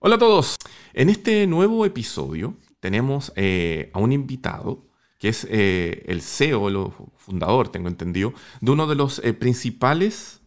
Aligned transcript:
Hola 0.00 0.14
a 0.14 0.18
todos. 0.18 0.58
En 0.94 1.10
este 1.10 1.44
nuevo 1.48 1.84
episodio 1.84 2.54
tenemos 2.78 3.32
eh, 3.34 3.90
a 3.92 3.98
un 3.98 4.12
invitado 4.12 4.86
que 5.18 5.28
es 5.28 5.44
eh, 5.50 6.04
el 6.06 6.22
CEO, 6.22 6.68
el 6.68 6.92
fundador, 7.16 7.70
tengo 7.70 7.88
entendido, 7.88 8.32
de 8.60 8.70
uno 8.70 8.86
de 8.86 8.94
los 8.94 9.20
eh, 9.24 9.32
principales 9.32 10.40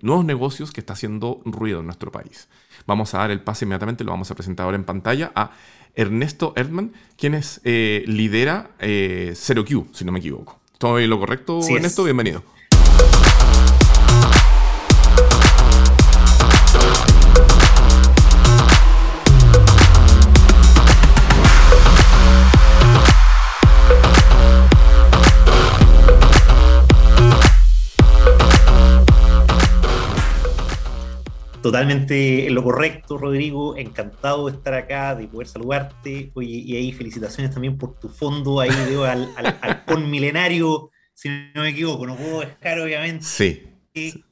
nuevos 0.00 0.24
negocios 0.24 0.70
que 0.70 0.80
está 0.80 0.94
haciendo 0.94 1.42
ruido 1.44 1.80
en 1.80 1.86
nuestro 1.86 2.10
país. 2.12 2.48
Vamos 2.86 3.12
a 3.12 3.18
dar 3.18 3.32
el 3.32 3.42
pase 3.42 3.66
inmediatamente, 3.66 4.04
lo 4.04 4.12
vamos 4.12 4.30
a 4.30 4.34
presentar 4.34 4.64
ahora 4.64 4.76
en 4.76 4.84
pantalla 4.84 5.30
a 5.34 5.50
Ernesto 5.94 6.54
Erdmann, 6.56 6.94
quien 7.18 7.34
es, 7.34 7.60
lidera 7.64 8.70
ZeroQ, 8.78 9.92
si 9.92 10.06
no 10.06 10.12
me 10.12 10.20
equivoco. 10.20 10.58
¿Estoy 10.72 11.06
lo 11.06 11.18
correcto, 11.18 11.60
Ernesto? 11.68 12.04
Bienvenido. 12.04 12.42
Totalmente 31.62 32.46
en 32.46 32.54
lo 32.54 32.62
correcto, 32.62 33.18
Rodrigo. 33.18 33.76
Encantado 33.76 34.46
de 34.46 34.56
estar 34.56 34.74
acá, 34.74 35.14
de 35.14 35.28
poder 35.28 35.46
saludarte. 35.46 36.30
Oye, 36.34 36.48
y 36.48 36.76
ahí 36.76 36.92
felicitaciones 36.92 37.52
también 37.52 37.76
por 37.76 37.98
tu 37.98 38.08
fondo. 38.08 38.60
Ahí 38.60 38.70
veo 38.88 39.04
al, 39.04 39.28
al, 39.36 40.06
milenario, 40.06 40.90
si 41.12 41.28
no 41.54 41.62
me 41.62 41.70
equivoco. 41.70 42.06
No 42.06 42.16
puedo 42.16 42.40
dejar, 42.40 42.80
obviamente. 42.80 43.24
Sí. 43.24 43.62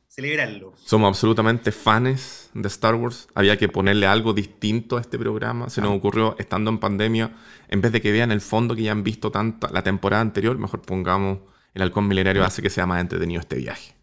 celebrarlo. 0.08 0.72
Somos 0.76 1.08
absolutamente 1.08 1.70
fans 1.70 2.50
de 2.54 2.66
Star 2.68 2.94
Wars. 2.94 3.28
Había 3.34 3.58
que 3.58 3.68
ponerle 3.68 4.06
algo 4.06 4.32
distinto 4.32 4.96
a 4.96 5.02
este 5.02 5.18
programa. 5.18 5.68
Se 5.68 5.82
nos 5.82 5.90
ah. 5.90 5.94
ocurrió, 5.94 6.34
estando 6.38 6.70
en 6.70 6.78
pandemia, 6.78 7.36
en 7.68 7.82
vez 7.82 7.92
de 7.92 8.00
que 8.00 8.10
vean 8.10 8.32
el 8.32 8.40
fondo 8.40 8.74
que 8.74 8.84
ya 8.84 8.92
han 8.92 9.04
visto 9.04 9.30
tanta 9.30 9.70
la 9.70 9.82
temporada 9.82 10.22
anterior, 10.22 10.56
mejor 10.56 10.80
pongamos 10.80 11.40
el 11.74 11.82
halcón 11.82 12.08
milenario, 12.08 12.42
hace 12.42 12.62
que 12.62 12.70
sea 12.70 12.86
más 12.86 13.02
entretenido 13.02 13.40
este 13.40 13.56
viaje. 13.56 13.97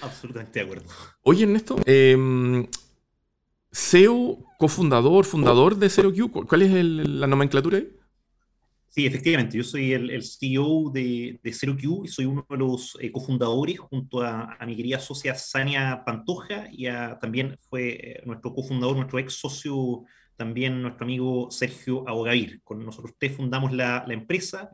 Absolutamente 0.00 0.58
de 0.58 0.64
acuerdo. 0.64 0.84
Oye, 1.22 1.44
Ernesto, 1.44 1.76
eh, 1.86 2.66
CEO, 3.72 4.38
cofundador, 4.58 5.24
fundador 5.24 5.76
de 5.76 5.90
ZeroQ, 5.90 6.46
¿cuál 6.46 6.62
es 6.62 6.72
la 6.72 7.26
nomenclatura 7.26 7.78
ahí? 7.78 7.95
Sí, 8.96 9.04
efectivamente, 9.04 9.58
yo 9.58 9.62
soy 9.62 9.92
el, 9.92 10.22
CEO 10.22 10.90
de, 10.90 11.38
de 11.42 11.52
ZeroQ 11.52 12.06
y 12.06 12.08
soy 12.08 12.24
uno 12.24 12.46
de 12.48 12.56
los 12.56 12.96
eh, 12.98 13.12
cofundadores 13.12 13.78
junto 13.78 14.22
a, 14.22 14.56
mi 14.64 14.74
querida 14.74 14.98
socia 14.98 15.34
Sania 15.34 16.02
Pantoja 16.02 16.66
y 16.72 16.86
también 17.20 17.58
fue 17.68 17.88
eh, 17.90 18.22
nuestro 18.24 18.54
cofundador, 18.54 18.96
nuestro 18.96 19.18
ex 19.18 19.34
socio 19.34 20.04
también 20.34 20.80
nuestro 20.80 21.04
amigo 21.04 21.50
Sergio 21.50 22.08
Abogavir. 22.08 22.62
Con 22.62 22.86
nosotros 22.86 23.12
tres 23.18 23.36
fundamos 23.36 23.70
la, 23.74 24.02
la 24.06 24.14
empresa. 24.14 24.70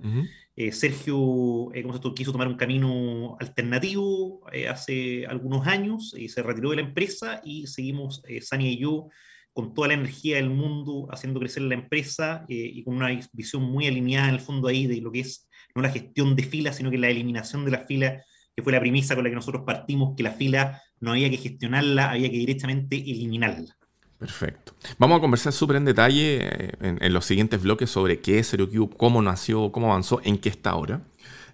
Eh, 0.54 0.70
Sergio 0.70 1.72
eh, 1.74 1.84
quiso 2.14 2.30
tomar 2.30 2.46
un 2.46 2.56
camino 2.56 3.36
alternativo 3.40 4.46
hace 4.70 5.26
algunos 5.26 5.66
años 5.66 6.14
y 6.16 6.28
se 6.28 6.44
retiró 6.44 6.70
de 6.70 6.76
la 6.76 6.82
empresa 6.82 7.40
y 7.44 7.66
seguimos, 7.66 8.22
Sania 8.40 8.70
y 8.70 8.78
yo, 8.78 9.08
con 9.52 9.74
toda 9.74 9.88
la 9.88 9.94
energía 9.94 10.36
del 10.36 10.50
mundo 10.50 11.08
haciendo 11.10 11.40
crecer 11.40 11.62
la 11.64 11.74
empresa 11.74 12.44
y 12.48 12.82
con 12.84 12.94
una 12.94 13.08
visión 13.32 13.62
muy 13.62 13.86
alineada 13.86 14.28
en 14.28 14.34
el 14.34 14.40
fondo 14.40 14.68
ahí 14.68 14.86
de 14.86 15.00
lo 15.00 15.12
que 15.12 15.20
es 15.20 15.48
no 15.74 15.82
la 15.82 15.90
gestión 15.90 16.36
de 16.36 16.42
filas, 16.42 16.76
sino 16.76 16.90
que 16.90 16.98
la 16.98 17.08
eliminación 17.08 17.64
de 17.64 17.70
la 17.70 17.78
fila, 17.78 18.22
que 18.54 18.62
fue 18.62 18.72
la 18.72 18.80
premisa 18.80 19.14
con 19.14 19.24
la 19.24 19.30
que 19.30 19.36
nosotros 19.36 19.62
partimos, 19.64 20.14
que 20.16 20.22
la 20.22 20.32
fila 20.32 20.82
no 21.00 21.12
había 21.12 21.30
que 21.30 21.36
gestionarla, 21.36 22.10
había 22.10 22.30
que 22.30 22.38
directamente 22.38 22.96
eliminarla. 22.96 23.76
Perfecto. 24.18 24.74
Vamos 24.98 25.18
a 25.18 25.20
conversar 25.20 25.52
súper 25.52 25.76
en 25.76 25.84
detalle 25.84 26.38
eh, 26.42 26.72
en, 27.00 27.12
los 27.12 27.24
siguientes 27.24 27.60
bloques 27.60 27.90
sobre 27.90 28.20
qué 28.20 28.38
es 28.38 28.50
ZeroCube, 28.50 28.96
cómo 28.96 29.20
nació, 29.20 29.72
cómo 29.72 29.88
avanzó, 29.88 30.20
en 30.22 30.38
qué 30.38 30.48
está 30.48 30.70
ahora. 30.70 31.02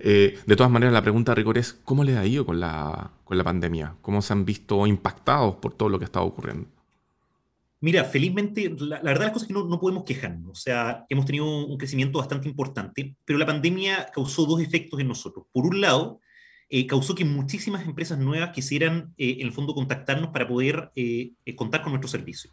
Eh, 0.01 0.39
de 0.45 0.57
todas 0.57 0.71
maneras, 0.71 0.93
la 0.93 1.03
pregunta 1.03 1.35
rigor 1.35 1.57
es, 1.57 1.73
¿cómo 1.85 2.05
le 2.05 2.19
ha 2.19 2.27
ido 2.27 2.45
con 2.45 2.61
la, 2.61 3.11
con 3.25 3.39
la 3.39 3.45
pandemia? 3.45 3.95
¿Cómo 4.03 4.21
se 4.21 4.35
han 4.35 4.45
visto 4.45 4.87
impactados 4.87 5.57
por 5.57 5.73
todo 5.73 5.89
lo 5.89 5.99
que 5.99 6.05
está 6.05 6.21
ocurriendo? 6.21 6.69
Mira, 7.81 8.05
felizmente, 8.05 8.75
la, 8.81 9.01
verdad 9.03 9.27
las 9.27 9.33
cosas 9.33 9.43
es 9.43 9.49
que 9.49 9.55
no, 9.55 9.65
no, 9.65 9.79
podemos 9.79 10.05
quejarnos. 10.05 10.51
O 10.51 10.61
sea, 10.61 11.05
hemos 11.09 11.27
tenido 11.27 11.67
un 11.67 11.79
crecimiento 11.79 12.19
bastante 12.19 12.49
importante, 12.49 13.17
pero 13.25 13.39
la 13.39 13.47
pandemia 13.47 14.11
causó 14.13 14.47
dos 14.47 14.61
efectos 14.61 14.99
en 14.99 15.09
nosotros. 15.09 15.47
Por 15.53 15.67
un 15.67 15.81
lado, 15.81 16.21
eh, 16.71 16.87
causó 16.87 17.15
que 17.15 17.25
muchísimas 17.25 17.87
empresas 17.87 18.19
nuevas 18.19 18.51
quisieran, 18.51 19.15
eh, 19.17 19.37
en 19.41 19.47
el 19.47 19.53
fondo, 19.53 19.75
contactarnos 19.75 20.31
para 20.31 20.47
poder 20.47 20.91
eh, 20.95 21.33
contar 21.57 21.83
con 21.83 21.93
nuestro 21.93 22.09
servicio. 22.09 22.51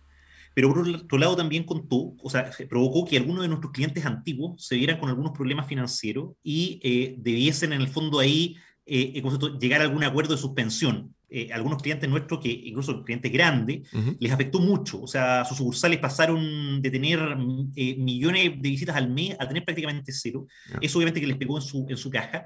Pero 0.53 0.69
por 0.69 0.87
otro 0.87 1.17
lado 1.17 1.35
también 1.35 1.65
contó, 1.65 2.13
o 2.23 2.29
sea, 2.29 2.49
provocó 2.69 3.03
que 3.03 3.17
algunos 3.17 3.41
de 3.41 3.49
nuestros 3.49 3.73
clientes 3.73 4.05
antiguos 4.05 4.65
se 4.65 4.77
vieran 4.77 4.99
con 4.99 5.09
algunos 5.09 5.33
problemas 5.33 5.67
financieros 5.67 6.31
y 6.41 6.79
debiesen, 7.17 7.73
en 7.73 7.81
el 7.81 7.89
fondo, 7.89 8.19
ahí 8.19 8.55
llegar 8.85 9.81
a 9.81 9.83
algún 9.83 10.05
acuerdo 10.05 10.33
de 10.33 10.41
suspensión. 10.41 11.13
Eh, 11.37 11.49
algunos 11.51 11.81
clientes 11.81 12.09
nuestros, 12.09 12.39
que 12.39 12.49
incluso 12.49 13.03
clientes 13.03 13.29
grandes, 13.29 13.89
les 14.21 14.31
afectó 14.31 14.61
mucho. 14.61 15.01
O 15.01 15.07
sea, 15.07 15.43
sus 15.43 15.57
sucursales 15.57 15.99
pasaron 15.99 16.81
de 16.81 16.89
tener 16.89 17.19
eh, 17.75 17.97
millones 17.97 18.53
de 18.55 18.69
visitas 18.69 18.95
al 18.95 19.09
mes 19.09 19.35
a 19.37 19.45
tener 19.45 19.65
prácticamente 19.65 20.13
cero. 20.13 20.47
Eso 20.79 20.97
obviamente 20.97 21.19
que 21.19 21.27
les 21.27 21.35
pegó 21.35 21.57
en 21.57 21.61
su, 21.61 21.85
en 21.89 21.97
su 21.97 22.09
caja. 22.09 22.45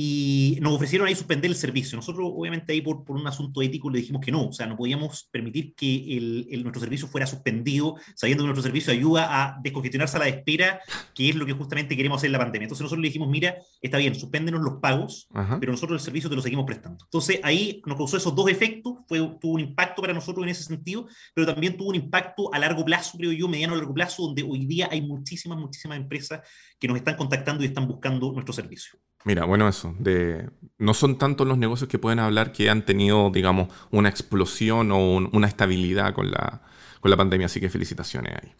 Y 0.00 0.58
nos 0.60 0.74
ofrecieron 0.74 1.08
ahí 1.08 1.16
suspender 1.16 1.50
el 1.50 1.56
servicio. 1.56 1.96
Nosotros, 1.96 2.30
obviamente, 2.32 2.72
ahí 2.72 2.80
por, 2.80 3.02
por 3.02 3.16
un 3.16 3.26
asunto 3.26 3.60
ético 3.62 3.90
le 3.90 3.98
dijimos 3.98 4.24
que 4.24 4.30
no. 4.30 4.46
O 4.46 4.52
sea, 4.52 4.64
no 4.64 4.76
podíamos 4.76 5.28
permitir 5.32 5.74
que 5.74 6.16
el, 6.16 6.62
nuestro 6.62 6.78
servicio 6.78 7.08
fuera 7.08 7.26
suspendido, 7.26 7.96
sabiendo 8.14 8.44
que 8.44 8.46
nuestro 8.46 8.62
servicio 8.62 8.92
ayuda 8.92 9.26
a 9.28 9.58
descongestionarse 9.60 10.16
a 10.16 10.20
la 10.20 10.28
espera, 10.28 10.80
que 11.16 11.30
es 11.30 11.34
lo 11.34 11.44
que 11.44 11.52
justamente 11.52 11.96
queremos 11.96 12.18
hacer 12.18 12.28
en 12.28 12.32
la 12.34 12.38
pandemia. 12.38 12.66
Entonces 12.66 12.84
nosotros 12.84 13.02
le 13.02 13.08
dijimos, 13.08 13.28
mira, 13.28 13.56
está 13.82 13.98
bien, 13.98 14.14
suspéndenos 14.14 14.60
los 14.60 14.74
pagos, 14.74 15.26
pero 15.58 15.72
nosotros 15.72 16.00
el 16.00 16.04
servicio 16.04 16.30
te 16.30 16.36
lo 16.36 16.42
seguimos 16.42 16.64
prestando. 16.64 17.04
Entonces 17.04 17.40
ahí 17.42 17.82
nos 17.84 17.96
causó 17.96 18.18
esos 18.18 18.36
dos 18.36 18.48
efectos, 18.48 18.98
fue, 19.08 19.18
tuvo 19.40 19.54
un 19.54 19.60
impacto 19.62 20.00
para 20.00 20.14
nosotros 20.14 20.44
en 20.44 20.50
ese 20.50 20.62
sentido, 20.62 21.08
pero 21.34 21.44
también 21.44 21.76
tuvo 21.76 21.88
un 21.88 21.96
impacto 21.96 22.54
a 22.54 22.60
largo 22.60 22.84
plazo, 22.84 23.18
creo 23.18 23.32
yo, 23.32 23.48
mediano 23.48 23.74
a 23.74 23.78
largo 23.78 23.94
plazo, 23.94 24.22
donde 24.22 24.44
hoy 24.44 24.64
día 24.64 24.88
hay 24.92 25.02
muchísimas, 25.02 25.58
muchísimas 25.58 25.98
empresas 25.98 26.40
que 26.78 26.86
nos 26.86 26.96
están 26.96 27.16
contactando 27.16 27.64
y 27.64 27.66
están 27.66 27.88
buscando 27.88 28.30
nuestro 28.30 28.52
servicio. 28.52 28.96
Mira, 29.24 29.44
bueno, 29.44 29.68
eso, 29.68 29.94
de, 29.98 30.48
no 30.78 30.94
son 30.94 31.18
tantos 31.18 31.46
los 31.46 31.58
negocios 31.58 31.88
que 31.88 31.98
pueden 31.98 32.18
hablar 32.18 32.52
que 32.52 32.70
han 32.70 32.84
tenido, 32.84 33.30
digamos, 33.30 33.68
una 33.90 34.08
explosión 34.08 34.92
o 34.92 35.16
una 35.16 35.46
estabilidad 35.46 36.14
con 36.14 36.30
la, 36.30 36.62
con 37.00 37.10
la 37.10 37.16
pandemia, 37.16 37.46
así 37.46 37.60
que 37.60 37.68
felicitaciones 37.68 38.34
ahí. 38.34 38.52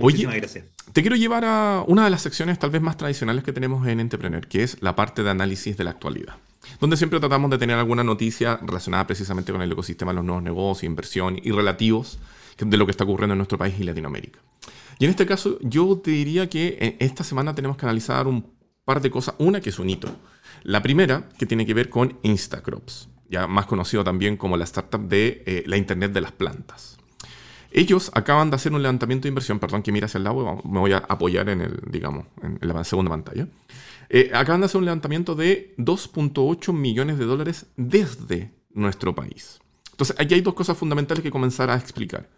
Oye, 0.00 0.24
gracias. 0.24 0.66
te 0.92 1.00
quiero 1.00 1.16
llevar 1.16 1.44
a 1.44 1.82
una 1.88 2.04
de 2.04 2.10
las 2.10 2.22
secciones 2.22 2.60
tal 2.60 2.70
vez 2.70 2.80
más 2.80 2.96
tradicionales 2.96 3.42
que 3.42 3.52
tenemos 3.52 3.88
en 3.88 3.98
Entrepreneur, 3.98 4.46
que 4.46 4.62
es 4.62 4.80
la 4.80 4.94
parte 4.94 5.24
de 5.24 5.30
análisis 5.30 5.76
de 5.76 5.84
la 5.84 5.90
actualidad 5.90 6.36
donde 6.78 6.96
siempre 6.96 7.20
tratamos 7.20 7.50
de 7.50 7.58
tener 7.58 7.76
alguna 7.78 8.04
noticia 8.04 8.58
relacionada 8.62 9.06
precisamente 9.06 9.52
con 9.52 9.62
el 9.62 9.72
ecosistema 9.72 10.12
de 10.12 10.16
los 10.16 10.24
nuevos 10.24 10.42
negocios, 10.42 10.84
inversión 10.84 11.40
y 11.42 11.50
relativos 11.50 12.18
de 12.58 12.76
lo 12.76 12.84
que 12.84 12.90
está 12.90 13.04
ocurriendo 13.04 13.32
en 13.32 13.38
nuestro 13.38 13.58
país 13.58 13.74
y 13.78 13.84
Latinoamérica. 13.84 14.38
Y 14.98 15.06
en 15.06 15.10
este 15.10 15.24
caso, 15.24 15.58
yo 15.62 15.98
te 15.98 16.10
diría 16.10 16.48
que 16.48 16.96
esta 17.00 17.24
semana 17.24 17.54
tenemos 17.54 17.76
que 17.76 17.86
analizar 17.86 18.26
un 18.26 18.46
par 18.84 19.00
de 19.00 19.10
cosas. 19.10 19.34
Una 19.38 19.60
que 19.60 19.70
es 19.70 19.78
un 19.78 19.90
hito. 19.90 20.08
La 20.62 20.82
primera, 20.82 21.28
que 21.38 21.46
tiene 21.46 21.66
que 21.66 21.74
ver 21.74 21.88
con 21.88 22.18
Instacrops, 22.22 23.08
ya 23.28 23.46
más 23.46 23.66
conocido 23.66 24.04
también 24.04 24.36
como 24.36 24.56
la 24.56 24.64
startup 24.64 25.00
de 25.08 25.42
eh, 25.46 25.64
la 25.66 25.76
Internet 25.76 26.12
de 26.12 26.20
las 26.20 26.32
Plantas. 26.32 26.98
Ellos 27.72 28.10
acaban 28.14 28.50
de 28.50 28.56
hacer 28.56 28.72
un 28.72 28.82
levantamiento 28.82 29.24
de 29.24 29.28
inversión, 29.28 29.60
perdón 29.60 29.82
que 29.82 29.92
mira 29.92 30.06
hacia 30.06 30.18
el 30.18 30.24
lado, 30.24 30.60
me 30.64 30.80
voy 30.80 30.92
a 30.92 30.98
apoyar 30.98 31.48
en 31.48 31.60
el, 31.60 31.80
digamos, 31.88 32.26
en 32.42 32.58
la 32.60 32.82
segunda 32.82 33.10
pantalla. 33.10 33.46
Eh, 34.08 34.32
acaban 34.34 34.60
de 34.60 34.66
hacer 34.66 34.78
un 34.78 34.86
levantamiento 34.86 35.36
de 35.36 35.72
2.8 35.78 36.72
millones 36.72 37.16
de 37.16 37.24
dólares 37.26 37.66
desde 37.76 38.52
nuestro 38.70 39.14
país. 39.14 39.60
Entonces, 39.92 40.16
aquí 40.18 40.34
hay 40.34 40.40
dos 40.40 40.54
cosas 40.54 40.76
fundamentales 40.76 41.22
que 41.22 41.30
comenzar 41.30 41.70
a 41.70 41.76
explicar. 41.76 42.28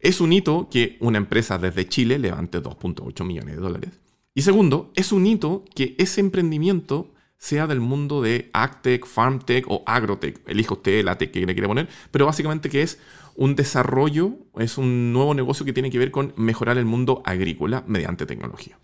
Es 0.00 0.20
un 0.20 0.32
hito 0.32 0.68
que 0.70 0.96
una 1.00 1.18
empresa 1.18 1.58
desde 1.58 1.86
Chile 1.88 2.18
levante 2.18 2.62
2.8 2.62 3.24
millones 3.24 3.56
de 3.56 3.60
dólares. 3.60 3.90
Y 4.34 4.42
segundo, 4.42 4.92
es 4.96 5.12
un 5.12 5.26
hito 5.26 5.64
que 5.74 5.94
ese 5.98 6.20
emprendimiento 6.20 7.12
sea 7.38 7.66
del 7.66 7.80
mundo 7.80 8.20
de 8.20 8.50
AgTech, 8.52 9.06
FarmTech 9.06 9.66
o 9.68 9.84
AgroTech. 9.86 10.48
Elija 10.48 10.74
usted 10.74 11.04
la 11.04 11.16
tech 11.18 11.30
que 11.30 11.46
le 11.46 11.54
quiere 11.54 11.68
poner, 11.68 11.88
pero 12.10 12.26
básicamente 12.26 12.68
que 12.68 12.82
es 12.82 12.98
un 13.36 13.54
desarrollo, 13.54 14.38
es 14.58 14.78
un 14.78 15.12
nuevo 15.12 15.34
negocio 15.34 15.64
que 15.64 15.72
tiene 15.72 15.90
que 15.90 15.98
ver 15.98 16.10
con 16.10 16.32
mejorar 16.36 16.78
el 16.78 16.84
mundo 16.84 17.22
agrícola 17.24 17.84
mediante 17.86 18.26
tecnología. 18.26 18.78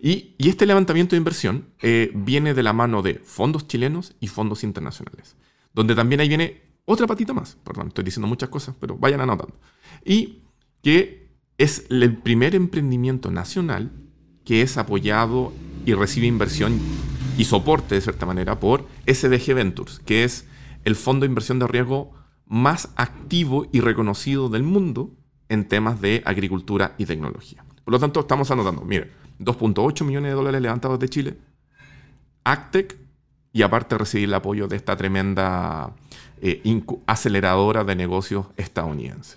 Y, 0.00 0.36
este 0.38 0.66
levantamiento 0.66 1.16
de 1.16 1.18
inversión 1.18 1.70
eh, 1.80 2.12
viene 2.14 2.54
de 2.54 2.62
la 2.62 2.72
mano 2.72 3.02
de 3.02 3.14
fondos 3.14 3.66
chilenos 3.66 4.14
y 4.20 4.28
fondos 4.28 4.62
internacionales, 4.62 5.36
donde 5.72 5.94
también 5.96 6.20
ahí 6.20 6.28
viene 6.28 6.62
otra 6.84 7.06
patita 7.06 7.32
más, 7.32 7.56
perdón, 7.64 7.88
estoy 7.88 8.04
diciendo 8.04 8.28
muchas 8.28 8.48
cosas, 8.48 8.76
pero 8.78 8.96
vayan 8.96 9.20
anotando. 9.20 9.58
Y 10.04 10.42
que 10.82 11.28
es 11.58 11.86
el 11.90 12.16
primer 12.18 12.54
emprendimiento 12.54 13.30
nacional 13.30 13.90
que 14.48 14.62
es 14.62 14.78
apoyado 14.78 15.52
y 15.84 15.92
recibe 15.92 16.26
inversión 16.26 16.80
y 17.36 17.44
soporte 17.44 17.96
de 17.96 18.00
cierta 18.00 18.24
manera 18.24 18.58
por 18.58 18.86
SDG 19.06 19.52
Ventures, 19.52 19.98
que 20.06 20.24
es 20.24 20.46
el 20.84 20.96
fondo 20.96 21.24
de 21.24 21.28
inversión 21.28 21.58
de 21.58 21.66
riesgo 21.66 22.12
más 22.46 22.88
activo 22.96 23.66
y 23.72 23.80
reconocido 23.80 24.48
del 24.48 24.62
mundo 24.62 25.10
en 25.50 25.68
temas 25.68 26.00
de 26.00 26.22
agricultura 26.24 26.94
y 26.96 27.04
tecnología. 27.04 27.62
Por 27.84 27.92
lo 27.92 27.98
tanto, 27.98 28.20
estamos 28.20 28.50
anotando, 28.50 28.86
mire, 28.86 29.12
2.8 29.38 30.02
millones 30.06 30.30
de 30.30 30.36
dólares 30.36 30.62
levantados 30.62 30.98
de 30.98 31.10
Chile, 31.10 31.36
Actec, 32.42 32.96
y 33.52 33.60
aparte 33.60 33.98
recibir 33.98 34.30
el 34.30 34.34
apoyo 34.34 34.66
de 34.66 34.76
esta 34.76 34.96
tremenda 34.96 35.94
eh, 36.40 36.62
aceleradora 37.04 37.84
de 37.84 37.96
negocios 37.96 38.46
estadounidense. 38.56 39.36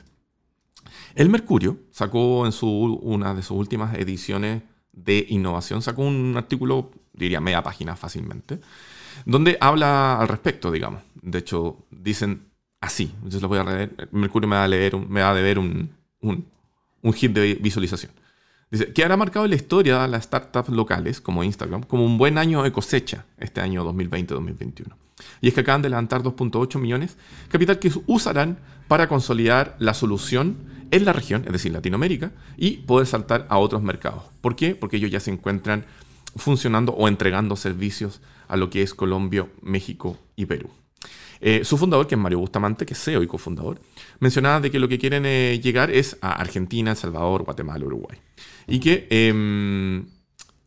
El 1.16 1.28
Mercurio 1.28 1.80
sacó 1.92 2.46
en 2.46 2.54
su, 2.54 2.70
una 3.02 3.34
de 3.34 3.42
sus 3.42 3.58
últimas 3.58 3.94
ediciones 3.96 4.64
de 4.94 5.26
innovación, 5.30 5.82
sacó 5.82 6.04
un 6.04 6.36
artículo, 6.38 6.92
diría 7.14 7.40
media 7.40 7.64
página 7.64 7.96
fácilmente, 7.96 8.60
donde 9.26 9.58
habla 9.60 10.20
al 10.20 10.28
respecto, 10.28 10.72
digamos. 10.72 11.02
De 11.22 11.40
hecho, 11.40 11.86
dicen 11.92 12.48
así, 12.80 13.12
entonces 13.16 13.42
lo 13.42 13.48
voy 13.48 13.60
a 13.60 13.64
leer, 13.64 14.10
Mercurio 14.12 14.50
me 14.50 14.56
va 14.56 14.64
a, 14.64 14.68
leer, 14.68 14.98
me 14.98 15.22
va 15.22 15.32
a 15.32 15.36
deber 15.36 15.60
un, 15.60 15.92
un, 16.22 16.46
un 17.02 17.14
hit 17.14 17.32
de 17.32 17.56
visualización. 17.56 18.12
Dice, 18.70 18.94
que 18.94 19.04
hará 19.04 19.18
marcado 19.18 19.46
la 19.48 19.56
historia 19.56 20.04
a 20.04 20.08
las 20.08 20.24
startups 20.24 20.70
locales, 20.70 21.20
como 21.20 21.44
Instagram, 21.44 21.84
como 21.84 22.06
un 22.06 22.18
buen 22.18 22.38
año 22.38 22.64
de 22.64 22.72
cosecha 22.72 23.26
este 23.38 23.60
año 23.60 23.84
2020-2021. 23.86 24.94
Y 25.42 25.50
es 25.50 25.54
que 25.54 25.60
acaban 25.60 25.82
de 25.82 25.90
levantar 25.90 26.24
2.8 26.24 26.80
millones, 26.80 27.18
capital 27.50 27.80
que 27.80 27.92
usarán 28.08 28.58
para 28.88 29.08
consolidar 29.08 29.76
la 29.80 29.94
solución 29.94 30.71
en 30.92 31.06
la 31.06 31.14
región, 31.14 31.44
es 31.46 31.52
decir, 31.52 31.72
Latinoamérica, 31.72 32.32
y 32.58 32.78
poder 32.78 33.08
saltar 33.08 33.48
a 33.50 33.58
otros 33.58 33.82
mercados. 33.82 34.24
¿Por 34.42 34.56
qué? 34.56 34.76
Porque 34.76 34.98
ellos 34.98 35.12
ya 35.12 35.20
se 35.20 35.32
encuentran 35.32 35.86
funcionando 36.36 36.94
o 36.94 37.08
entregando 37.08 37.56
servicios 37.56 38.22
a 38.48 38.58
lo 38.58 38.70
que 38.70 38.82
es 38.82 38.94
Colombia, 38.94 39.48
México 39.62 40.18
y 40.36 40.46
Perú. 40.46 40.70
Eh, 41.40 41.64
su 41.64 41.78
fundador, 41.78 42.06
que 42.06 42.16
es 42.16 42.22
Mario 42.22 42.40
Bustamante, 42.40 42.86
que 42.86 42.94
es 42.94 43.04
CEO 43.04 43.24
y 43.24 43.28
cofundador, 43.28 43.82
mencionaba 44.20 44.60
de 44.60 44.70
que 44.70 44.78
lo 44.78 44.88
que 44.88 45.00
quieren 45.00 45.26
eh, 45.26 45.60
llegar 45.62 45.90
es 45.90 46.18
a 46.22 46.34
Argentina, 46.34 46.92
El 46.92 46.98
Salvador, 46.98 47.44
Guatemala, 47.44 47.84
Uruguay. 47.86 48.20
Y 48.68 48.80
que, 48.80 49.08
em, 49.10 50.06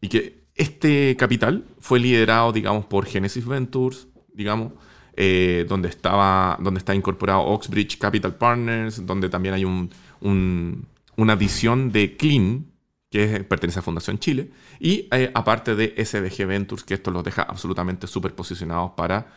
y 0.00 0.08
que 0.08 0.44
este 0.56 1.14
capital 1.16 1.64
fue 1.78 2.00
liderado, 2.00 2.52
digamos, 2.52 2.86
por 2.86 3.06
Genesis 3.06 3.46
Ventures, 3.46 4.08
digamos, 4.32 4.72
eh, 5.16 5.64
donde, 5.68 5.88
estaba, 5.88 6.58
donde 6.60 6.78
está 6.78 6.92
incorporado 6.92 7.42
Oxbridge 7.42 7.98
Capital 7.98 8.34
Partners, 8.34 9.06
donde 9.06 9.28
también 9.28 9.54
hay 9.54 9.64
un, 9.64 9.90
una 10.24 11.34
visión 11.36 11.92
de 11.92 12.16
Clean, 12.16 12.66
que 13.10 13.44
pertenece 13.44 13.78
a 13.78 13.82
Fundación 13.82 14.18
Chile, 14.18 14.50
y 14.80 15.08
aparte 15.34 15.76
de 15.76 15.94
SDG 16.04 16.46
Ventures, 16.46 16.82
que 16.82 16.94
esto 16.94 17.12
los 17.12 17.22
deja 17.22 17.42
absolutamente 17.42 18.08
súper 18.08 18.34
posicionados 18.34 18.92
para 18.96 19.32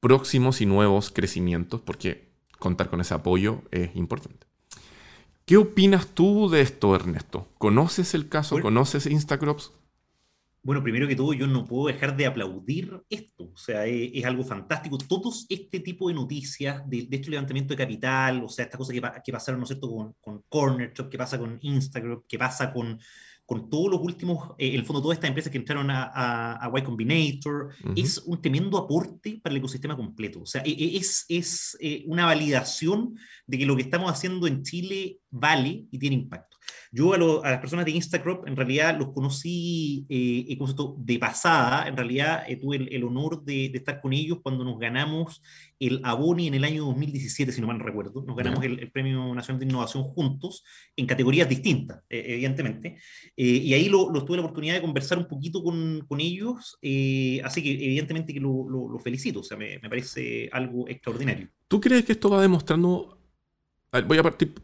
próximos 0.00 0.60
y 0.60 0.66
nuevos 0.66 1.10
crecimientos, 1.10 1.80
porque 1.80 2.28
contar 2.58 2.90
con 2.90 3.00
ese 3.00 3.14
apoyo 3.14 3.62
es 3.70 3.96
importante. 3.96 4.46
¿Qué 5.46 5.56
opinas 5.56 6.08
tú 6.08 6.50
de 6.50 6.60
esto, 6.60 6.94
Ernesto? 6.94 7.48
¿Conoces 7.58 8.14
el 8.14 8.28
caso? 8.28 8.60
¿Conoces 8.60 9.06
Instacrops? 9.06 9.72
Bueno, 10.66 10.82
primero 10.82 11.06
que 11.06 11.14
todo, 11.14 11.32
yo 11.32 11.46
no 11.46 11.64
puedo 11.64 11.86
dejar 11.86 12.16
de 12.16 12.26
aplaudir 12.26 13.00
esto. 13.08 13.52
O 13.54 13.56
sea, 13.56 13.86
es, 13.86 14.24
algo 14.24 14.42
fantástico. 14.42 14.98
Todos 14.98 15.46
este 15.48 15.78
tipo 15.78 16.08
de 16.08 16.14
noticias, 16.14 16.82
de, 16.90 17.06
este 17.08 17.30
levantamiento 17.30 17.72
de 17.72 17.78
capital, 17.78 18.42
o 18.42 18.48
sea, 18.48 18.64
estas 18.64 18.76
cosas 18.76 18.92
que, 18.92 19.02
que 19.24 19.32
pasaron, 19.32 19.60
¿no 19.60 19.64
es 19.64 19.68
cierto?, 19.68 19.88
con, 19.88 20.14
con 20.20 20.42
Corner 20.48 20.92
Shop, 20.92 21.08
que 21.08 21.18
pasa 21.18 21.38
con 21.38 21.56
Instagram, 21.62 22.22
que 22.26 22.36
pasa 22.36 22.72
con 22.72 22.98
con 23.46 23.70
todos 23.70 23.92
los 23.92 24.00
últimos, 24.00 24.54
eh, 24.58 24.74
el 24.74 24.84
fondo, 24.84 25.00
todas 25.00 25.16
estas 25.16 25.28
empresas 25.28 25.52
que 25.52 25.58
entraron 25.58 25.88
a, 25.88 26.10
a, 26.12 26.72
Y 26.76 26.82
Combinator, 26.82 27.68
es 27.94 28.18
un 28.26 28.42
tremendo 28.42 28.76
aporte 28.76 29.40
para 29.40 29.52
el 29.52 29.58
ecosistema 29.58 29.96
completo. 29.96 30.40
O 30.42 30.46
sea, 30.46 30.62
e, 30.62 30.70
e, 30.70 30.96
es, 30.96 31.24
es 31.28 31.76
eh, 31.80 32.02
una 32.08 32.26
validación 32.26 33.14
de 33.46 33.58
que 33.58 33.66
lo 33.66 33.76
que 33.76 33.82
estamos 33.82 34.10
haciendo 34.10 34.48
en 34.48 34.64
Chile 34.64 35.20
vale 35.30 35.86
y 35.92 35.96
tiene 35.96 36.16
impacto. 36.16 36.55
Yo 36.96 37.12
a, 37.12 37.18
las 37.50 37.60
personas 37.60 37.84
de 37.84 37.90
Instacrop 37.90 38.48
en 38.48 38.56
realidad 38.56 38.98
los 38.98 39.12
conocí 39.12 40.06
eh, 40.08 40.58
de 40.96 41.18
pasada, 41.18 41.86
en 41.88 41.94
realidad 41.94 42.44
eh, 42.48 42.56
tuve 42.56 42.76
el, 42.76 43.04
honor 43.04 43.44
de, 43.44 43.66
estar 43.66 44.00
con 44.00 44.14
ellos 44.14 44.38
cuando 44.42 44.64
nos 44.64 44.78
ganamos 44.78 45.42
el 45.78 46.00
Aboni 46.04 46.46
en 46.46 46.54
el 46.54 46.64
año 46.64 46.86
2017, 46.86 47.52
si 47.52 47.60
no 47.60 47.66
mal 47.66 47.80
recuerdo, 47.80 48.24
nos 48.26 48.34
ganamos 48.34 48.64
el, 48.64 48.90
Premio 48.90 49.34
Nacional 49.34 49.60
de 49.60 49.66
Innovación 49.66 50.04
juntos 50.04 50.64
en 50.96 51.04
categorías 51.04 51.46
distintas, 51.46 52.02
eh, 52.08 52.24
evidentemente, 52.28 52.96
y 53.36 53.74
ahí 53.74 53.90
lo, 53.90 54.10
tuve 54.24 54.38
la 54.38 54.44
oportunidad 54.44 54.72
de 54.76 54.80
conversar 54.80 55.18
un 55.18 55.28
poquito 55.28 55.62
con, 55.62 56.02
con 56.08 56.18
ellos, 56.18 56.78
así 57.44 57.62
que 57.62 57.72
evidentemente 57.72 58.32
que 58.32 58.40
lo, 58.40 58.66
lo, 58.70 58.98
felicito, 59.00 59.40
o 59.40 59.42
sea, 59.42 59.58
me, 59.58 59.78
me 59.80 59.90
parece 59.90 60.48
algo 60.50 60.88
extraordinario. 60.88 61.50
¿Tú 61.68 61.78
crees 61.78 62.06
que 62.06 62.12
esto 62.12 62.30
va 62.30 62.40
demostrando 62.40 63.18
voy 64.06 64.18
a 64.18 64.22
partir 64.22 64.54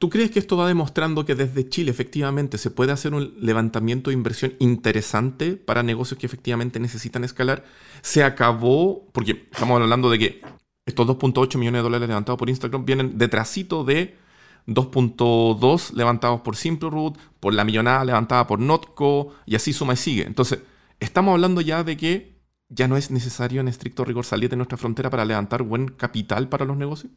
¿Tú 0.00 0.08
crees 0.08 0.30
que 0.30 0.38
esto 0.38 0.56
va 0.56 0.66
demostrando 0.66 1.26
que 1.26 1.34
desde 1.34 1.68
Chile 1.68 1.90
efectivamente 1.90 2.56
se 2.56 2.70
puede 2.70 2.90
hacer 2.90 3.12
un 3.12 3.34
levantamiento 3.38 4.08
de 4.08 4.14
inversión 4.14 4.54
interesante 4.58 5.56
para 5.56 5.82
negocios 5.82 6.18
que 6.18 6.24
efectivamente 6.24 6.80
necesitan 6.80 7.22
escalar? 7.22 7.64
Se 8.00 8.24
acabó, 8.24 9.06
porque 9.12 9.46
estamos 9.52 9.78
hablando 9.78 10.08
de 10.08 10.18
que 10.18 10.42
estos 10.86 11.06
2.8 11.06 11.58
millones 11.58 11.80
de 11.80 11.82
dólares 11.82 12.08
levantados 12.08 12.38
por 12.38 12.48
Instagram 12.48 12.86
vienen 12.86 13.18
detrásito 13.18 13.84
de 13.84 14.16
2.2 14.66 15.92
levantados 15.92 16.40
por 16.40 16.56
Simpleroot, 16.56 17.18
por 17.38 17.52
la 17.52 17.64
millonada 17.64 18.02
levantada 18.02 18.46
por 18.46 18.58
Notco, 18.58 19.34
y 19.44 19.54
así 19.54 19.74
suma 19.74 19.92
y 19.92 19.96
sigue. 19.98 20.22
Entonces, 20.22 20.60
estamos 20.98 21.32
hablando 21.32 21.60
ya 21.60 21.84
de 21.84 21.98
que 21.98 22.40
ya 22.70 22.88
no 22.88 22.96
es 22.96 23.10
necesario 23.10 23.60
en 23.60 23.68
estricto 23.68 24.06
rigor 24.06 24.24
salir 24.24 24.48
de 24.48 24.56
nuestra 24.56 24.78
frontera 24.78 25.10
para 25.10 25.26
levantar 25.26 25.62
buen 25.62 25.88
capital 25.88 26.48
para 26.48 26.64
los 26.64 26.78
negocios. 26.78 27.12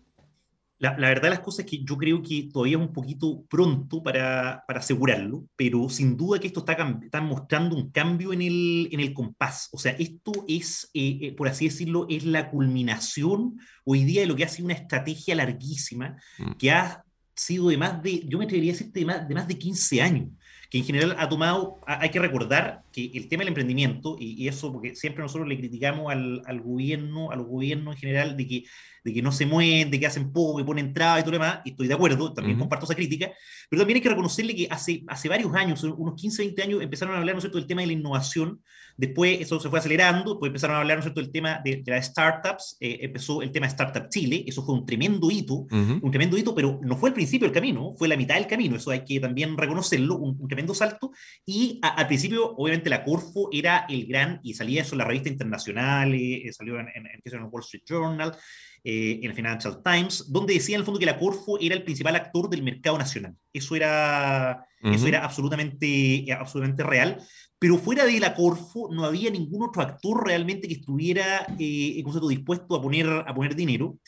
La, 0.79 0.95
verdad 0.95 1.23
de 1.23 1.29
las 1.29 1.39
cosas 1.39 1.59
es 1.59 1.71
que 1.71 1.83
yo 1.83 1.97
creo 1.97 2.21
que 2.21 2.49
todavía 2.51 2.77
es 2.77 2.83
un 2.83 2.91
poquito 2.91 3.45
pronto 3.49 4.03
para, 4.03 4.65
para 4.67 4.79
asegurarlo, 4.79 5.45
pero 5.55 5.87
sin 5.87 6.17
duda 6.17 6.39
que 6.39 6.47
esto 6.47 6.59
está, 6.59 6.73
está, 7.01 7.21
mostrando 7.21 7.75
un 7.75 7.89
cambio 7.89 8.33
en 8.33 8.41
el, 8.41 8.89
en 8.91 8.99
el 8.99 9.13
compás. 9.13 9.69
O 9.71 9.77
sea, 9.77 9.93
esto 9.93 10.31
es, 10.45 10.89
eh, 10.93 11.19
eh, 11.21 11.31
por 11.33 11.47
así 11.47 11.65
decirlo, 11.65 12.05
es 12.09 12.25
la 12.25 12.49
culminación 12.49 13.59
hoy 13.85 14.03
día 14.03 14.21
de 14.21 14.27
lo 14.27 14.35
que 14.35 14.43
ha 14.43 14.49
sido 14.49 14.65
una 14.65 14.73
estrategia 14.73 15.35
larguísima 15.35 16.17
mm. 16.39 16.51
que 16.53 16.71
ha 16.71 17.05
sido 17.33 17.69
de 17.69 17.77
más 17.77 18.03
de, 18.03 18.19
yo 18.27 18.37
me 18.37 18.45
atrevería 18.45 18.73
a 18.73 18.75
decir, 18.75 18.91
de 18.91 19.05
más 19.05 19.27
de, 19.27 19.35
más 19.35 19.47
de 19.47 19.57
15 19.57 20.01
años 20.01 20.29
que 20.69 20.79
en 20.79 20.85
general 20.85 21.15
ha 21.19 21.29
tomado, 21.29 21.79
hay 21.85 22.09
que 22.09 22.17
recordar 22.17 22.81
que 22.91 23.11
el 23.13 23.27
tema 23.27 23.41
del 23.41 23.49
emprendimiento, 23.49 24.17
y, 24.19 24.47
eso 24.47 24.73
porque 24.73 24.95
siempre 24.95 25.21
nosotros 25.21 25.47
le 25.47 25.55
criticamos 25.55 26.11
al, 26.11 26.41
al, 26.45 26.61
gobierno, 26.61 27.29
a 27.29 27.35
los 27.35 27.45
gobiernos 27.45 27.93
en 27.93 28.01
general, 28.01 28.35
de 28.35 28.47
que 28.47 28.63
de 29.03 29.13
que 29.13 29.21
no 29.21 29.31
se 29.31 29.45
mueven, 29.45 29.91
de 29.91 29.99
que 29.99 30.07
hacen 30.07 30.31
poco, 30.31 30.57
que 30.57 30.63
ponen 30.63 30.93
trabas 30.93 31.19
y 31.19 31.23
todo 31.23 31.31
lo 31.31 31.39
demás, 31.39 31.59
y 31.65 31.71
estoy 31.71 31.87
de 31.87 31.93
acuerdo, 31.93 32.33
también 32.33 32.57
comparto 32.57 32.85
esa 32.85 32.95
crítica, 32.95 33.31
pero 33.69 33.81
también 33.81 33.97
hay 33.97 34.01
que 34.01 34.09
reconocerle 34.09 34.55
que 34.55 34.67
hace, 34.69 35.03
hace 35.07 35.29
varios 35.29 35.53
años, 35.55 35.83
unos 35.83 36.15
15, 36.15 36.43
20 36.43 36.63
años, 36.63 36.81
empezaron 36.81 37.15
a 37.15 37.19
hablar, 37.19 37.35
¿no 37.35 37.39
es 37.39 37.43
cierto?, 37.43 37.57
del 37.57 37.67
tema 37.67 37.81
de 37.81 37.87
la 37.87 37.93
innovación, 37.93 38.61
después 38.95 39.41
eso 39.41 39.59
se 39.59 39.69
fue 39.69 39.79
acelerando, 39.79 40.31
después 40.31 40.49
empezaron 40.49 40.75
a 40.75 40.79
hablar, 40.79 40.97
¿no 40.97 40.99
es 40.99 41.05
cierto?, 41.05 41.21
del 41.21 41.31
tema 41.31 41.59
de, 41.63 41.83
las 41.85 42.05
startups, 42.05 42.77
eh, 42.79 42.99
empezó 43.01 43.41
el 43.41 43.51
tema 43.51 43.67
de 43.67 43.71
Startup 43.71 44.07
Chile, 44.09 44.43
eso 44.47 44.63
fue 44.63 44.75
un 44.75 44.85
tremendo 44.85 45.29
hito, 45.29 45.65
un 45.69 46.11
tremendo 46.11 46.37
hito, 46.37 46.55
pero 46.55 46.79
no 46.81 46.95
fue 46.97 47.09
el 47.09 47.13
principio 47.13 47.47
del 47.47 47.53
camino, 47.53 47.93
fue 47.97 48.07
la 48.07 48.15
mitad 48.15 48.35
del 48.35 48.47
camino, 48.47 48.75
eso 48.75 48.91
hay 48.91 49.03
que 49.03 49.19
también 49.19 49.57
reconocerlo, 49.57 50.17
un, 50.17 50.47
tremendo 50.47 50.73
salto, 50.73 51.11
y 51.45 51.79
al 51.81 52.07
principio, 52.07 52.55
obviamente, 52.55 52.89
la 52.89 53.03
Corfo 53.03 53.49
era 53.51 53.85
el 53.89 54.05
gran, 54.05 54.39
y 54.43 54.53
salía 54.53 54.81
eso 54.81 54.95
en 54.95 54.99
la 54.99 55.05
revista 55.05 55.29
internacional, 55.29 56.13
eh, 56.13 56.49
salió 56.53 56.79
en, 56.79 56.87
en, 56.93 57.07
en, 57.07 57.43
Wall 57.51 57.63
Street 57.63 57.83
Journal, 57.85 58.35
eh, 58.83 59.19
en 59.21 59.29
el 59.29 59.35
Financial 59.35 59.81
Times, 59.83 60.31
donde 60.31 60.55
decía 60.55 60.75
en 60.75 60.81
el 60.81 60.85
fondo 60.85 60.99
que 60.99 61.05
la 61.05 61.17
Corfo 61.17 61.57
era 61.59 61.75
el 61.75 61.83
principal 61.83 62.15
actor 62.15 62.49
del 62.49 62.63
mercado 62.63 62.97
nacional. 62.97 63.35
Eso 63.51 63.75
era, 63.75 64.65
eso 64.81 65.07
era 65.07 65.23
absolutamente, 65.23 66.25
absolutamente 66.31 66.83
real. 66.83 67.23
Pero 67.63 67.77
fuera 67.77 68.05
de 68.05 68.19
la 68.19 68.35
Corfo 68.35 68.89
no 68.91 69.05
había 69.05 69.31
ningún 69.31 69.63
otro 69.63 69.81
actor 69.81 70.27
realmente 70.27 70.67
que 70.67 70.73
estuviera 70.73 71.47
eh, 71.57 72.03
dispuesto 72.27 72.75
a 72.75 72.81
poner, 72.81 73.07
a 73.07 73.33
poner 73.33 73.55
dinero. 73.55 73.99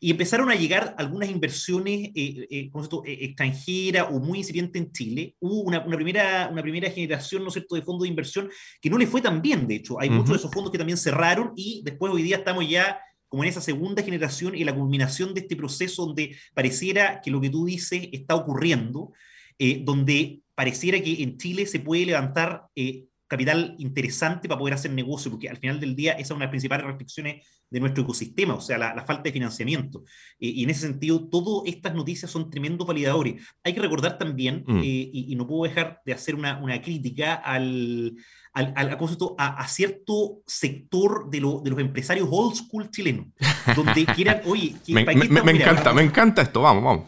Y 0.00 0.10
empezaron 0.10 0.50
a 0.50 0.54
llegar 0.54 0.94
algunas 0.96 1.28
inversiones 1.28 2.08
eh, 2.14 2.46
eh, 2.50 2.70
eh 2.70 2.70
extranjeras 3.04 4.06
o 4.10 4.18
muy 4.18 4.38
incipientes 4.38 4.80
en 4.80 4.92
Chile. 4.92 5.36
Hubo 5.40 5.60
una, 5.60 5.84
una, 5.84 5.96
primera, 5.96 6.48
una 6.50 6.62
primera 6.62 6.90
generación 6.90 7.42
¿no 7.42 7.48
es 7.48 7.52
cierto? 7.52 7.74
de 7.74 7.82
fondos 7.82 8.04
de 8.04 8.08
inversión 8.08 8.48
que 8.80 8.88
no 8.88 8.96
le 8.96 9.06
fue 9.06 9.20
tan 9.20 9.42
bien, 9.42 9.68
de 9.68 9.74
hecho. 9.74 10.00
Hay 10.00 10.08
muchos 10.08 10.30
de 10.30 10.36
esos 10.36 10.50
fondos 10.50 10.72
que 10.72 10.78
también 10.78 10.96
cerraron 10.96 11.52
y 11.54 11.82
después 11.84 12.10
hoy 12.10 12.22
día 12.22 12.38
estamos 12.38 12.66
ya 12.66 12.98
como 13.32 13.44
en 13.44 13.48
esa 13.48 13.62
segunda 13.62 14.02
generación 14.02 14.54
y 14.54 14.62
la 14.62 14.74
culminación 14.74 15.32
de 15.32 15.40
este 15.40 15.56
proceso 15.56 16.04
donde 16.04 16.36
pareciera 16.52 17.22
que 17.22 17.30
lo 17.30 17.40
que 17.40 17.48
tú 17.48 17.64
dices 17.64 18.10
está 18.12 18.34
ocurriendo, 18.34 19.10
eh, 19.58 19.80
donde 19.82 20.42
pareciera 20.54 21.00
que 21.00 21.22
en 21.22 21.38
Chile 21.38 21.64
se 21.64 21.80
puede 21.80 22.04
levantar 22.04 22.66
eh, 22.76 23.06
capital 23.26 23.74
interesante 23.78 24.48
para 24.48 24.58
poder 24.58 24.74
hacer 24.74 24.90
negocio, 24.90 25.30
porque 25.30 25.48
al 25.48 25.56
final 25.56 25.80
del 25.80 25.96
día 25.96 26.12
esa 26.12 26.20
es 26.20 26.30
una 26.32 26.40
de 26.40 26.44
las 26.44 26.50
principales 26.50 26.84
restricciones 26.84 27.46
de 27.70 27.80
nuestro 27.80 28.02
ecosistema, 28.02 28.52
o 28.52 28.60
sea, 28.60 28.76
la, 28.76 29.02
falta 29.06 29.22
de 29.22 29.32
financiamiento. 29.32 30.04
Eh, 30.38 30.48
y 30.48 30.64
en 30.64 30.68
ese 30.68 30.82
sentido, 30.82 31.26
todas 31.26 31.66
estas 31.72 31.94
noticias 31.94 32.30
son 32.30 32.50
tremendos 32.50 32.86
validadores. 32.86 33.42
Hay 33.64 33.72
que 33.72 33.80
recordar 33.80 34.18
también, 34.18 34.62
mm. 34.66 34.80
eh, 34.80 35.10
y, 35.10 35.34
no 35.36 35.46
puedo 35.46 35.62
dejar 35.62 36.02
de 36.04 36.12
hacer 36.12 36.34
una, 36.34 36.62
una 36.62 36.82
crítica 36.82 37.36
al, 37.36 38.14
al, 38.52 38.72
al 38.76 38.98
a, 39.38 39.46
a, 39.46 39.68
cierto 39.68 40.42
sector 40.46 41.30
de, 41.30 41.40
lo, 41.40 41.60
de, 41.60 41.70
los 41.70 41.80
empresarios 41.80 42.28
old 42.30 42.54
school 42.54 42.90
chilenos, 42.90 43.26
donde 43.74 44.04
quieran, 44.14 44.42
oye, 44.44 44.76
me, 44.88 45.04
me, 45.04 45.52
encanta, 45.52 45.92
me 45.94 46.02
encanta 46.02 46.42
esto, 46.42 46.60
vamos, 46.60 46.84
vamos. 46.84 47.04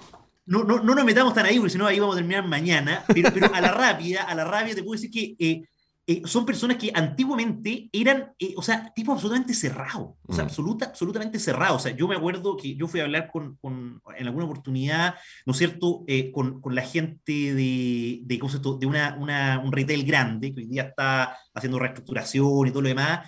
No, 0.47 0.63
no, 0.63 0.83
no 0.83 0.95
nos 0.95 1.05
metamos 1.05 1.33
tan 1.35 1.47
ahí, 1.47 1.57
porque 1.59 1.71
si 1.71 1.79
no 1.79 1.87
ahí 1.87 1.99
vamos 1.99 2.17
a 2.17 2.19
terminar 2.19 2.47
mañana, 2.47 3.05
pero, 3.09 3.31
pero 3.33 3.55
a 3.55 3.61
la 3.61 3.73
rápida, 3.73 4.23
a 4.23 4.35
la 4.35 4.45
rápida 4.45 4.75
te 4.75 4.83
puedo 4.83 5.01
decir 5.01 5.11
que 5.11 5.37
eh, 5.39 5.63
eh, 6.07 6.21
son 6.27 6.45
personas 6.45 6.77
que 6.77 6.91
antiguamente 6.95 7.89
eran, 7.91 8.35
eh, 8.39 8.53
o 8.59 8.63
sea, 8.63 8.93
tipo 8.95 9.13
absolutamente 9.13 9.55
cerrado, 9.55 10.19
o 10.27 10.35
sea, 10.35 10.45
mm. 10.45 10.49
absoluta, 10.49 10.87
absolutamente 10.87 11.39
cerrado. 11.39 11.77
O 11.77 11.79
sea, 11.79 11.97
yo 11.97 12.07
me 12.07 12.15
acuerdo 12.15 12.59
que 12.59 12.77
yo 12.77 12.87
fui 12.87 13.01
a 13.01 13.05
hablar 13.05 13.31
con, 13.31 13.57
con 13.57 14.03
en 14.17 14.27
alguna 14.27 14.45
oportunidad, 14.45 15.15
¿no 15.47 15.53
es 15.53 15.59
cierto?, 15.59 16.05
eh, 16.07 16.31
con, 16.31 16.61
con, 16.61 16.75
la 16.75 16.83
gente 16.83 17.55
de, 17.55 18.21
de, 18.23 18.39
¿cómo 18.39 18.53
de 18.53 18.87
una, 18.87 19.17
una, 19.19 19.63
un 19.65 19.73
retail 19.73 20.05
grande, 20.05 20.53
que 20.53 20.61
hoy 20.61 20.67
día 20.67 20.83
está 20.83 21.39
haciendo 21.55 21.79
reestructuración 21.79 22.67
y 22.67 22.71
todo 22.71 22.83
lo 22.83 22.89
demás, 22.89 23.27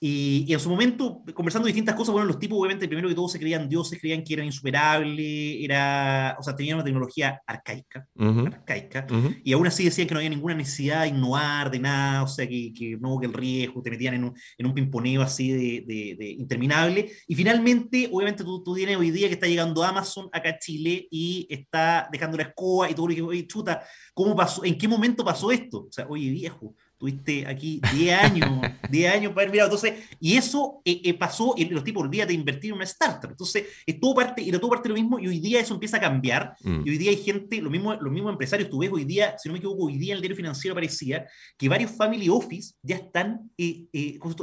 y, 0.00 0.52
en 0.52 0.60
su 0.60 0.70
momento, 0.70 1.22
conversando 1.34 1.66
distintas 1.66 1.96
cosas, 1.96 2.12
bueno, 2.12 2.26
los 2.26 2.38
tipos 2.38 2.56
obviamente 2.58 2.86
primero 2.86 3.08
que 3.08 3.14
todo 3.14 3.28
se 3.28 3.38
creían 3.38 3.68
dioses, 3.68 3.98
creían 3.98 4.22
que 4.22 4.34
eran 4.34 4.46
insuperables, 4.46 5.56
era, 5.60 6.36
o 6.38 6.42
sea, 6.42 6.54
tenían 6.54 6.76
una 6.76 6.84
tecnología 6.84 7.40
arcaica, 7.46 8.06
arcaica 8.16 9.06
y 9.42 9.52
aún 9.52 9.66
así 9.66 9.84
decían 9.84 10.06
que 10.06 10.14
no 10.14 10.20
había 10.20 10.30
ninguna 10.30 10.54
necesidad 10.54 11.02
de 11.02 11.08
innovar, 11.08 11.70
de 11.70 11.80
nada, 11.80 12.22
o 12.22 12.28
sea, 12.28 12.46
que, 12.46 12.72
que 12.72 12.96
no, 13.00 13.18
que 13.18 13.26
el 13.26 13.32
riesgo, 13.32 13.82
te 13.82 13.90
metían 13.90 14.14
en 14.14 14.24
un, 14.24 14.34
en 14.56 14.66
un 14.66 14.74
pimponeo 14.74 15.22
así 15.22 15.50
de, 15.50 16.16
de, 16.16 16.30
interminable. 16.30 17.10
Y 17.26 17.34
finalmente, 17.34 18.08
obviamente 18.12 18.44
tú, 18.44 18.62
tú, 18.62 18.74
tienes 18.74 18.96
hoy 18.96 19.10
día 19.10 19.28
que 19.28 19.34
está 19.34 19.46
llegando 19.46 19.82
Amazon 19.82 20.28
acá 20.32 20.50
a 20.50 20.58
Chile 20.58 21.08
y 21.10 21.46
está 21.50 22.08
dejando 22.12 22.36
la 22.36 22.44
escoba 22.44 22.88
y 22.88 22.94
todo 22.94 23.08
lo 23.08 23.14
que, 23.14 23.22
oye, 23.22 23.46
chuta, 23.46 23.82
¿cómo 24.14 24.36
pasó? 24.36 24.64
¿En 24.64 24.78
qué 24.78 24.86
momento 24.86 25.24
pasó 25.24 25.50
esto? 25.50 25.86
O 25.88 25.92
sea, 25.92 26.06
oye, 26.08 26.30
viejo, 26.30 26.74
tuviste 26.98 27.46
aquí 27.46 27.80
10 27.92 28.18
años, 28.18 28.50
10 28.90 29.14
años 29.14 29.32
para 29.32 29.42
haber 29.42 29.52
mirado. 29.52 29.74
Entonces, 29.74 30.04
y 30.20 30.36
eso 30.36 30.82
eh, 30.84 31.00
eh, 31.04 31.14
pasó, 31.14 31.54
y 31.56 31.64
los 31.66 31.84
tipos 31.84 32.02
olvídate 32.02 32.28
de 32.28 32.34
invertir 32.34 32.70
en 32.70 32.76
una 32.76 32.84
startup. 32.84 33.30
Entonces, 33.30 33.64
es 33.86 34.00
todo 34.00 34.14
parte, 34.14 34.46
era 34.46 34.58
todo 34.58 34.70
parte 34.70 34.88
de 34.88 34.94
lo 34.94 35.00
mismo, 35.00 35.18
y 35.18 35.28
hoy 35.28 35.38
día 35.38 35.60
eso 35.60 35.74
empieza 35.74 35.98
a 35.98 36.00
cambiar. 36.00 36.54
Mm. 36.62 36.82
Y 36.84 36.90
hoy 36.90 36.98
día 36.98 37.10
hay 37.10 37.18
gente, 37.18 37.62
lo 37.62 37.70
mismo, 37.70 37.94
los 37.94 38.12
mismos 38.12 38.32
empresarios, 38.32 38.68
tú 38.68 38.78
ves 38.78 38.90
hoy 38.92 39.04
día, 39.04 39.36
si 39.38 39.48
no 39.48 39.52
me 39.52 39.58
equivoco, 39.58 39.84
hoy 39.84 39.96
día 39.96 40.12
en 40.12 40.16
el 40.16 40.22
diario 40.22 40.36
financiero 40.36 40.74
parecía 40.74 41.26
que 41.56 41.68
varios 41.68 41.92
family 41.92 42.28
office 42.28 42.74
ya 42.82 42.96
están 42.96 43.50
eh, 43.56 43.86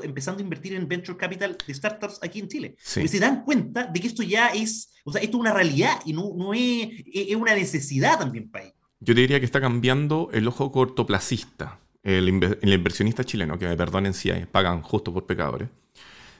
empezando 0.04 0.40
a 0.40 0.44
invertir 0.44 0.74
en 0.74 0.88
venture 0.88 1.18
capital 1.18 1.58
de 1.68 1.74
startups 1.74 2.20
aquí 2.22 2.40
en 2.40 2.48
Chile. 2.48 2.76
Y 3.04 3.08
se 3.08 3.20
dan 3.20 3.44
cuenta 3.44 3.86
de 3.86 4.00
que 4.00 4.08
esto 4.08 4.24
ya 4.24 4.48
es, 4.48 4.94
o 5.04 5.12
sea, 5.12 5.22
esto 5.22 5.38
es 5.38 5.42
una 5.42 5.54
realidad 5.54 6.00
y 6.06 6.14
no, 6.14 6.34
no 6.36 6.54
es, 6.54 6.90
es 7.14 7.36
una 7.36 7.54
necesidad 7.54 8.18
también 8.18 8.50
para 8.50 8.66
ellos. 8.66 8.76
Yo 9.02 9.14
te 9.14 9.22
diría 9.22 9.40
que 9.40 9.46
está 9.46 9.60
cambiando 9.60 10.30
el 10.32 10.48
ojo 10.48 10.72
cortoplacista 10.72 11.80
el, 12.06 12.30
inversionista 12.30 13.24
chileno, 13.24 13.58
que 13.58 13.68
me 13.68 13.76
perdonen 13.76 14.14
si 14.14 14.32
pagan 14.52 14.82
justo 14.82 15.12
por 15.12 15.26
pecadores, 15.26 15.68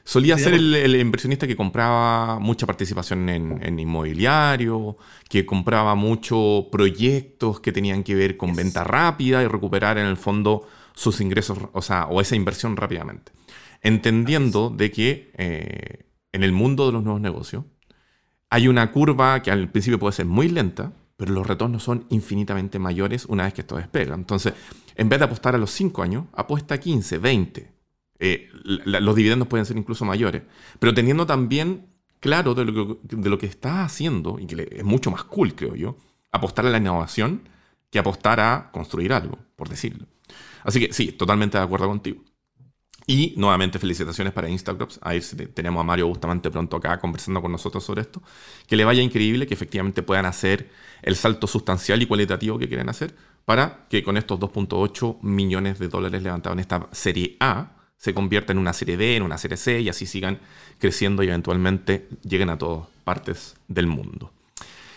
solía 0.04 0.38
ser 0.38 0.54
el, 0.54 0.96
inversionista 0.96 1.46
que 1.46 1.56
compraba 1.56 2.38
mucha 2.38 2.66
participación 2.66 3.28
en, 3.28 3.78
inmobiliario, 3.78 4.96
que 5.28 5.44
compraba 5.44 5.96
muchos 5.96 6.66
proyectos 6.70 7.60
que 7.60 7.72
tenían 7.72 8.04
que 8.04 8.14
ver 8.14 8.36
con 8.36 8.54
venta 8.54 8.84
rápida 8.84 9.42
y 9.42 9.48
recuperar 9.48 9.98
en 9.98 10.06
el 10.06 10.16
fondo 10.16 10.68
sus 10.94 11.20
ingresos, 11.20 11.58
o 11.72 11.82
sea, 11.82 12.06
o 12.06 12.20
esa 12.20 12.36
inversión 12.36 12.76
rápidamente. 12.76 13.32
Entendiendo 13.82 14.70
de 14.70 14.90
que 14.92 15.30
eh, 15.36 16.06
en 16.32 16.44
el 16.44 16.52
mundo 16.52 16.86
de 16.86 16.92
los 16.92 17.02
nuevos 17.02 17.20
negocios 17.20 17.64
hay 18.50 18.68
una 18.68 18.92
curva 18.92 19.42
que 19.42 19.50
al 19.50 19.68
principio 19.68 19.98
puede 19.98 20.12
ser 20.12 20.26
muy 20.26 20.48
lenta, 20.48 20.92
pero 21.16 21.32
los 21.32 21.46
retornos 21.46 21.82
son 21.82 22.06
infinitamente 22.10 22.78
mayores 22.78 23.24
una 23.26 23.44
vez 23.44 23.54
que 23.54 23.62
esto 23.62 23.76
despega. 23.76 24.14
Entonces, 24.14 24.54
en 24.94 25.08
vez 25.08 25.18
de 25.18 25.24
apostar 25.24 25.54
a 25.54 25.58
los 25.58 25.70
5 25.70 26.02
años, 26.02 26.24
apuesta 26.32 26.74
a 26.74 26.78
15, 26.78 27.18
20. 27.18 27.72
Eh, 28.18 28.48
los 28.64 29.14
dividendos 29.14 29.48
pueden 29.48 29.66
ser 29.66 29.76
incluso 29.76 30.04
mayores, 30.04 30.42
pero 30.78 30.94
teniendo 30.94 31.26
también 31.26 31.86
claro 32.20 32.54
de 32.54 32.64
lo, 32.64 32.98
que, 32.98 33.16
de 33.16 33.28
lo 33.28 33.38
que 33.38 33.46
está 33.46 33.84
haciendo, 33.84 34.38
y 34.38 34.46
que 34.46 34.68
es 34.70 34.84
mucho 34.84 35.10
más 35.10 35.24
cool, 35.24 35.54
creo 35.54 35.74
yo, 35.74 35.96
apostar 36.32 36.66
a 36.66 36.70
la 36.70 36.78
innovación 36.78 37.42
que 37.90 37.98
apostar 37.98 38.40
a 38.40 38.70
construir 38.72 39.12
algo, 39.12 39.38
por 39.54 39.68
decirlo. 39.68 40.06
Así 40.64 40.80
que 40.80 40.92
sí, 40.92 41.12
totalmente 41.12 41.58
de 41.58 41.64
acuerdo 41.64 41.88
contigo. 41.88 42.22
Y 43.06 43.34
nuevamente 43.36 43.78
felicitaciones 43.78 44.32
para 44.32 44.48
Instagram. 44.48 44.88
Ahí 45.00 45.20
tenemos 45.54 45.80
a 45.80 45.84
Mario 45.84 46.08
Bustamante 46.08 46.50
pronto 46.50 46.76
acá 46.76 46.98
conversando 46.98 47.40
con 47.40 47.52
nosotros 47.52 47.84
sobre 47.84 48.02
esto. 48.02 48.20
Que 48.66 48.76
le 48.76 48.84
vaya 48.84 49.00
increíble, 49.00 49.46
que 49.46 49.54
efectivamente 49.54 50.02
puedan 50.02 50.26
hacer 50.26 50.70
el 51.02 51.14
salto 51.14 51.46
sustancial 51.46 52.02
y 52.02 52.06
cualitativo 52.06 52.58
que 52.58 52.66
quieren 52.66 52.88
hacer 52.88 53.14
para 53.44 53.86
que 53.88 54.02
con 54.02 54.16
estos 54.16 54.40
2.8 54.40 55.22
millones 55.22 55.78
de 55.78 55.88
dólares 55.88 56.22
levantados 56.22 56.56
en 56.56 56.60
esta 56.60 56.88
serie 56.90 57.36
A 57.38 57.76
se 57.96 58.12
convierta 58.12 58.52
en 58.52 58.58
una 58.58 58.72
serie 58.72 58.96
B, 58.96 59.16
en 59.16 59.22
una 59.22 59.38
serie 59.38 59.56
C 59.56 59.80
y 59.80 59.88
así 59.88 60.04
sigan 60.04 60.40
creciendo 60.78 61.22
y 61.22 61.28
eventualmente 61.28 62.08
lleguen 62.22 62.50
a 62.50 62.58
todas 62.58 62.88
partes 63.04 63.56
del 63.68 63.86
mundo. 63.86 64.32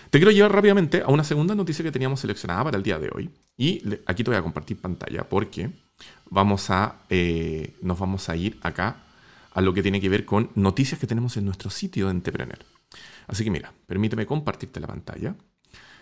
Te 0.10 0.18
quiero 0.18 0.32
llevar 0.32 0.51
rápidamente 0.51 1.04
a 1.04 1.10
una 1.10 1.24
segunda 1.24 1.54
noticia 1.54 1.86
que 1.86 1.92
teníamos 1.92 2.20
seleccionada 2.20 2.63
para 2.63 2.78
el 2.78 2.84
día 2.84 2.98
de 2.98 3.12
hoy. 3.13 3.30
Y 3.56 3.84
aquí 4.08 4.24
te 4.24 4.32
voy 4.32 4.39
a 4.39 4.42
compartir 4.42 4.82
pantalla 4.82 5.30
porque 5.30 5.70
vamos 6.29 6.70
a, 6.70 6.96
eh, 7.10 7.74
nos 7.82 8.00
vamos 8.00 8.29
a 8.29 8.36
ir 8.36 8.58
acá 8.62 8.98
a 9.53 9.62
lo 9.62 9.74
que 9.74 9.82
tiene 9.82 10.00
que 10.00 10.10
ver 10.10 10.25
con 10.25 10.50
noticias 10.56 11.00
que 11.00 11.08
tenemos 11.08 11.38
en 11.38 11.46
nuestro 11.46 11.70
sitio 11.70 12.06
de 12.06 12.12
Entrepreneur. 12.12 12.60
Así 13.27 13.44
que 13.44 13.51
mira, 13.51 13.74
permíteme 13.88 14.25
compartirte 14.25 14.79
la 14.79 14.88
pantalla. 14.88 15.36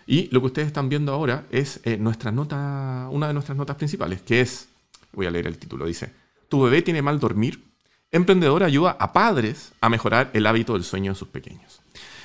Y 0.06 0.28
lo 0.30 0.40
que 0.40 0.46
ustedes 0.46 0.68
están 0.68 0.88
viendo 0.88 1.12
ahora 1.12 1.46
es 1.50 1.80
eh, 1.84 1.98
nuestra 1.98 2.32
nota, 2.32 3.08
una 3.10 3.26
de 3.26 3.34
nuestras 3.34 3.58
notas 3.58 3.76
principales, 3.76 4.22
que 4.22 4.40
es, 4.40 4.68
voy 5.12 5.26
a 5.26 5.30
leer 5.30 5.46
el 5.46 5.58
título, 5.58 5.86
dice, 5.86 6.10
¿tu 6.48 6.62
bebé 6.62 6.80
tiene 6.80 7.02
mal 7.02 7.20
dormir? 7.20 7.62
Emprendedor 8.10 8.62
ayuda 8.62 8.96
a 8.98 9.12
padres 9.12 9.72
a 9.82 9.90
mejorar 9.90 10.30
el 10.32 10.46
hábito 10.46 10.72
del 10.72 10.84
sueño 10.84 11.12
de 11.12 11.18
sus 11.18 11.28
pequeños. 11.28 11.82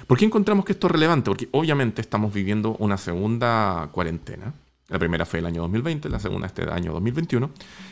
¿Por 0.07 0.17
qué 0.17 0.25
encontramos 0.25 0.63
que 0.63 0.71
esto 0.71 0.87
es 0.87 0.91
relevante? 0.91 1.29
Porque 1.29 1.49
obviamente 1.51 2.01
estamos 2.01 2.33
viviendo 2.33 2.77
una 2.79 2.97
segunda 2.97 3.89
cuarentena 3.91 4.53
la 4.93 4.99
primera 4.99 5.25
fue 5.25 5.39
el 5.39 5.47
año 5.47 5.63
2020, 5.63 6.07
la 6.07 6.19
segunda 6.19 6.45
este 6.45 6.69
año 6.69 6.93
2021. 6.93 7.49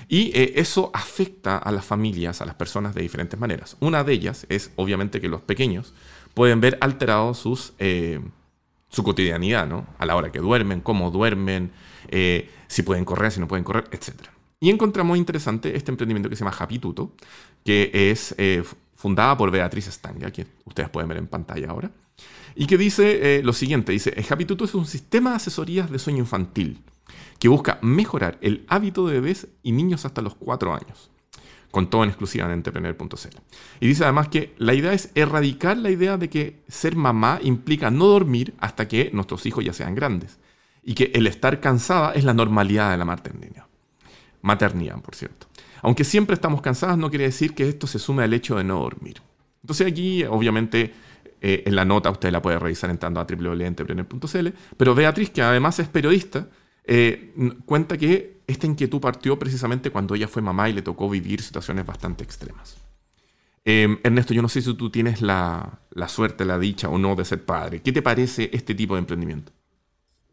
Y 0.07 0.31
eh, 0.37 0.53
eso 0.57 0.91
afecta 0.93 1.57
a 1.57 1.71
las 1.71 1.83
familias, 1.83 2.41
a 2.41 2.45
las 2.45 2.53
personas 2.53 2.93
de 2.93 3.01
diferentes 3.01 3.39
maneras. 3.39 3.75
Una 3.79 4.03
de 4.03 4.13
ellas 4.13 4.45
es 4.49 4.71
obviamente 4.75 5.19
que 5.19 5.27
los 5.27 5.41
pequeños 5.41 5.95
pueden 6.35 6.61
ver 6.61 6.77
alterado 6.79 7.33
sus, 7.33 7.73
eh, 7.79 8.21
su 8.89 9.01
cotidianidad, 9.01 9.67
¿no? 9.67 9.87
A 9.97 10.05
la 10.05 10.15
hora 10.15 10.31
que 10.31 10.37
duermen, 10.37 10.81
cómo 10.81 11.09
duermen, 11.09 11.71
eh, 12.09 12.51
si 12.67 12.83
pueden 12.83 13.03
correr, 13.03 13.31
si 13.31 13.39
no 13.39 13.47
pueden 13.47 13.63
correr, 13.63 13.85
etc. 13.91 14.11
Y 14.59 14.69
encontramos 14.69 15.17
interesante 15.17 15.75
este 15.75 15.89
emprendimiento 15.89 16.29
que 16.29 16.35
se 16.35 16.45
llama 16.45 16.67
Tuto, 16.79 17.15
que 17.65 17.89
es 18.11 18.35
fundada 18.93 19.35
por 19.35 19.49
Beatriz 19.49 19.87
Stanga, 19.87 20.29
que 20.29 20.45
ustedes 20.65 20.89
pueden 20.89 21.09
ver 21.09 21.17
en 21.17 21.25
pantalla 21.25 21.71
ahora 21.71 21.89
y 22.53 22.67
que 22.67 22.77
dice 22.77 23.41
lo 23.43 23.53
siguiente, 23.53 23.91
dice, 23.91 24.13
Happy 24.29 24.45
es 24.63 24.75
un 24.75 24.85
sistema 24.85 25.31
de 25.31 25.37
asesorías 25.37 25.89
de 25.89 25.97
sueño 25.97 26.19
infantil 26.19 26.83
que 27.39 27.47
busca 27.47 27.79
mejorar 27.81 28.37
el 28.41 28.65
hábito 28.67 29.07
de 29.07 29.13
bebés 29.13 29.47
y 29.63 29.71
niños 29.71 30.05
hasta 30.05 30.21
los 30.21 30.35
4 30.35 30.73
años. 30.73 31.09
con 31.71 31.89
todo 31.89 32.03
en 32.03 32.09
exclusiva 32.09 32.45
en 32.45 32.51
entrepreneur.cl. 32.51 33.37
Y 33.79 33.87
dice 33.87 34.03
además 34.03 34.27
que 34.27 34.53
la 34.57 34.73
idea 34.73 34.91
es 34.91 35.09
erradicar 35.15 35.77
la 35.77 35.89
idea 35.89 36.17
de 36.17 36.29
que 36.29 36.59
ser 36.67 36.97
mamá 36.97 37.39
implica 37.41 37.89
no 37.89 38.07
dormir 38.07 38.53
hasta 38.59 38.89
que 38.89 39.09
nuestros 39.13 39.45
hijos 39.45 39.63
ya 39.63 39.71
sean 39.71 39.95
grandes. 39.95 40.37
Y 40.83 40.95
que 40.95 41.11
el 41.15 41.27
estar 41.27 41.61
cansada 41.61 42.11
es 42.11 42.25
la 42.25 42.33
normalidad 42.33 42.91
de 42.91 42.97
la 42.97 43.05
maternidad. 43.05 43.67
Maternidad, 44.41 44.99
por 45.01 45.15
cierto. 45.15 45.47
Aunque 45.81 46.03
siempre 46.03 46.33
estamos 46.33 46.61
cansadas, 46.61 46.97
no 46.97 47.09
quiere 47.09 47.25
decir 47.25 47.55
que 47.55 47.69
esto 47.69 47.87
se 47.87 47.99
sume 47.99 48.23
al 48.23 48.33
hecho 48.33 48.57
de 48.57 48.65
no 48.65 48.79
dormir. 48.79 49.21
Entonces 49.63 49.87
aquí, 49.87 50.23
obviamente, 50.25 50.93
eh, 51.41 51.63
en 51.65 51.75
la 51.75 51.85
nota 51.85 52.09
usted 52.09 52.31
la 52.31 52.41
puede 52.41 52.59
revisar 52.59 52.89
entrando 52.89 53.19
a 53.19 53.25
www.entrepreneur.cl. 53.25 54.47
Pero 54.77 54.95
Beatriz, 54.95 55.29
que 55.31 55.41
además 55.41 55.79
es 55.79 55.87
periodista, 55.87 56.47
eh, 56.83 57.33
cuenta 57.65 57.97
que 57.97 58.41
esta 58.47 58.67
inquietud 58.67 58.99
partió 58.99 59.37
precisamente 59.39 59.91
cuando 59.91 60.15
ella 60.15 60.27
fue 60.27 60.41
mamá 60.41 60.69
y 60.69 60.73
le 60.73 60.81
tocó 60.81 61.09
vivir 61.09 61.41
situaciones 61.41 61.85
bastante 61.85 62.23
extremas. 62.23 62.77
Em, 63.63 63.99
Ernesto, 64.03 64.33
yo 64.33 64.41
no 64.41 64.49
sé 64.49 64.61
si 64.61 64.73
tú 64.73 64.89
tienes 64.89 65.21
la, 65.21 65.79
suerte, 66.07 66.45
la 66.45 66.57
dicha 66.57 66.89
o 66.89 66.97
no 66.97 67.15
de 67.15 67.25
ser 67.25 67.45
padre. 67.45 67.81
¿Qué 67.81 67.91
te 67.91 68.01
parece 68.01 68.49
este 68.53 68.73
tipo 68.73 68.95
de 68.95 68.99
emprendimiento? 68.99 69.51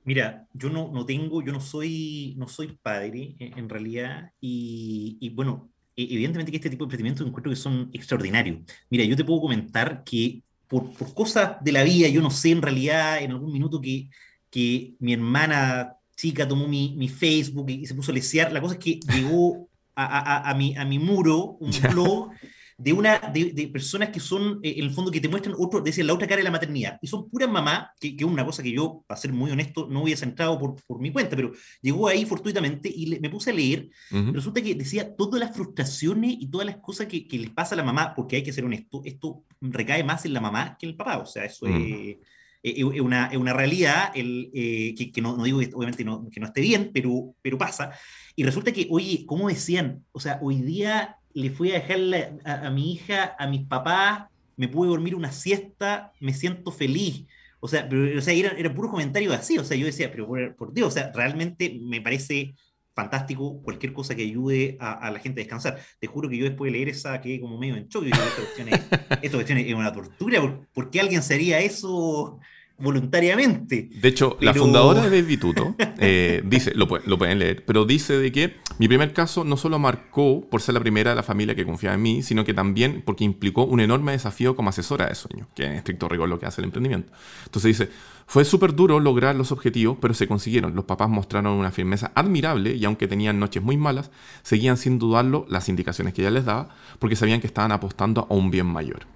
Mira, 0.05 0.49
yo 0.55 0.71
no, 0.71 0.91
no 0.91 1.05
tengo, 1.05 1.43
yo 1.43 1.53
no 1.53 1.61
soy, 1.61 2.35
no 2.39 2.49
soy 2.49 2.79
padre 2.83 3.37
en, 3.39 3.69
realidad 3.69 4.33
y, 4.41 5.31
bueno, 5.35 5.71
e, 5.95 6.05
evidentemente 6.05 6.51
que 6.51 6.57
este 6.57 6.71
tipo 6.71 6.85
de 6.85 6.87
emprendimientos 6.87 7.27
encuentro 7.27 7.51
que 7.51 7.57
son 7.57 7.91
extraordinarios. 7.93 8.61
Mira, 8.89 9.05
yo 9.05 9.17
te 9.17 9.25
puedo 9.25 9.43
comentar 9.43 10.03
que 10.05 10.43
por, 10.67 10.95
cosas 11.13 11.63
de 11.63 11.73
la 11.73 11.85
vida, 11.85 12.09
yo 12.09 12.23
no 12.23 12.31
sé 12.31 12.53
en 12.53 12.63
realidad 12.63 13.23
en 13.23 13.33
algún 13.33 13.53
minuto 13.53 13.83
que, 13.83 14.09
que 14.51 14.95
mi 14.99 15.13
hermana 15.13 15.98
chica 16.19 16.47
tomó 16.47 16.67
mi, 16.67 16.95
mi 16.97 17.09
Facebook 17.09 17.71
y, 17.71 17.87
se 17.87 17.95
puso 17.95 18.11
a 18.11 18.15
lesear. 18.15 18.53
La 18.53 18.61
cosa 18.61 18.75
es 18.75 18.81
que 18.81 18.99
llegó 19.15 19.69
a, 19.95 20.51
a, 20.51 20.55
mi, 20.55 20.77
a 20.77 20.85
mi 20.85 20.99
muro 20.99 21.57
un 21.61 21.71
blog 21.93 22.31
de, 22.77 22.93
una, 22.93 23.19
de, 23.19 23.69
personas 23.73 24.11
que 24.11 24.21
son, 24.21 24.61
eh, 24.63 24.75
en 24.79 24.85
el 24.85 24.91
fondo, 24.91 25.11
que 25.11 25.21
te 25.21 25.29
muestran 25.29 25.55
otro, 25.59 25.81
decir, 25.81 26.05
la 26.05 26.15
otra 26.15 26.27
cara 26.27 26.39
de 26.39 26.45
la 26.45 26.51
maternidad. 26.51 26.99
Y 27.03 27.07
son 27.07 27.29
puras 27.29 27.49
mamás, 27.49 27.91
que, 28.01 28.15
es 28.17 28.25
una 28.25 28.45
cosa 28.45 28.63
que 28.63 28.73
yo, 28.73 29.05
para 29.07 29.21
ser 29.21 29.33
muy 29.33 29.51
honesto, 29.51 29.87
no 29.89 30.03
hubiese 30.03 30.25
entrado 30.25 30.59
por, 30.59 30.77
por 30.87 31.01
mi 31.01 31.13
cuenta, 31.13 31.37
pero 31.37 31.53
llegó 31.83 32.09
ahí 32.09 32.25
fortuitamente 32.25 32.89
y 32.89 33.19
me 33.21 33.31
puse 33.31 33.51
a 33.51 33.55
leer. 33.55 33.89
Resulta 34.11 34.61
que 34.61 34.75
decía 34.75 35.15
todas 35.15 35.41
las 35.41 35.55
frustraciones 35.55 36.37
y 36.39 36.49
todas 36.49 36.67
las 36.67 36.77
cosas 36.79 37.07
que, 37.07 37.27
que 37.27 37.39
les 37.39 37.51
pasa 37.51 37.75
a 37.75 37.79
la 37.79 37.85
mamá, 37.85 38.13
porque 38.15 38.37
hay 38.37 38.43
que 38.43 38.53
ser 38.53 38.65
honesto, 38.65 39.03
esto 39.05 39.45
recae 39.61 40.03
más 40.03 40.25
en 40.25 40.35
la 40.35 40.41
mamá 40.41 40.77
que 40.79 40.87
en 40.87 40.91
el 40.91 40.97
papá. 40.97 41.19
O 41.19 41.27
sea, 41.27 41.45
eso 41.45 41.67
es 41.67 42.17
es 42.63 42.83
una, 42.83 43.27
es 43.27 43.37
una 43.37 43.53
realidad 43.53 44.11
el, 44.15 44.51
eh, 44.53 44.95
que, 44.97 45.13
que 45.13 45.21
no, 45.21 45.37
no, 45.37 45.45
digo 45.45 45.59
obviamente 45.59 46.05
no, 46.05 46.29
que 46.31 46.41
no 46.41 46.47
esté 46.47 46.61
bien, 46.61 46.91
pero, 46.93 47.35
pero 47.43 47.59
pasa. 47.59 47.93
Y 48.35 48.43
resulta 48.43 48.73
que, 48.73 48.87
oye, 48.91 49.25
como 49.27 49.49
decían, 49.49 50.05
o 50.13 50.21
sea, 50.21 50.39
hoy 50.43 50.63
día 50.63 51.17
le 51.35 51.51
fui 51.51 51.71
a 51.71 51.75
dejar 51.75 52.41
a, 52.45 52.71
mi 52.71 52.93
hija, 52.93 53.37
a 53.39 53.47
mis 53.47 53.67
papás, 53.67 54.29
me 54.57 54.69
pude 54.69 54.89
dormir 54.89 55.15
una 55.15 55.33
siesta, 55.33 56.13
me 56.21 56.35
siento 56.35 56.73
feliz. 56.73 57.27
O 57.61 57.69
sea, 57.69 57.89
pero, 57.89 58.19
o 58.19 58.21
sea 58.21 58.35
eran, 58.35 58.57
eran 58.57 58.75
puros 58.75 58.91
comentarios 58.91 59.35
así, 59.35 59.59
o 59.59 59.65
sea, 59.65 59.77
yo 59.77 59.87
decía, 59.87 60.11
pero 60.11 60.29
por, 60.57 60.73
Dios, 60.73 60.89
o 60.89 60.91
sea, 60.91 61.13
realmente 61.13 61.79
me 61.81 62.01
parece 62.01 62.55
fantástico 62.99 63.63
cualquier 63.63 63.93
cosa 63.93 64.17
que 64.17 64.23
ayude 64.23 64.77
a, 64.81 65.09
la 65.13 65.21
gente 65.21 65.41
a 65.41 65.45
descansar. 65.45 65.79
Te 66.01 66.09
juro 66.09 66.29
que 66.29 66.37
yo 66.37 66.45
después 66.45 66.73
de 66.73 66.77
leer 66.77 66.89
esa 66.89 67.21
quedé 67.21 67.41
como 67.41 67.57
medio 67.57 67.77
en 67.77 67.89
choque. 67.89 68.11
Esta 68.11 68.43
cuestión 68.43 68.69
es, 68.69 68.81
esta 69.23 69.37
cuestión 69.37 69.59
es 69.59 69.73
una 69.73 69.93
tortura. 69.93 70.41
¿Por, 70.41 70.67
¿Por, 70.75 70.91
qué 70.91 70.99
alguien 70.99 71.23
sería 71.23 71.61
eso 71.61 72.41
voluntariamente. 72.79 73.91
De 74.01 74.09
hecho, 74.09 74.37
la 74.41 74.55
fundadora 74.55 75.09
de 75.09 75.21
Baby 75.21 75.37
Tuto 75.37 75.75
eh, 75.99 76.43
dice, 76.45 76.73
lo, 76.75 76.87
lo, 77.05 77.19
pueden 77.19 77.41
leer, 77.41 77.65
pero 77.65 77.85
dice 77.85 78.17
de 78.19 78.31
que 78.31 78.57
mi 78.79 78.87
primer 78.87 79.13
caso 79.13 79.45
no 79.45 79.57
solo 79.57 79.79
marcó 79.79 80.49
por 80.49 80.63
ser 80.63 80.75
la 80.75 80.81
primera 80.81 81.11
de 81.11 81.17
la 81.17 81.25
familia 81.25 81.55
que 81.55 81.67
confiaba 81.67 81.97
en 81.97 82.03
mí, 82.03 82.23
sino 82.23 82.45
que 82.45 82.55
también 82.55 83.03
porque 83.05 83.25
implicó 83.25 83.65
un 83.65 83.81
enorme 83.81 84.13
desafío 84.13 84.55
como 84.55 84.71
asesora 84.71 85.07
de 85.07 85.15
sueño, 85.17 85.49
que 85.55 85.65
en 85.65 85.73
estricto 85.73 86.09
rigor 86.09 86.29
lo 86.29 86.39
que 86.39 86.47
hace 86.47 86.61
el 86.61 86.67
emprendimiento. 86.67 87.13
Entonces 87.47 87.79
dice, 87.79 87.91
fue 88.27 88.45
súper 88.45 88.75
duro 88.75 89.01
lograr 89.01 89.35
los 89.35 89.51
objetivos, 89.51 89.97
pero 90.01 90.15
se 90.15 90.29
consiguieron. 90.29 90.77
Los 90.77 90.85
papás 90.85 91.09
mostraron 91.09 91.55
una 91.55 91.71
firmeza 91.73 92.13
admirable 92.15 92.75
y 92.75 92.85
aunque 92.85 93.09
tenían 93.09 93.41
noches 93.41 93.63
muy 93.63 93.77
malas, 93.77 94.11
seguían 94.43 94.77
sin 94.77 94.99
dudarlo 94.99 95.47
las 95.49 95.69
indicaciones 95.69 96.15
que 96.15 96.21
ella 96.21 96.31
les 96.31 96.45
daba, 96.45 96.69
porque 96.99 97.17
sabían 97.17 97.41
que 97.41 97.47
estaban 97.47 97.73
apostando 97.73 98.27
a 98.31 98.35
un 98.35 98.51
bien 98.51 98.67
mayor. 98.67 99.07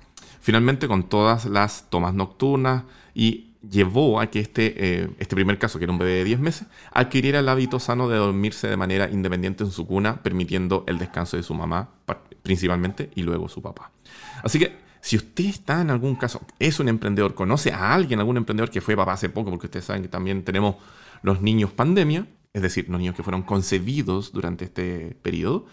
Finalmente, 0.40 0.88
con 0.88 1.04
todas 1.04 1.44
las 1.44 1.88
tomas 1.88 2.14
nocturnas 2.14 2.84
y 3.14 3.51
llevó 3.68 4.20
a 4.20 4.26
que 4.26 4.40
este, 4.40 4.74
eh, 4.76 5.10
este 5.18 5.34
primer 5.34 5.58
caso, 5.58 5.78
que 5.78 5.84
era 5.84 5.92
un 5.92 5.98
bebé 5.98 6.12
de 6.12 6.24
10 6.24 6.40
meses, 6.40 6.66
adquiriera 6.92 7.38
el 7.38 7.48
hábito 7.48 7.78
sano 7.78 8.08
de 8.08 8.16
dormirse 8.16 8.68
de 8.68 8.76
manera 8.76 9.10
independiente 9.10 9.64
en 9.64 9.70
su 9.70 9.86
cuna, 9.86 10.22
permitiendo 10.22 10.84
el 10.86 10.98
descanso 10.98 11.36
de 11.36 11.42
su 11.42 11.54
mamá 11.54 11.90
principalmente 12.42 13.10
y 13.14 13.22
luego 13.22 13.48
su 13.48 13.62
papá. 13.62 13.92
Así 14.42 14.58
que 14.58 14.76
si 15.00 15.16
usted 15.16 15.44
está 15.44 15.80
en 15.80 15.90
algún 15.90 16.16
caso, 16.16 16.40
es 16.58 16.80
un 16.80 16.88
emprendedor, 16.88 17.34
conoce 17.34 17.72
a 17.72 17.94
alguien, 17.94 18.18
algún 18.18 18.36
emprendedor 18.36 18.70
que 18.70 18.80
fue 18.80 18.96
papá 18.96 19.12
hace 19.12 19.28
poco, 19.28 19.50
porque 19.50 19.66
ustedes 19.66 19.84
saben 19.84 20.02
que 20.02 20.08
también 20.08 20.42
tenemos 20.44 20.76
los 21.22 21.40
niños 21.40 21.70
pandemia, 21.70 22.26
es 22.52 22.62
decir, 22.62 22.88
los 22.88 22.98
niños 22.98 23.14
que 23.14 23.22
fueron 23.22 23.42
concebidos 23.42 24.32
durante 24.32 24.64
este 24.64 25.16
periodo, 25.22 25.66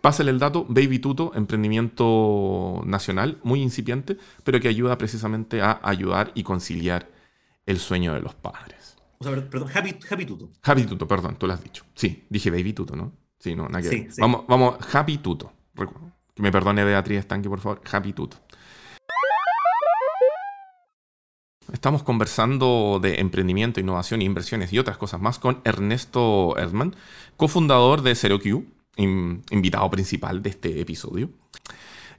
Pásale 0.00 0.30
el 0.30 0.38
dato, 0.38 0.64
Baby 0.68 0.98
Tuto, 1.00 1.32
emprendimiento 1.34 2.82
nacional, 2.86 3.38
muy 3.42 3.62
incipiente, 3.62 4.16
pero 4.44 4.60
que 4.60 4.68
ayuda 4.68 4.96
precisamente 4.96 5.60
a 5.60 5.80
ayudar 5.82 6.30
y 6.34 6.44
conciliar 6.44 7.08
el 7.68 7.78
sueño 7.78 8.14
de 8.14 8.20
los 8.20 8.34
padres. 8.34 8.96
O 9.18 9.24
sea, 9.24 9.34
perdón, 9.50 9.68
Happy, 9.74 10.24
Tuto. 10.24 10.48
Happy 10.62 10.84
Tuto, 10.84 11.06
perdón, 11.06 11.36
tú 11.36 11.46
lo 11.46 11.52
has 11.52 11.62
dicho. 11.62 11.84
Sí, 11.94 12.24
dije 12.30 12.50
Baby 12.50 12.72
Tuto, 12.72 12.96
¿no? 12.96 13.12
Sí, 13.38 13.54
no, 13.54 13.68
nada 13.68 13.82
que 13.82 14.08
Vamos, 14.18 14.44
vamos, 14.48 14.76
Happy 14.94 15.18
Tuto. 15.18 15.52
Que 16.34 16.42
me 16.42 16.50
perdone 16.50 16.82
Beatriz 16.82 17.18
Estanque, 17.18 17.48
por 17.48 17.60
favor. 17.60 17.82
Happy 17.90 18.12
Tuto. 18.12 18.38
Estamos 21.72 22.02
conversando 22.02 22.98
de 23.02 23.20
emprendimiento, 23.20 23.80
innovación, 23.80 24.22
inversiones 24.22 24.72
y 24.72 24.78
otras 24.78 24.96
cosas 24.96 25.20
más 25.20 25.38
con 25.38 25.60
Ernesto 25.64 26.56
Erdman, 26.56 26.96
cofundador 27.36 28.00
de 28.00 28.14
ZeroQ, 28.14 28.64
invitado 28.96 29.90
principal 29.90 30.42
de 30.42 30.50
este 30.50 30.80
episodio. 30.80 31.28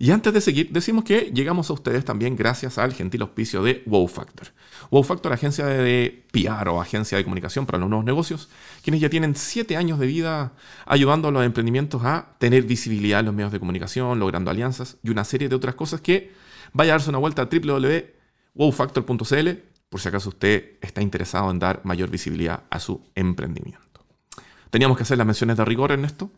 Y 0.01 0.11
antes 0.11 0.33
de 0.33 0.39
seguir, 0.39 0.71
decimos 0.71 1.03
que 1.03 1.29
llegamos 1.33 1.69
a 1.69 1.73
ustedes 1.73 2.05
también 2.05 2.37
gracias 2.37 2.77
al 2.77 2.93
gentil 2.93 3.21
auspicio 3.21 3.61
de 3.61 3.83
Wow 3.85 4.07
Factor. 4.07 4.47
Wow 4.91 5.03
Factor, 5.03 5.33
agencia 5.33 5.65
de 5.65 6.23
PR 6.31 6.69
o 6.69 6.79
agencia 6.79 7.17
de 7.17 7.25
comunicación 7.25 7.65
para 7.65 7.77
los 7.79 7.89
nuevos 7.89 8.05
negocios, 8.05 8.47
quienes 8.81 9.01
ya 9.01 9.09
tienen 9.09 9.35
7 9.35 9.75
años 9.75 9.99
de 9.99 10.07
vida 10.07 10.53
ayudando 10.85 11.27
a 11.27 11.31
los 11.31 11.43
emprendimientos 11.43 12.05
a 12.05 12.37
tener 12.39 12.63
visibilidad 12.63 13.19
en 13.19 13.25
los 13.25 13.35
medios 13.35 13.51
de 13.51 13.59
comunicación, 13.59 14.19
logrando 14.19 14.49
alianzas 14.49 14.95
y 15.03 15.09
una 15.09 15.25
serie 15.25 15.49
de 15.49 15.55
otras 15.55 15.75
cosas 15.75 15.99
que 15.99 16.31
vaya 16.71 16.93
a 16.93 16.95
darse 16.95 17.09
una 17.09 17.19
vuelta 17.19 17.41
a 17.41 17.49
www.wowfactor.cl 17.51 19.49
por 19.89 19.99
si 19.99 20.07
acaso 20.07 20.29
usted 20.29 20.77
está 20.79 21.01
interesado 21.01 21.51
en 21.51 21.59
dar 21.59 21.81
mayor 21.83 22.09
visibilidad 22.09 22.63
a 22.69 22.79
su 22.79 23.01
emprendimiento. 23.15 24.05
Teníamos 24.69 24.95
que 24.95 25.03
hacer 25.03 25.17
las 25.17 25.27
menciones 25.27 25.57
de 25.57 25.65
rigor 25.65 25.91
en 25.91 26.05
esto. 26.05 26.31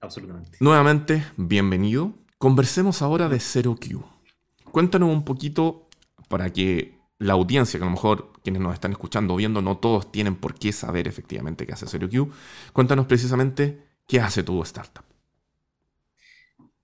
Absolutamente. 0.00 0.58
Nuevamente, 0.58 1.24
bienvenido. 1.36 2.23
Conversemos 2.44 3.00
ahora 3.00 3.30
de 3.30 3.40
Zero 3.40 3.74
Q. 3.74 4.04
Cuéntanos 4.70 5.08
un 5.08 5.24
poquito 5.24 5.88
para 6.28 6.52
que 6.52 6.98
la 7.18 7.32
audiencia, 7.32 7.80
que 7.80 7.84
a 7.84 7.86
lo 7.86 7.92
mejor 7.92 8.34
quienes 8.42 8.60
nos 8.60 8.74
están 8.74 8.92
escuchando 8.92 9.32
o 9.32 9.38
viendo, 9.38 9.62
no 9.62 9.78
todos 9.78 10.12
tienen 10.12 10.36
por 10.36 10.52
qué 10.54 10.70
saber 10.70 11.08
efectivamente 11.08 11.66
qué 11.66 11.72
hace 11.72 11.86
Zero 11.86 12.06
Q. 12.06 12.30
Cuéntanos 12.74 13.06
precisamente 13.06 13.86
qué 14.06 14.20
hace 14.20 14.42
tu 14.42 14.62
startup. 14.62 15.06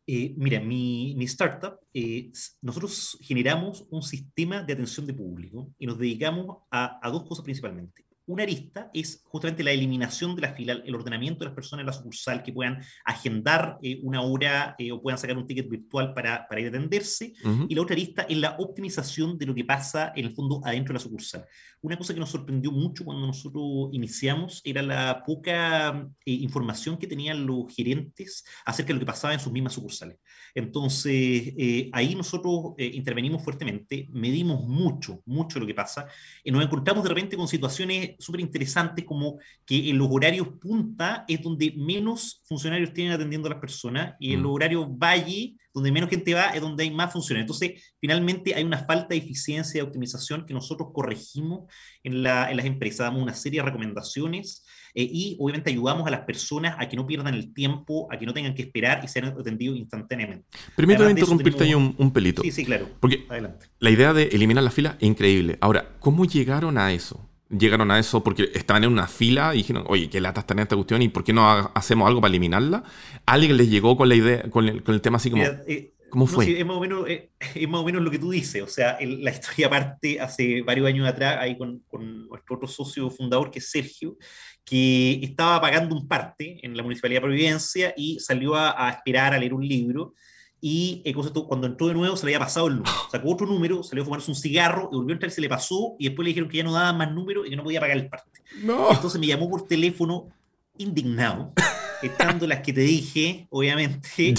Eh, 0.06 0.32
mira, 0.38 0.60
mi, 0.60 1.14
startup, 1.26 1.78
eh, 1.92 2.32
nosotros 2.62 3.18
generamos 3.20 3.86
un 3.90 4.00
sistema 4.00 4.62
de 4.62 4.72
atención 4.72 5.06
de 5.06 5.12
público 5.12 5.74
y 5.78 5.84
nos 5.84 5.98
dedicamos 5.98 6.56
a 6.70 7.10
dos 7.10 7.24
cosas 7.24 7.44
principalmente. 7.44 8.06
Una 8.30 8.44
arista 8.44 8.88
es 8.94 9.24
justamente 9.24 9.64
la 9.64 9.72
eliminación 9.72 10.36
de 10.36 10.42
la 10.42 10.54
fila, 10.54 10.80
el 10.84 10.94
ordenamiento 10.94 11.40
de 11.40 11.46
las 11.46 11.54
personas 11.54 11.82
en 11.82 11.86
la 11.88 11.92
sucursal 11.92 12.44
que 12.44 12.52
puedan 12.52 12.80
agendar 13.04 13.76
eh, 13.82 13.98
una 14.04 14.22
hora 14.22 14.76
eh, 14.78 14.92
o 14.92 15.02
puedan 15.02 15.18
sacar 15.18 15.36
un 15.36 15.48
ticket 15.48 15.68
virtual 15.68 16.14
para, 16.14 16.46
para 16.46 16.60
ir 16.60 16.68
a 16.68 16.70
atenderse. 16.70 17.32
Y 17.68 17.74
la 17.74 17.82
otra 17.82 17.94
arista 17.94 18.22
es 18.22 18.36
la 18.38 18.54
optimización 18.60 19.36
de 19.36 19.46
lo 19.46 19.54
que 19.54 19.64
pasa 19.64 20.12
en 20.14 20.26
el 20.26 20.30
fondo 20.32 20.60
adentro 20.64 20.92
de 20.92 21.00
la 21.00 21.02
sucursal. 21.02 21.44
Una 21.80 21.98
cosa 21.98 22.14
que 22.14 22.20
nos 22.20 22.30
sorprendió 22.30 22.70
mucho 22.70 23.04
cuando 23.04 23.26
nosotros 23.26 23.88
iniciamos 23.90 24.60
era 24.62 24.80
la 24.80 25.24
poca 25.26 26.08
eh, 26.24 26.32
información 26.32 26.98
que 26.98 27.08
tenían 27.08 27.44
los 27.44 27.74
gerentes 27.74 28.44
acerca 28.64 28.88
de 28.88 28.94
lo 28.94 29.00
que 29.00 29.06
pasaba 29.06 29.34
en 29.34 29.40
sus 29.40 29.50
mismas 29.50 29.72
sucursales. 29.72 30.18
Entonces, 30.54 31.54
ahí 31.92 32.14
nosotros 32.14 32.74
intervenimos 32.78 33.42
fuertemente, 33.42 34.08
medimos 34.12 34.64
mucho, 34.66 35.22
mucho 35.26 35.58
lo 35.58 35.66
que 35.66 35.74
pasa, 35.74 36.06
y 36.44 36.50
nos 36.50 36.62
encontramos 36.62 37.02
de 37.02 37.08
repente 37.08 37.36
con 37.36 37.48
situaciones 37.48 38.16
súper 38.20 38.40
interesantes 38.40 39.04
como 39.04 39.38
que 39.64 39.90
en 39.90 39.98
los 39.98 40.08
horarios 40.10 40.48
punta 40.60 41.24
es 41.26 41.42
donde 41.42 41.72
menos 41.76 42.42
funcionarios 42.44 42.92
tienen 42.92 43.12
atendiendo 43.12 43.48
a 43.48 43.52
las 43.52 43.60
personas 43.60 44.14
y 44.18 44.32
en 44.32 44.42
los 44.42 44.50
mm. 44.50 44.54
horarios 44.54 44.86
valle, 44.90 45.56
donde 45.72 45.92
menos 45.92 46.10
gente 46.10 46.34
va, 46.34 46.46
es 46.50 46.60
donde 46.60 46.84
hay 46.84 46.90
más 46.90 47.12
funcionarios. 47.12 47.44
Entonces, 47.44 47.94
finalmente 48.00 48.54
hay 48.54 48.64
una 48.64 48.78
falta 48.78 49.08
de 49.10 49.16
eficiencia 49.16 49.78
y 49.78 49.82
optimización 49.82 50.46
que 50.46 50.54
nosotros 50.54 50.90
corregimos 50.92 51.72
en, 52.02 52.22
la, 52.22 52.50
en 52.50 52.56
las 52.56 52.66
empresas, 52.66 53.06
damos 53.06 53.22
una 53.22 53.34
serie 53.34 53.60
de 53.60 53.66
recomendaciones 53.66 54.64
eh, 54.94 55.08
y 55.10 55.36
obviamente 55.38 55.70
ayudamos 55.70 56.06
a 56.06 56.10
las 56.10 56.20
personas 56.20 56.76
a 56.78 56.88
que 56.88 56.96
no 56.96 57.06
pierdan 57.06 57.34
el 57.34 57.52
tiempo, 57.52 58.08
a 58.10 58.18
que 58.18 58.26
no 58.26 58.34
tengan 58.34 58.54
que 58.54 58.62
esperar 58.62 59.02
y 59.04 59.08
sean 59.08 59.26
atendidos 59.26 59.76
instantáneamente. 59.78 60.46
Permítame 60.76 61.10
interrumpirte 61.10 61.64
ahí 61.64 61.74
un, 61.74 61.94
un, 61.96 62.12
pelito. 62.12 62.42
Sí, 62.42 62.50
sí, 62.50 62.64
claro. 62.64 62.88
Porque 62.98 63.24
Adelante. 63.28 63.66
la 63.78 63.90
idea 63.90 64.12
de 64.12 64.24
eliminar 64.24 64.64
la 64.64 64.70
fila 64.70 64.96
es 65.00 65.06
increíble. 65.06 65.58
Ahora, 65.60 65.96
¿cómo 66.00 66.24
llegaron 66.24 66.78
a 66.78 66.92
eso? 66.92 67.29
Llegaron 67.50 67.90
a 67.90 67.98
eso 67.98 68.22
porque 68.22 68.50
estaban 68.54 68.84
en 68.84 68.92
una 68.92 69.06
fila 69.06 69.54
y 69.54 69.58
dijeron, 69.58 69.84
oye, 69.88 70.08
qué 70.08 70.20
lata 70.20 70.40
está 70.40 70.54
en 70.54 70.60
esta 70.60 70.76
cuestión 70.76 71.02
y 71.02 71.08
por 71.08 71.24
qué 71.24 71.32
no 71.32 71.48
hacemos 71.74 72.08
algo 72.08 72.20
para 72.20 72.30
eliminarla. 72.30 72.84
¿Alguien 73.26 73.56
les 73.56 73.68
llegó 73.68 73.96
con 73.96 74.08
la 74.08 74.14
idea, 74.14 74.42
con 74.50 74.68
el, 74.68 74.82
con 74.82 74.94
el 74.94 75.00
tema 75.00 75.16
así 75.16 75.30
como... 75.30 75.42
Eh, 75.42 75.94
¿Cómo 76.10 76.26
fue? 76.26 76.58
es, 76.58 76.66
más 76.66 76.76
o 76.76 76.80
menos, 76.80 77.08
eh, 77.08 77.30
es, 77.54 77.68
más 77.68 77.82
o 77.82 77.84
menos, 77.84 78.02
lo 78.02 78.10
que 78.10 78.18
tú 78.18 78.32
dices. 78.32 78.62
O 78.62 78.66
sea, 78.66 78.98
la 79.00 79.30
historia 79.30 79.70
parte 79.70 80.20
hace 80.20 80.60
varios 80.62 80.88
años 80.88 81.08
atrás, 81.08 81.36
ahí 81.40 81.56
con, 81.56 81.84
con, 81.88 82.26
nuestro 82.26 82.56
otro 82.56 82.66
socio 82.66 83.08
fundador, 83.10 83.48
que 83.50 83.60
es 83.60 83.70
Sergio, 83.70 84.16
que 84.64 85.20
estaba 85.22 85.60
pagando 85.60 85.94
un 85.94 86.08
parte 86.08 86.58
en 86.66 86.76
la 86.76 86.82
Municipalidad 86.82 87.20
de 87.20 87.26
Providencia 87.26 87.94
y 87.96 88.18
salió 88.18 88.56
a, 88.56 88.88
a 88.88 88.90
esperar 88.90 89.34
a 89.34 89.38
leer 89.38 89.54
un 89.54 89.66
libro 89.66 90.14
y 90.60 91.02
eh, 91.04 91.14
cuando 91.14 91.66
entró 91.66 91.88
de 91.88 91.94
nuevo 91.94 92.16
se 92.16 92.26
le 92.26 92.34
había 92.34 92.44
pasado 92.44 92.68
el 92.68 92.76
número. 92.76 92.92
Sacó 93.10 93.30
otro 93.30 93.46
número, 93.46 93.82
salió 93.82 94.02
a 94.02 94.04
fumarse 94.04 94.30
un 94.30 94.36
cigarro 94.36 94.88
y 94.92 94.96
volvió 94.96 95.12
a 95.12 95.14
entrar 95.14 95.30
y 95.30 95.34
se 95.34 95.40
le 95.40 95.48
pasó 95.48 95.96
y 95.98 96.08
después 96.08 96.24
le 96.24 96.30
dijeron 96.30 96.48
que 96.48 96.58
ya 96.58 96.64
no 96.64 96.72
daba 96.72 96.92
más 96.92 97.12
número 97.12 97.46
y 97.46 97.50
que 97.50 97.56
no 97.56 97.62
podía 97.62 97.80
pagar 97.80 97.96
el 97.96 98.08
parte. 98.08 98.42
Entonces 98.54 99.20
me 99.20 99.26
llamó 99.26 99.48
por 99.48 99.66
teléfono 99.66 100.28
indignado, 100.76 101.52
estando 102.02 102.46
las 102.46 102.60
que 102.60 102.72
te 102.72 102.80
dije, 102.80 103.46
obviamente, 103.50 104.34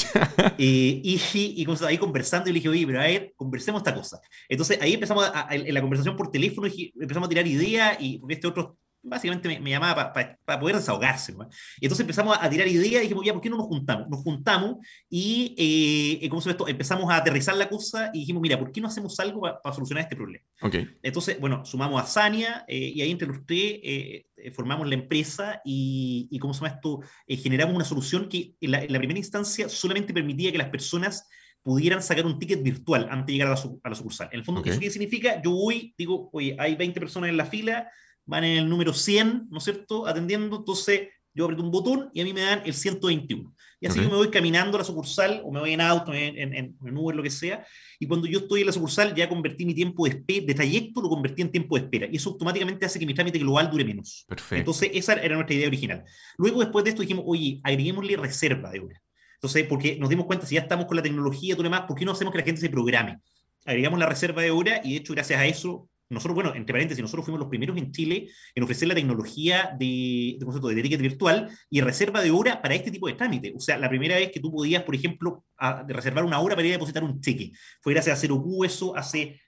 eh, 0.58 1.02
y, 1.04 1.20
y, 1.34 1.68
ahí 1.86 1.98
conversando 1.98 2.50
y 2.50 2.54
le 2.54 2.60
dije, 2.60 2.70
oye, 2.70 2.86
pero 2.86 3.00
a 3.00 3.04
ver, 3.04 3.34
conversemos 3.36 3.82
esta 3.82 3.94
cosa. 3.94 4.20
Entonces 4.50 4.80
ahí 4.82 4.94
empezamos 4.94 5.30
a, 5.34 5.48
en 5.52 5.74
la 5.74 5.82
conversación 5.82 6.16
por 6.16 6.32
teléfono, 6.32 6.68
empezamos 6.68 7.28
a 7.28 7.30
tirar 7.30 7.48
ideas 7.48 7.98
y 8.00 8.22
este 8.30 8.48
otro 8.48 8.78
básicamente 9.04 9.60
me, 9.60 9.70
llamaba 9.70 10.14
para 10.14 10.60
poder 10.60 10.76
desahogarse. 10.76 11.34
Y 11.80 11.86
entonces 11.86 12.02
empezamos 12.02 12.38
a, 12.40 12.50
tirar 12.50 12.68
ideas 12.68 13.02
y 13.02 13.04
dijimos, 13.04 13.26
ya, 13.26 13.34
¿por 13.34 13.42
qué 13.42 13.50
no 13.50 13.58
nos 13.58 13.68
juntamos? 13.68 14.10
Nos 14.10 14.22
juntamos 14.22 14.78
y, 15.10 16.20
eh, 16.22 16.30
¿cómo 16.30 16.42
se 16.42 16.52
esto? 16.52 16.68
Empezamos 16.68 17.12
a 17.12 17.18
aterrizar 17.18 17.56
la 17.56 17.70
cosa 17.70 18.12
y 18.14 18.20
dijimos, 18.20 18.42
mira, 18.42 18.60
¿por 18.60 18.72
qué 18.72 18.82
no 18.82 18.88
hacemos 18.88 19.20
algo 19.20 19.42
para 19.42 19.76
solucionar 19.76 20.04
este 20.04 20.16
problema? 20.16 20.46
Okay. 20.62 20.88
Entonces, 21.02 21.40
bueno, 21.40 21.66
sumamos 21.66 22.02
a 22.02 22.06
Sania 22.06 22.66
eh, 22.68 22.92
y 22.96 23.02
ahí 23.02 23.12
entre 23.12 23.28
los 23.28 23.46
tres 23.46 23.80
eh, 23.84 24.26
formamos 24.54 24.88
la 24.88 24.96
empresa 24.96 25.62
y, 25.66 26.28
y, 26.30 26.40
¿cómo 26.40 26.54
se 26.54 26.62
llama 26.62 26.76
esto? 26.76 27.02
generamos 27.28 27.76
una 27.76 27.86
solución 27.86 28.30
que 28.30 28.56
en 28.62 28.72
la, 28.72 29.00
primera 29.00 29.18
instancia 29.18 29.70
solamente 29.70 30.14
permitía 30.14 30.52
que 30.52 30.58
las 30.58 30.70
personas 30.70 31.28
pudieran 31.64 32.02
sacar 32.02 32.26
un 32.26 32.40
ticket 32.40 32.62
virtual 32.64 33.08
antes 33.10 33.28
de 33.28 33.34
llegar 33.34 33.48
a 33.48 33.52
la, 33.52 33.62
a 33.84 33.90
la 33.90 33.96
sucursal. 33.96 34.30
En 34.32 34.40
el 34.40 34.46
fondo, 34.46 34.64
¿eso 34.64 34.80
qué 34.80 34.90
significa? 34.90 35.42
Yo 35.42 35.52
voy, 35.52 35.94
digo, 35.98 36.30
oye, 36.34 36.56
hay 36.60 36.76
20 36.76 37.00
personas 37.00 37.30
en 37.30 37.38
la 37.38 37.46
fila, 37.46 37.92
van 38.32 38.46
en 38.46 38.58
el 38.60 38.70
número 38.70 38.94
100, 38.94 39.48
¿no 39.50 39.58
es 39.58 39.65
cierto?, 39.65 40.08
atendiendo, 40.08 40.56
entonces 40.56 41.10
yo 41.34 41.44
aprieto 41.46 41.63
un 41.63 41.72
botón 41.72 42.10
y 42.13 42.22
a 42.22 42.24
mí 42.24 42.34
me 42.34 42.41
dan 42.41 42.62
el 42.65 42.74
121. 42.74 43.54
Y 43.82 43.88
así 43.88 44.00
yo 44.00 44.10
me 44.10 44.15
voy 44.15 44.30
caminando 44.30 44.78
a 44.78 44.80
la 44.80 44.86
sucursal 44.86 45.41
o 45.44 45.52
me 45.52 45.60
voy 45.60 45.74
en 45.74 45.82
auto, 45.82 46.13
en, 46.13 46.38
en, 46.38 46.54
en, 46.54 46.98
Uber, 46.98 47.15
lo 47.15 47.24
que 47.24 47.30
sea, 47.30 47.65
y 48.00 48.08
cuando 48.08 48.28
yo 48.28 48.39
estoy 48.39 48.62
en 48.62 48.67
la 48.67 48.72
sucursal 48.72 49.13
ya 49.13 49.28
convertí 49.28 49.65
mi 49.65 49.74
tiempo 49.74 50.08
de, 50.08 50.24
de 50.26 50.54
trayecto, 50.54 51.02
lo 51.02 51.10
convertí 51.10 51.41
en 51.41 51.52
tiempo 51.52 51.76
de 51.76 51.84
espera, 51.84 52.08
y 52.10 52.15
eso 52.15 52.30
automáticamente 52.30 52.86
hace 52.86 53.00
que 53.00 53.06
mi 53.06 53.13
trámite 53.13 53.38
global 53.39 53.70
dure 53.70 53.84
menos. 53.84 54.24
Perfecto. 54.30 54.56
Entonces 54.56 54.91
esa 54.94 55.13
era 55.15 55.36
nuestra 55.36 55.56
idea 55.56 55.67
original. 55.67 56.06
Luego 56.38 56.62
después 56.62 56.86
de 56.86 56.91
esto 56.91 57.02
dijimos, 57.02 57.26
oye, 57.28 57.60
agreguémosle 57.63 58.15
reserva 58.15 58.72
de 58.72 58.80
hora. 58.80 59.02
Entonces, 59.36 59.65
porque 59.67 59.98
nos 59.98 60.10
dimos 60.10 60.28
cuenta, 60.28 60.46
si 60.46 60.56
ya 60.56 60.62
estamos 60.62 60.86
con 60.86 60.96
la 60.96 61.04
tecnología 61.04 61.54
y 61.54 61.56
todo 61.56 61.63
demás, 61.63 61.82
¿por 61.88 61.98
qué 61.98 62.06
no 62.06 62.12
hacemos 62.12 62.32
que 62.32 62.38
la 62.38 62.46
gente 62.46 62.62
se 62.62 62.70
programe? 62.70 63.20
Agregamos 63.65 64.00
la 64.00 64.06
reserva 64.06 64.41
de 64.41 64.52
hora 64.52 64.82
y 64.84 64.91
de 64.91 64.98
hecho 64.98 65.13
gracias 65.13 65.39
a 65.39 65.46
eso 65.48 65.89
nosotros, 66.12 66.36
bueno, 66.36 66.54
entre 66.56 66.74
paréntesis, 66.74 67.02
nosotros 67.02 67.26
fuimos 67.26 67.39
los 67.39 67.50
primeros 67.50 67.78
en 67.78 67.91
Chile 67.91 68.30
en 68.54 68.63
ofrecer 68.63 68.88
la 68.88 68.95
tecnología 68.95 69.76
de, 69.80 70.36
de 70.38 70.45
concepto 70.45 70.67
de 70.67 70.82
ticket 70.82 71.02
virtual 71.02 71.50
y 71.69 71.82
reserva 71.82 72.21
de 72.21 72.32
hora 72.32 72.62
para 72.62 72.76
este 72.76 72.91
tipo 72.91 73.08
de 73.08 73.13
trámite. 73.13 73.54
O 73.56 73.60
sea, 73.60 73.78
la 73.78 73.89
primera 73.89 74.15
vez 74.15 74.32
que 74.32 74.39
tú 74.39 74.52
podías, 74.52 74.84
por 74.84 74.95
ejemplo, 74.95 75.45
reservar 75.88 76.24
una 76.24 76.39
hora 76.39 76.56
para 76.56 76.67
ir 76.67 76.74
a 76.74 76.78
depositar 76.78 77.04
un 77.04 77.21
cheque. 77.21 77.52
Fue 77.82 77.93
gracias 77.93 78.17
a 78.17 78.21
Cero 78.21 78.43
eso 78.63 78.95
hace 78.95 79.39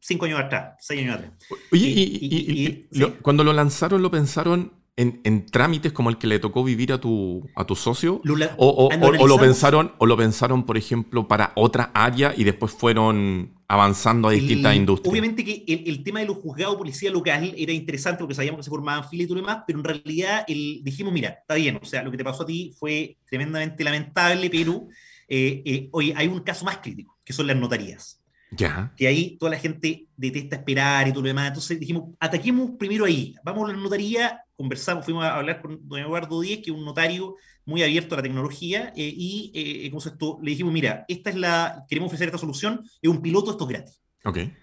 cinco 0.00 0.24
años 0.24 0.40
atrás, 0.40 0.76
seis 0.80 1.02
años 1.02 1.16
atrás. 1.16 1.32
Oye, 1.70 1.86
y, 1.86 2.88
cuando 3.22 3.44
lo 3.44 3.52
lanzaron, 3.52 4.02
lo 4.02 4.10
pensaron 4.10 4.79
en, 4.96 5.46
trámites 5.46 5.92
como 5.92 6.10
el 6.10 6.18
que 6.18 6.26
le 6.26 6.38
tocó 6.38 6.62
vivir 6.62 6.92
a 6.92 7.00
tu, 7.00 7.48
a 7.56 7.64
tu 7.64 7.74
socio? 7.74 8.20
o, 8.56 9.26
lo 9.26 9.38
pensaron, 9.38 9.92
¿O 9.98 10.06
lo 10.06 10.16
pensaron, 10.16 10.64
por 10.64 10.76
ejemplo, 10.76 11.26
para 11.26 11.52
otra 11.56 11.90
área 11.94 12.34
y 12.36 12.44
después 12.44 12.72
fueron 12.72 13.54
avanzando 13.68 14.28
a 14.28 14.32
distintas 14.32 14.76
industrias? 14.76 15.10
Obviamente 15.10 15.44
que 15.44 15.64
el, 15.66 16.02
tema 16.02 16.20
de 16.20 16.26
los 16.26 16.36
juzgados 16.36 16.76
policía 16.76 17.10
local 17.10 17.54
era 17.56 17.72
interesante 17.72 18.18
porque 18.18 18.34
sabíamos 18.34 18.58
que 18.58 18.64
se 18.64 18.70
formaban 18.70 19.08
filas 19.08 19.24
y 19.24 19.28
todo 19.28 19.36
lo 19.36 19.46
demás, 19.46 19.64
pero 19.66 19.78
en 19.78 19.84
realidad 19.84 20.44
el, 20.46 20.80
dijimos, 20.82 21.12
mira, 21.12 21.30
está 21.30 21.54
bien, 21.54 21.78
o 21.80 21.84
sea, 21.84 22.02
lo 22.02 22.10
que 22.10 22.16
te 22.16 22.24
pasó 22.24 22.42
a 22.42 22.46
ti 22.46 22.74
fue 22.78 23.16
tremendamente 23.26 23.82
lamentable, 23.84 24.50
pero 24.50 24.86
eh, 25.28 25.62
eh, 25.64 25.88
oye, 25.92 26.12
hay 26.16 26.26
un 26.26 26.40
caso 26.40 26.64
más 26.64 26.78
crítico, 26.78 27.18
que 27.24 27.32
son 27.32 27.46
las 27.46 27.56
notarías. 27.56 28.19
Ya. 28.50 28.92
Que 28.96 29.06
ahí 29.06 29.36
toda 29.38 29.52
la 29.52 29.58
gente 29.58 30.08
detesta 30.16 30.56
esperar 30.56 31.06
y 31.08 31.12
todo 31.12 31.22
lo 31.22 31.28
demás. 31.28 31.48
Entonces 31.48 31.78
dijimos, 31.78 32.14
ataquemos 32.18 32.72
primero 32.78 33.04
ahí. 33.04 33.34
Vamos 33.44 33.68
a 33.68 33.72
la 33.72 33.78
notaría, 33.78 34.42
conversamos, 34.56 35.04
fuimos 35.04 35.24
a 35.24 35.36
hablar 35.36 35.62
con 35.62 35.78
don 35.88 36.00
Eduardo 36.00 36.40
Díez, 36.40 36.60
que 36.62 36.70
es 36.70 36.76
un 36.76 36.84
notario 36.84 37.36
muy 37.64 37.82
abierto 37.82 38.14
a 38.14 38.18
la 38.18 38.22
tecnología, 38.22 38.92
eh, 38.96 39.14
y 39.16 39.52
eh, 39.54 39.90
esto, 39.96 40.38
le 40.42 40.50
dijimos, 40.50 40.72
mira, 40.72 41.04
esta 41.08 41.30
es 41.30 41.36
la, 41.36 41.84
queremos 41.88 42.08
ofrecer 42.08 42.28
esta 42.28 42.38
solución, 42.38 42.82
es 43.00 43.10
un 43.10 43.22
piloto, 43.22 43.52
esto 43.52 43.64
es 43.64 43.70
gratis. 43.70 44.00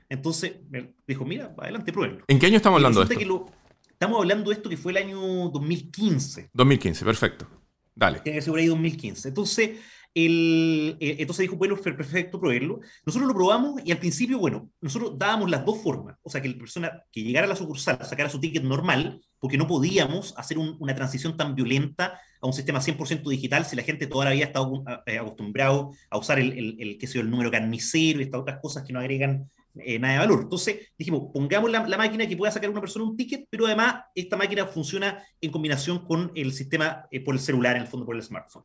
Entonces, 0.09 0.57
me 0.69 0.93
dijo, 1.07 1.25
mira, 1.25 1.53
adelante, 1.57 1.91
pruébenlo. 1.91 2.25
¿En 2.27 2.37
qué 2.37 2.45
año 2.45 2.57
estamos 2.57 2.77
hablando 2.77 3.03
de 3.03 3.13
esto? 3.15 3.51
estamos 3.89 4.19
hablando 4.19 4.51
de 4.51 4.55
esto 4.55 4.69
que 4.69 4.77
fue 4.77 4.91
el 4.91 4.97
año 4.97 5.19
2015. 5.49 6.51
2015, 6.53 7.05
perfecto. 7.05 7.47
Dale. 7.95 8.19
Tiene 8.19 8.37
que 8.37 8.43
ser 8.43 8.51
por 8.51 8.59
ahí 8.59 8.67
2015. 8.67 9.29
Entonces, 9.29 9.79
el, 10.25 10.97
eh, 10.99 11.17
entonces 11.19 11.43
dijo, 11.43 11.57
bueno, 11.57 11.75
perfecto, 11.77 12.39
probarlo. 12.39 12.79
Nosotros 13.05 13.27
lo 13.27 13.35
probamos 13.35 13.81
y 13.85 13.91
al 13.91 13.99
principio, 13.99 14.39
bueno, 14.39 14.69
nosotros 14.81 15.13
dábamos 15.17 15.49
las 15.49 15.63
dos 15.63 15.81
formas. 15.81 16.17
O 16.23 16.29
sea, 16.29 16.41
que 16.41 16.49
la 16.49 16.57
persona 16.57 17.03
que 17.11 17.21
llegara 17.21 17.45
a 17.45 17.49
la 17.49 17.55
sucursal 17.55 17.99
sacara 18.03 18.29
su 18.29 18.39
ticket 18.39 18.63
normal, 18.63 19.21
porque 19.39 19.57
no 19.57 19.67
podíamos 19.67 20.33
hacer 20.37 20.57
una 20.57 20.95
transición 20.95 21.37
tan 21.37 21.53
violenta 21.53 22.19
a 22.41 22.47
un 22.47 22.53
sistema 22.53 22.79
100% 22.79 23.29
digital 23.29 23.65
si 23.65 23.75
la 23.75 23.83
gente 23.83 24.07
todavía 24.07 24.31
había 24.31 24.45
estado 24.45 24.83
eh, 25.05 25.19
acostumbrado 25.19 25.91
a 26.09 26.17
usar 26.17 26.39
el, 26.39 26.53
el, 26.53 26.75
el, 26.79 26.97
qué 26.97 27.05
sé 27.05 27.19
el 27.19 27.29
número 27.29 27.51
carnicero 27.51 28.19
y 28.19 28.23
estas 28.23 28.41
otras 28.41 28.59
cosas 28.59 28.83
que 28.83 28.93
no 28.93 28.99
agregan 28.99 29.49
eh, 29.83 29.99
nada 29.99 30.13
de 30.13 30.19
valor. 30.19 30.41
Entonces 30.43 30.91
dijimos, 30.97 31.29
pongamos 31.33 31.71
la, 31.71 31.97
máquina 31.97 32.27
que 32.27 32.37
pueda 32.37 32.51
sacar 32.51 32.67
a 32.67 32.71
una 32.71 32.81
persona 32.81 33.05
un 33.05 33.17
ticket, 33.17 33.47
pero 33.49 33.65
además 33.65 34.03
esta 34.13 34.37
máquina 34.37 34.65
funciona 34.65 35.23
en 35.41 35.51
combinación 35.51 36.05
con 36.05 36.31
el 36.35 36.53
sistema 36.53 37.05
eh, 37.11 37.23
por 37.23 37.35
el 37.35 37.41
celular, 37.41 37.75
en 37.75 37.83
el 37.83 37.87
fondo 37.87 38.05
por 38.05 38.15
el 38.15 38.23
smartphone. 38.23 38.63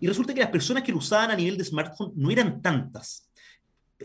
Y 0.00 0.06
resulta 0.06 0.34
que 0.34 0.40
las 0.40 0.50
personas 0.50 0.82
que 0.82 0.92
lo 0.92 0.98
usaban 0.98 1.30
a 1.30 1.36
nivel 1.36 1.56
de 1.56 1.64
smartphone 1.64 2.12
no 2.16 2.30
eran 2.30 2.60
tantas. 2.60 3.28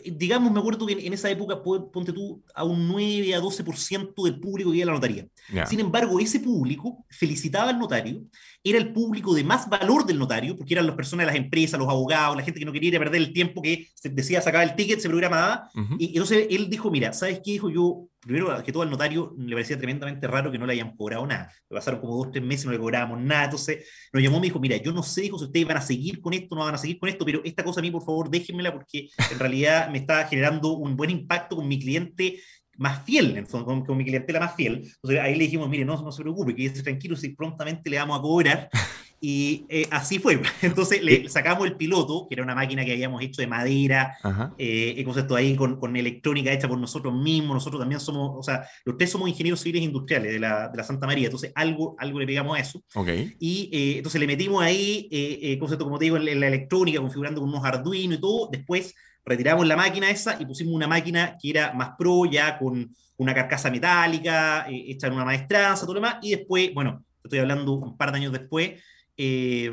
Eh, 0.04 0.13
digamos, 0.15 0.52
me 0.52 0.60
acuerdo 0.60 0.86
que 0.86 0.93
en 0.93 1.13
esa 1.13 1.30
época, 1.30 1.62
ponte 1.62 2.13
tú, 2.13 2.43
a 2.54 2.63
un 2.63 2.88
9 2.88 3.36
a 3.36 3.39
12% 3.39 4.24
del 4.24 4.39
público 4.39 4.72
que 4.72 4.78
iba 4.78 4.84
a 4.84 4.88
la 4.88 4.93
notaría. 4.93 5.28
Sin 5.67 5.80
embargo, 5.80 6.20
ese 6.20 6.39
público 6.39 7.06
felicitaba 7.10 7.70
al 7.70 7.80
notario, 7.80 8.24
era 8.69 8.80
el 8.80 8.93
público 8.93 9.34
de 9.34 9.43
más 9.43 9.69
valor 9.69 10.06
del 10.06 10.19
notario, 10.19 10.56
porque 10.56 10.73
eran 10.73 10.88
las 10.88 10.95
personas 10.95 11.25
de 11.25 11.34
las 11.34 11.41
empresas, 11.41 11.80
los 11.80 11.89
abogados, 11.89 12.36
la 12.36 12.43
gente 12.43 12.60
que 12.60 12.65
no 12.65 12.71
quería 12.71 12.89
ir 12.89 12.95
a 12.97 12.99
perder 12.99 13.21
el 13.21 13.34
tiempo 13.34 13.62
que 13.62 13.88
se 13.93 14.10
decía 14.10 14.41
sacar 14.41 14.63
el 14.63 14.75
ticket, 14.75 14.99
se 14.99 15.10
programaba. 15.10 15.69
y, 15.99 16.08
entonces 16.08 16.47
él 16.49 16.69
dijo, 16.69 16.89
mira, 16.91 17.13
¿sabes 17.13 17.41
qué? 17.43 17.51
Dijo 17.51 17.69
yo, 17.69 18.08
primero 18.19 18.62
que 18.63 18.71
todo 18.71 18.84
al 18.84 18.89
notario 18.89 19.34
le 19.38 19.56
parecía 19.56 19.77
tremendamente 19.77 20.27
raro 20.27 20.51
que 20.51 20.58
no 20.58 20.65
le 20.65 20.73
hayan 20.73 20.95
cobrado 20.95 21.25
nada. 21.25 21.51
Le 21.69 21.75
pasaron 21.75 21.99
como 21.99 22.17
dos, 22.17 22.32
tres 22.32 22.43
meses 22.43 22.65
y 22.65 22.67
no 22.67 22.73
le 22.73 22.80
cobrábamos 22.80 23.19
nada. 23.21 23.45
Entonces 23.45 23.86
nos 24.12 24.21
llamó 24.21 24.38
y 24.38 24.41
me 24.41 24.47
dijo, 24.47 24.60
mira, 24.60 24.77
yo 24.77 24.91
no 24.91 25.03
sé, 25.03 25.21
dijo, 25.21 25.38
si 25.39 25.45
ustedes 25.45 25.67
van 25.67 25.77
a 25.77 25.82
seguir 25.82 26.21
con 26.21 26.34
esto, 26.34 26.56
no 26.56 26.63
van 26.63 26.75
a 26.75 26.77
seguir 26.77 26.99
con 26.99 27.10
esto, 27.10 27.25
pero 27.25 27.41
esta 27.43 27.63
cosa 27.63 27.80
a 27.80 27.84
mí, 27.84 27.91
por 27.91 28.03
favor, 28.03 28.30
déjenmela 28.30 28.73
porque 28.73 29.10
en 29.32 29.39
realidad 29.39 29.89
me 29.89 29.99
está 29.99 30.27
generando 30.27 30.73
un 30.73 30.95
buen 30.95 31.10
impacto 31.10 31.56
con 31.56 31.67
mi 31.67 31.80
cliente 31.80 32.39
más 32.78 33.04
fiel, 33.04 33.46
con, 33.50 33.84
con, 33.84 33.98
mi 33.98 34.06
clientela 34.06 34.40
más 34.40 34.56
fiel. 34.56 34.84
Entonces 34.84 35.20
ahí 35.20 35.36
le 35.36 35.46
dijimos, 35.46 35.70
mire, 35.70 35.86
no, 35.86 36.02
no 36.02 36.12
se 36.12 36.22
preocupe, 36.22 36.56
quédese 36.56 36.84
tranquilo, 36.84 37.16
si 37.16 37.30
prontamente 37.30 37.90
le 37.90 37.98
vamos 37.98 38.20
a 38.20 38.22
cobrar. 38.22 38.70
Y 39.20 39.66
eh, 39.70 39.88
así 39.90 40.20
fue. 40.20 40.40
Entonces 40.62 41.02
le 41.02 41.28
sacamos 41.28 41.66
el 41.66 41.76
piloto, 41.76 42.28
que 42.30 42.36
era 42.36 42.44
una 42.44 42.54
máquina 42.54 42.86
que 42.86 42.92
habíamos 42.92 43.22
hecho 43.24 43.42
de 43.42 43.48
madera, 43.48 44.16
eh, 44.60 45.02
concepto 45.04 45.36
ahí 45.36 45.56
con, 45.56 45.80
con, 45.80 45.96
electrónica 45.96 46.52
hecha 46.52 46.68
por 46.68 46.78
nosotros 46.78 47.16
mismos. 47.16 47.56
Nosotros 47.56 47.80
también 47.80 48.00
somos, 48.00 48.34
o 48.38 48.44
sea, 48.44 48.68
los 48.86 48.96
tres 48.96 49.10
somos 49.10 49.28
ingenieros 49.28 49.60
civiles 49.60 49.82
industriales 49.82 50.32
de 50.32 50.40
la, 50.40 50.70
de 50.70 50.78
la 50.78 50.84
Santa 50.84 51.08
María. 51.08 51.26
Entonces 51.26 51.52
algo, 51.56 51.96
algo 51.98 52.20
le 52.20 52.28
pegamos 52.28 52.58
a 52.58 52.60
eso. 52.60 52.84
Okay. 52.94 53.36
Y 53.40 53.70
eh, 53.74 53.98
entonces 53.98 54.22
le 54.22 54.28
metimos 54.28 54.62
ahí, 54.62 55.08
eh, 55.12 55.58
concepto, 55.60 55.86
como 55.86 55.98
te 55.98 56.06
digo, 56.06 56.18
en, 56.18 56.40
la 56.40 56.48
electrónica, 56.48 57.00
configurando 57.00 57.42
con 57.42 57.50
unos 57.50 57.66
Arduino 57.66 58.13
y 58.13 58.22
todo. 58.22 58.50
Después 58.52 58.94
retiramos 59.28 59.68
la 59.68 59.76
máquina 59.76 60.10
esa 60.10 60.38
y 60.40 60.46
pusimos 60.46 60.74
una 60.74 60.88
máquina 60.88 61.38
que 61.40 61.50
era 61.50 61.74
más 61.74 61.92
pro, 61.98 62.26
ya 62.26 62.58
con 62.58 62.90
una 63.18 63.34
carcasa 63.34 63.70
metálica, 63.70 64.68
eh, 64.70 64.86
hecha 64.88 65.08
en 65.08 65.13
una 65.13 65.26
maestranza, 65.26 65.82
todo 65.82 65.96
lo 65.96 66.02
demás, 66.02 66.18
y 66.22 66.32
después, 66.32 66.74
bueno, 66.74 67.04
estoy 67.24 67.40
hablando 67.40 67.74
un 67.74 67.98
par 67.98 68.12
de 68.12 68.18
años 68.18 68.32
después, 68.32 68.82
eh, 69.20 69.72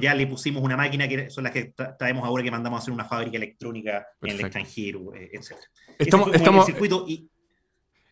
ya 0.00 0.14
le 0.14 0.26
pusimos 0.26 0.62
una 0.62 0.76
máquina 0.76 1.06
que 1.06 1.30
son 1.30 1.44
las 1.44 1.52
que 1.52 1.72
traemos 1.98 2.24
ahora 2.24 2.42
que 2.42 2.50
mandamos 2.50 2.78
a 2.78 2.82
hacer 2.82 2.92
una 2.92 3.04
fábrica 3.04 3.36
electrónica 3.36 4.06
en 4.20 4.30
el 4.32 4.40
extranjero, 4.40 5.14
eh, 5.14 5.30
etc. 5.32 5.52
Estamos, 5.96 6.34
estamos, 6.34 6.68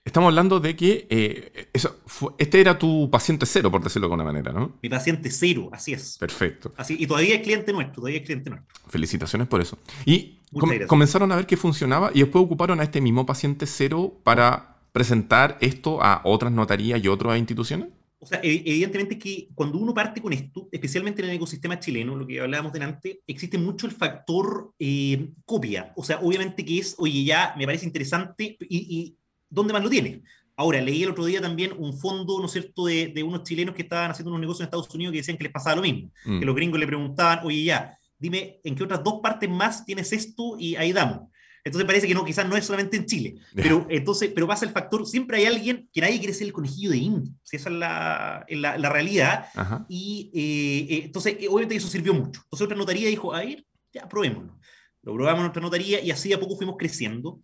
estamos 0.05 0.29
hablando 0.29 0.61
de 0.61 0.77
que 0.77 1.07
eh, 1.11 1.69
eso 1.73 2.01
este 2.39 2.61
era 2.61 2.79
tu 2.79 3.11
paciente 3.11 3.45
cero, 3.45 3.73
por 3.73 3.83
decirlo 3.83 4.07
de 4.07 4.15
alguna 4.15 4.25
manera, 4.25 4.53
¿no? 4.53 4.79
Mi 4.81 4.89
paciente 4.89 5.31
cero, 5.31 5.69
así 5.73 5.95
es. 5.95 6.17
Perfecto. 6.19 6.73
Así, 6.77 6.97
y 6.99 7.09
todavía 7.09 7.35
es 7.35 7.43
cliente 7.43 7.73
nuestro, 7.73 7.97
todavía 7.97 8.21
es 8.21 8.25
cliente 8.25 8.51
nuestro. 8.51 8.73
Felicitaciones 8.89 9.49
por 9.49 9.61
eso. 9.61 9.79
Y 10.07 10.42
comenzaron 10.87 11.33
a 11.33 11.37
ver 11.37 11.47
que 11.47 11.57
funcionaba 11.57 12.11
y 12.15 12.21
después 12.21 12.45
ocuparon 12.45 12.81
a 12.81 12.83
este 12.83 13.01
mismo 13.01 13.25
paciente 13.27 13.67
cero 13.67 14.21
para 14.23 14.77
presentar 14.93 15.57
esto 15.61 16.03
a 16.03 16.21
otras 16.25 16.53
notarías 16.53 17.03
y 17.03 17.09
otras 17.09 17.39
instituciones. 17.39 17.89
O 18.23 18.27
sea, 18.27 18.39
evidentemente 18.41 19.19
que 19.19 19.49
cuando 19.53 19.79
uno 19.79 19.93
parte 19.93 20.23
con 20.23 20.33
esto, 20.33 20.69
especialmente 20.71 21.23
en 21.23 21.31
el 21.31 21.35
ecosistema 21.35 21.81
chileno, 21.81 22.15
lo 22.15 22.25
que 22.25 22.41
hablábamos 22.41 22.73
delante, 22.73 23.21
existe 23.27 23.59
mucho 23.59 23.85
el 23.85 23.93
factor 23.93 24.73
eh, 24.79 25.31
copia. 25.45 25.93
O 25.97 26.05
sea, 26.05 26.21
obviamente 26.21 26.65
que 26.65 26.79
es, 26.79 26.95
oye, 26.99 27.25
ya 27.25 27.53
me 27.59 27.67
parece 27.67 27.85
interesante 27.85 28.57
y, 28.61 29.17
¿dónde 29.51 29.73
más 29.73 29.83
lo 29.83 29.91
tiene? 29.91 30.23
Ahora, 30.55 30.81
leí 30.81 31.03
el 31.03 31.11
otro 31.11 31.25
día 31.25 31.41
también 31.41 31.73
un 31.77 31.99
fondo, 31.99 32.39
¿no 32.39 32.47
es 32.47 32.53
cierto?, 32.53 32.85
de, 32.87 33.25
unos 33.27 33.43
chilenos 33.43 33.75
que 33.75 33.83
estaban 33.83 34.13
haciendo 34.13 34.31
unos 34.31 34.41
negocios 34.41 34.61
en 34.61 34.65
Estados 34.67 34.95
Unidos 34.95 35.11
que 35.11 35.19
decían 35.19 35.37
que 35.37 35.43
les 35.43 35.53
pasaba 35.53 35.75
lo 35.75 35.83
mismo. 35.83 36.13
Mm. 36.25 36.39
Que 36.39 36.47
los 36.47 36.55
gringos 36.55 36.79
le 36.79 36.87
preguntaban, 36.87 37.41
oye, 37.43 37.65
ya, 37.65 37.99
dime 38.23 38.61
en 38.63 38.77
qué 38.77 38.85
otras 38.85 39.03
dos 39.03 39.21
partes 39.21 39.51
más 39.51 39.85
tienes 39.85 40.13
esto 40.13 40.57
y 40.57 40.77
ahí 40.77 40.93
damos. 40.93 41.29
Entonces 41.65 41.87
parece 41.87 42.07
que 42.07 42.15
no, 42.15 42.25
quizás 42.25 42.49
no 42.49 42.57
es 42.57 42.65
solamente 42.65 42.97
en 42.97 43.07
Chile. 43.07 43.35
Pero, 43.55 43.87
entonces, 43.89 44.31
pero 44.35 44.47
pasa 44.47 44.65
el 44.65 44.73
factor, 44.73 45.07
siempre 45.07 45.39
hay 45.39 45.47
alguien 45.47 45.89
que 45.93 46.01
nadie 46.01 46.19
quiere 46.19 46.35
ser 46.35 46.47
el 46.47 46.53
conejillo 46.53 46.91
de 46.91 46.97
India. 46.97 47.33
Si 47.43 47.57
esa 47.57 47.69
es 47.69 47.75
la, 47.77 48.47
la, 48.49 48.89
realidad. 48.89 49.47
Y 49.89 50.31
eh, 50.35 50.95
eh, 50.95 51.03
entonces, 51.05 51.37
eh, 51.39 51.49
obviamente 51.49 51.77
eso 51.77 51.89
sirvió 51.89 52.15
mucho. 52.15 52.41
Entonces 52.45 52.65
otra 52.65 52.77
notaría 52.77 53.09
dijo, 53.09 53.35
a 53.35 53.41
ver, 53.41 53.65
ya 53.93 54.09
probémoslo. 54.09 54.59
Lo 55.03 55.15
probamos 55.15 55.39
en 55.39 55.43
nuestra 55.45 55.63
notaría 55.63 56.01
y 56.01 56.11
así 56.11 56.33
a 56.33 56.41
poco 56.41 56.57
fuimos 56.57 56.77
creciendo. 56.79 57.41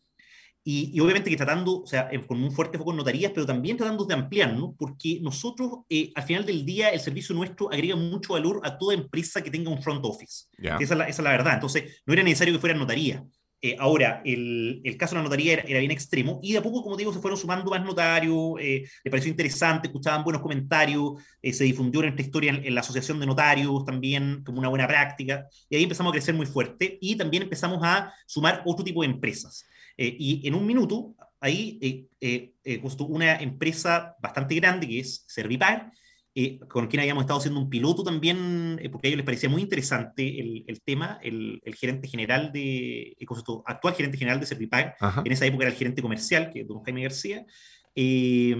Y, 0.71 1.01
obviamente 1.01 1.31
que 1.31 1.37
tratando, 1.37 1.81
o 1.81 1.87
sea, 1.87 2.11
con 2.27 2.45
un 2.45 2.53
fuerte 2.53 2.77
foco 2.77 2.91
en 2.91 2.99
notarías, 2.99 3.33
pero 3.35 3.47
también 3.47 3.79
tratando 3.79 4.05
de 4.05 4.13
ampliarnos, 4.13 4.75
porque 4.77 5.19
nosotros, 5.23 5.79
eh, 5.89 6.13
al 6.15 6.25
final 6.25 6.45
del 6.45 6.67
día, 6.67 6.91
el 6.91 7.01
servicio 7.01 7.35
nuestro 7.35 7.73
agrega 7.73 7.97
mucho 7.97 8.35
valor 8.35 8.61
a 8.63 8.77
toda 8.77 8.93
empresa 8.93 9.43
que 9.43 9.51
tenga 9.51 9.71
un 9.71 9.81
front 9.81 10.05
office. 10.05 10.45
Esa, 10.59 10.77
es 10.79 10.91
la, 10.91 11.05
esa, 11.05 11.23
es 11.23 11.25
la, 11.25 11.31
verdad. 11.31 11.55
Entonces, 11.55 12.03
no 12.05 12.13
era 12.13 12.23
necesario 12.23 12.53
que 12.53 12.61
fuera 12.61 12.77
notaría. 12.77 13.25
Eh, 13.63 13.77
ahora, 13.79 14.21
el, 14.27 14.83
el, 14.85 14.97
caso 14.99 15.15
de 15.15 15.21
la 15.21 15.25
notaría 15.25 15.55
era, 15.55 15.79
bien 15.81 15.91
extremo 15.91 16.39
y 16.43 16.53
de 16.53 16.59
a 16.59 16.63
poco, 16.63 16.83
como 16.83 16.99
digo, 16.99 17.15
se 17.15 17.19
fueron 17.19 17.39
sumando 17.39 17.71
más 17.71 17.83
notarios, 17.83 18.55
eh, 18.61 18.85
le 19.03 19.11
pareció 19.11 19.31
interesante, 19.31 19.89
escuchaban 19.89 20.23
buenos 20.23 20.43
comentarios, 20.43 21.15
eh, 21.41 21.55
se 21.55 21.65
difundió 21.65 22.03
nuestra 22.03 22.23
historia 22.23 22.53
en, 22.53 22.75
la 22.75 22.83
Asociación 22.83 23.19
de 23.19 23.27
Notarios 23.27 23.87
también 23.87 24.45
como 24.45 24.59
una 24.59 24.69
buena 24.69 24.87
práctica 24.87 25.49
y 25.69 25.77
ahí 25.77 25.83
empezamos 25.83 26.11
a 26.11 26.13
crecer 26.13 26.35
muy 26.35 26.45
fuerte 26.47 26.99
y 27.01 27.17
también 27.17 27.45
empezamos 27.45 27.81
a 27.83 28.13
sumar 28.27 28.63
otro 28.67 28.85
tipo 28.85 29.01
de 29.01 29.09
empresas. 29.09 29.65
Y 29.99 30.47
en 30.47 30.55
un 30.55 30.65
minuto, 30.65 31.17
ahí 31.41 32.09
costó 32.81 33.05
una 33.05 33.37
empresa 33.37 34.17
bastante 34.21 34.55
grande 34.55 34.87
que 34.87 35.01
es 35.01 35.25
Servipar, 35.27 35.93
eh, 36.41 36.61
con 36.69 36.87
quien 36.87 37.01
habíamos 37.01 37.23
estado 37.23 37.41
haciendo 37.41 37.59
un 37.59 37.69
piloto 37.69 38.05
también, 38.05 38.79
eh, 38.81 38.89
porque 38.91 39.09
a 39.09 39.09
ellos 39.09 39.17
les 39.17 39.25
parecía 39.25 39.49
muy 39.49 39.61
interesante 39.61 40.39
el, 40.39 40.65
el 40.69 40.81
tema, 40.83 41.19
el, 41.21 41.61
el, 41.65 41.75
gerente 41.75 42.07
general 42.07 42.53
de, 42.53 43.17
actual 43.67 43.95
gerente 43.95 44.17
general 44.17 44.39
de 44.39 44.47
Servipag, 44.47 44.95
en 45.25 45.33
esa 45.33 45.47
época 45.47 45.65
era 45.65 45.73
el 45.73 45.77
gerente 45.77 46.01
comercial, 46.01 46.51
que 46.53 46.61
es 46.61 46.69
don 46.69 46.85
Jaime 46.85 47.03
García, 47.03 47.45
eh, 47.97 48.55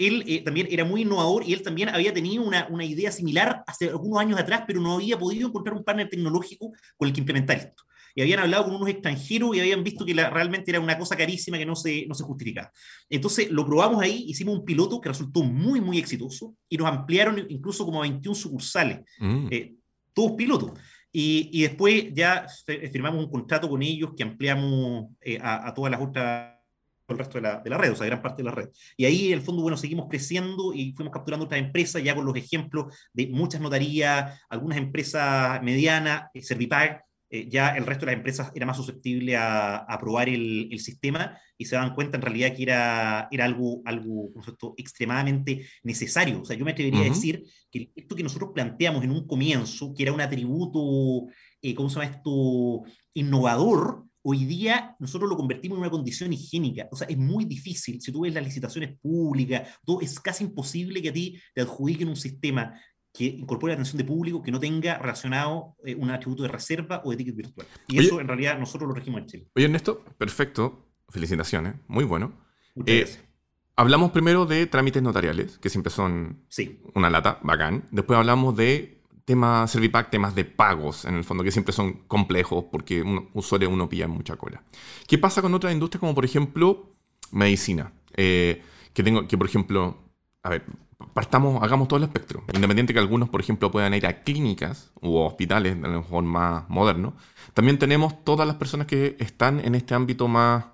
él 0.00 0.24
eh, 0.26 0.42
también 0.44 0.68
era 0.70 0.84
muy 0.84 1.00
innovador 1.00 1.44
y 1.46 1.54
él 1.54 1.62
también 1.62 1.88
había 1.88 2.12
tenido 2.12 2.42
una, 2.42 2.66
una, 2.68 2.84
idea 2.84 3.10
similar 3.10 3.64
hace 3.66 3.88
algunos 3.88 4.20
años 4.20 4.38
atrás, 4.38 4.64
pero 4.66 4.78
no 4.78 4.96
había 4.96 5.18
podido 5.18 5.48
encontrar 5.48 5.74
un 5.74 5.84
partner 5.84 6.10
tecnológico 6.10 6.72
con 6.98 7.08
el 7.08 7.14
que 7.14 7.20
implementar 7.20 7.56
esto 7.56 7.84
y 8.18 8.20
habían 8.20 8.40
hablado 8.40 8.64
con 8.64 8.74
unos 8.74 8.88
extranjeros 8.88 9.54
y 9.54 9.60
habían 9.60 9.84
visto 9.84 10.04
que 10.04 10.12
realmente 10.12 10.72
era 10.72 10.80
una 10.80 10.98
cosa 10.98 11.16
carísima 11.16 11.56
que 11.56 11.64
no 11.64 11.76
se, 11.76 12.04
no 12.08 12.14
se 12.14 12.24
justificaba. 12.24 12.72
Entonces 13.08 13.48
lo 13.48 13.64
probamos 13.64 14.02
ahí, 14.02 14.24
hicimos 14.26 14.58
un 14.58 14.64
piloto 14.64 15.00
que 15.00 15.08
resultó 15.08 15.44
muy, 15.44 15.80
muy 15.80 15.98
exitoso 15.98 16.56
y 16.68 16.76
nos 16.76 16.88
ampliaron 16.88 17.46
incluso 17.48 17.84
como 17.84 18.00
a 18.00 18.08
21 18.08 18.34
sucursales, 18.34 19.02
mm. 19.20 19.46
eh, 19.52 19.74
todos 20.12 20.32
pilotos. 20.32 20.72
Y, 21.12 21.48
y, 21.52 21.62
después 21.62 22.12
ya 22.12 22.44
firmamos 22.90 23.24
un 23.24 23.30
contrato 23.30 23.68
con 23.68 23.84
ellos 23.84 24.10
que 24.16 24.24
ampliamos 24.24 25.12
eh, 25.20 25.38
a, 25.40 25.72
todas 25.72 25.92
las 25.92 26.00
otras 26.00 26.58
el 27.08 27.18
resto 27.18 27.38
de 27.38 27.42
la, 27.42 27.60
de 27.60 27.70
la, 27.70 27.78
red, 27.78 27.92
o 27.92 27.96
sea, 27.96 28.06
gran 28.06 28.20
parte 28.20 28.42
de 28.42 28.48
la 28.48 28.54
red. 28.54 28.68
Y 28.96 29.04
ahí, 29.04 29.28
en 29.28 29.34
el 29.34 29.42
fondo, 29.42 29.62
bueno, 29.62 29.76
seguimos 29.76 30.08
creciendo 30.10 30.74
y 30.74 30.92
fuimos 30.92 31.12
capturando 31.14 31.46
otras 31.46 31.60
empresas, 31.60 32.02
ya 32.02 32.16
con 32.16 32.26
los 32.26 32.36
ejemplos 32.36 32.92
de 33.12 33.28
muchas 33.28 33.60
notarías, 33.60 34.38
algunas 34.50 34.76
empresas 34.76 35.62
medianas, 35.62 36.24
eh, 36.34 36.42
Servipag, 36.42 37.04
eh, 37.30 37.46
ya 37.48 37.76
el 37.76 37.84
resto 37.84 38.06
de 38.06 38.12
las 38.12 38.18
empresas 38.18 38.50
era 38.54 38.64
más 38.64 38.76
susceptible 38.76 39.36
a, 39.36 39.98
probar 40.00 40.28
el, 40.28 40.78
sistema 40.78 41.38
y 41.58 41.64
se 41.64 41.76
dan 41.76 41.94
cuenta 41.94 42.16
en 42.16 42.22
realidad 42.22 42.54
que 42.54 42.62
era, 42.62 43.28
era 43.30 43.44
algo, 43.44 43.82
algo 43.84 44.32
extremadamente 44.76 45.66
necesario. 45.82 46.40
O 46.40 46.44
sea, 46.44 46.56
yo 46.56 46.64
me 46.64 46.70
atrevería 46.70 47.00
a 47.02 47.08
decir 47.08 47.44
que 47.70 47.90
esto 47.94 48.14
que 48.14 48.22
nosotros 48.22 48.50
planteamos 48.54 49.04
en 49.04 49.10
un 49.10 49.26
comienzo, 49.26 49.92
que 49.94 50.04
era 50.04 50.12
un 50.12 50.20
atributo, 50.20 51.30
eh, 51.60 51.74
¿cómo 51.74 51.90
se 51.90 52.00
llama 52.00 52.12
esto?, 52.16 52.82
innovador, 53.14 54.04
hoy 54.22 54.44
día 54.44 54.96
nosotros 54.98 55.28
lo 55.28 55.36
convertimos 55.36 55.76
en 55.76 55.80
una 55.80 55.90
condición 55.90 56.32
higiénica. 56.32 56.88
O 56.92 56.96
sea, 56.96 57.06
es 57.08 57.18
muy 57.18 57.44
difícil. 57.44 58.00
Si 58.00 58.12
tú 58.12 58.20
ves 58.20 58.34
las 58.34 58.44
licitaciones 58.44 58.98
públicas, 59.00 59.68
todo 59.84 60.00
es 60.00 60.18
casi 60.20 60.44
imposible 60.44 61.02
que 61.02 61.08
a 61.08 61.12
ti 61.12 61.40
te 61.54 61.62
adjudiquen 61.62 62.08
un 62.08 62.16
sistema 62.16 62.78
que 63.18 63.24
incorpore 63.24 63.72
atención 63.72 63.98
de 63.98 64.04
público 64.04 64.40
que 64.40 64.52
no 64.52 64.60
tenga 64.60 64.96
relacionado 64.96 65.74
eh, 65.84 65.96
un 65.96 66.08
atributo 66.08 66.44
de 66.44 66.48
reserva 66.50 67.02
o 67.04 67.10
de 67.10 67.16
ticket 67.16 67.34
virtual. 67.34 67.66
Y 67.88 67.98
eso 67.98 68.20
en 68.20 68.28
realidad 68.28 68.56
nosotros 68.60 68.86
lo 68.86 68.94
regimos 68.94 69.22
en 69.22 69.26
Chile. 69.26 69.48
Oye, 69.56 69.64
Ernesto, 69.64 70.04
perfecto. 70.16 70.86
Felicitaciones. 71.08 71.74
Muy 71.88 72.04
bueno. 72.04 72.32
Eh, 72.86 73.12
hablamos 73.74 74.12
primero 74.12 74.46
de 74.46 74.66
trámites 74.66 75.02
notariales, 75.02 75.58
que 75.58 75.68
siempre 75.68 75.90
son 75.90 76.44
sí. 76.48 76.80
una 76.94 77.10
lata, 77.10 77.40
bacán. 77.42 77.88
Después 77.90 78.16
hablamos 78.16 78.54
de 78.56 79.02
temas 79.24 79.68
Servipack, 79.72 80.10
temas 80.10 80.36
de 80.36 80.44
pagos, 80.44 81.04
en 81.04 81.16
el 81.16 81.24
fondo, 81.24 81.42
que 81.42 81.50
siempre 81.50 81.72
son 81.72 82.04
complejos 82.06 82.66
porque 82.70 83.02
un 83.02 83.30
usuario 83.34 83.68
uno 83.68 83.88
pilla 83.88 84.06
mucha 84.06 84.36
cola. 84.36 84.62
¿Qué 85.08 85.18
pasa 85.18 85.42
con 85.42 85.52
otras 85.54 85.72
industrias 85.72 85.98
como, 85.98 86.14
por 86.14 86.24
ejemplo, 86.24 86.90
medicina? 87.32 87.92
Eh, 88.16 88.62
que 88.92 89.02
tengo, 89.02 89.26
que 89.26 89.36
por 89.36 89.48
ejemplo, 89.48 89.98
a 90.44 90.50
ver, 90.50 90.64
hagamos 91.60 91.88
todo 91.88 91.98
el 91.98 92.04
espectro. 92.04 92.44
Independiente 92.52 92.92
que 92.92 92.98
algunos, 92.98 93.28
por 93.28 93.40
ejemplo, 93.40 93.70
puedan 93.70 93.94
ir 93.94 94.06
a 94.06 94.22
clínicas 94.22 94.92
u 95.00 95.16
hospitales, 95.16 95.76
a 95.82 95.88
lo 95.88 96.02
mejor 96.02 96.24
más 96.24 96.68
modernos, 96.68 97.14
también 97.54 97.78
tenemos 97.78 98.24
todas 98.24 98.46
las 98.46 98.56
personas 98.56 98.86
que 98.86 99.16
están 99.18 99.60
en 99.60 99.74
este 99.74 99.94
ámbito 99.94 100.28
más 100.28 100.66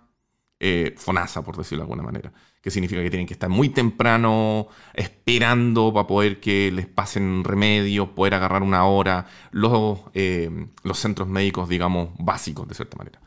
eh, 0.60 0.94
FONASA, 0.96 1.42
por 1.42 1.56
decirlo 1.56 1.82
de 1.82 1.92
alguna 1.92 2.02
manera. 2.02 2.32
Que 2.60 2.70
significa 2.70 3.02
que 3.02 3.10
tienen 3.10 3.26
que 3.26 3.34
estar 3.34 3.50
muy 3.50 3.68
temprano 3.68 4.68
esperando 4.94 5.92
para 5.92 6.06
poder 6.06 6.40
que 6.40 6.72
les 6.72 6.86
pasen 6.86 7.44
remedios, 7.44 8.08
poder 8.10 8.34
agarrar 8.34 8.62
una 8.62 8.86
hora, 8.86 9.26
los, 9.50 10.00
eh, 10.14 10.68
los 10.82 10.98
centros 10.98 11.28
médicos, 11.28 11.68
digamos, 11.68 12.10
básicos, 12.18 12.66
de 12.66 12.74
cierta 12.74 12.96
manera. 12.96 13.20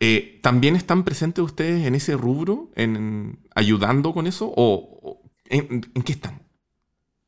Eh, 0.00 0.40
¿También 0.42 0.74
están 0.74 1.04
presentes 1.04 1.44
ustedes 1.44 1.86
en 1.86 1.94
ese 1.94 2.16
rubro, 2.16 2.70
en, 2.74 3.38
ayudando 3.54 4.12
con 4.12 4.26
eso? 4.26 4.52
¿O, 4.56 5.21
¿En, 5.52 5.82
qué 5.82 6.12
están? 6.12 6.42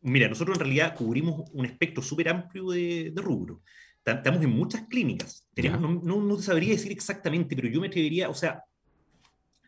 Mira, 0.01 0.29
nosotros 0.29 0.57
en 0.57 0.65
realidad 0.65 0.97
cubrimos 0.97 1.51
un 1.53 1.67
espectro 1.67 2.03
súper 2.03 2.31
amplio 2.31 2.71
de, 2.71 3.11
de 3.15 3.23
rubro. 3.23 3.63
Estamos 4.05 4.43
en 4.43 4.51
muchas 4.51 4.83
clínicas. 4.89 5.47
no, 5.57 6.01
no, 6.03 6.21
no, 6.21 6.37
te 6.37 6.43
sabría 6.43 6.71
decir 6.71 6.91
exactamente, 6.91 7.55
pero 7.55 7.69
yo 7.69 7.81
me 7.81 7.89
atrevería, 7.89 8.29
o 8.31 8.35
sea, 8.35 8.65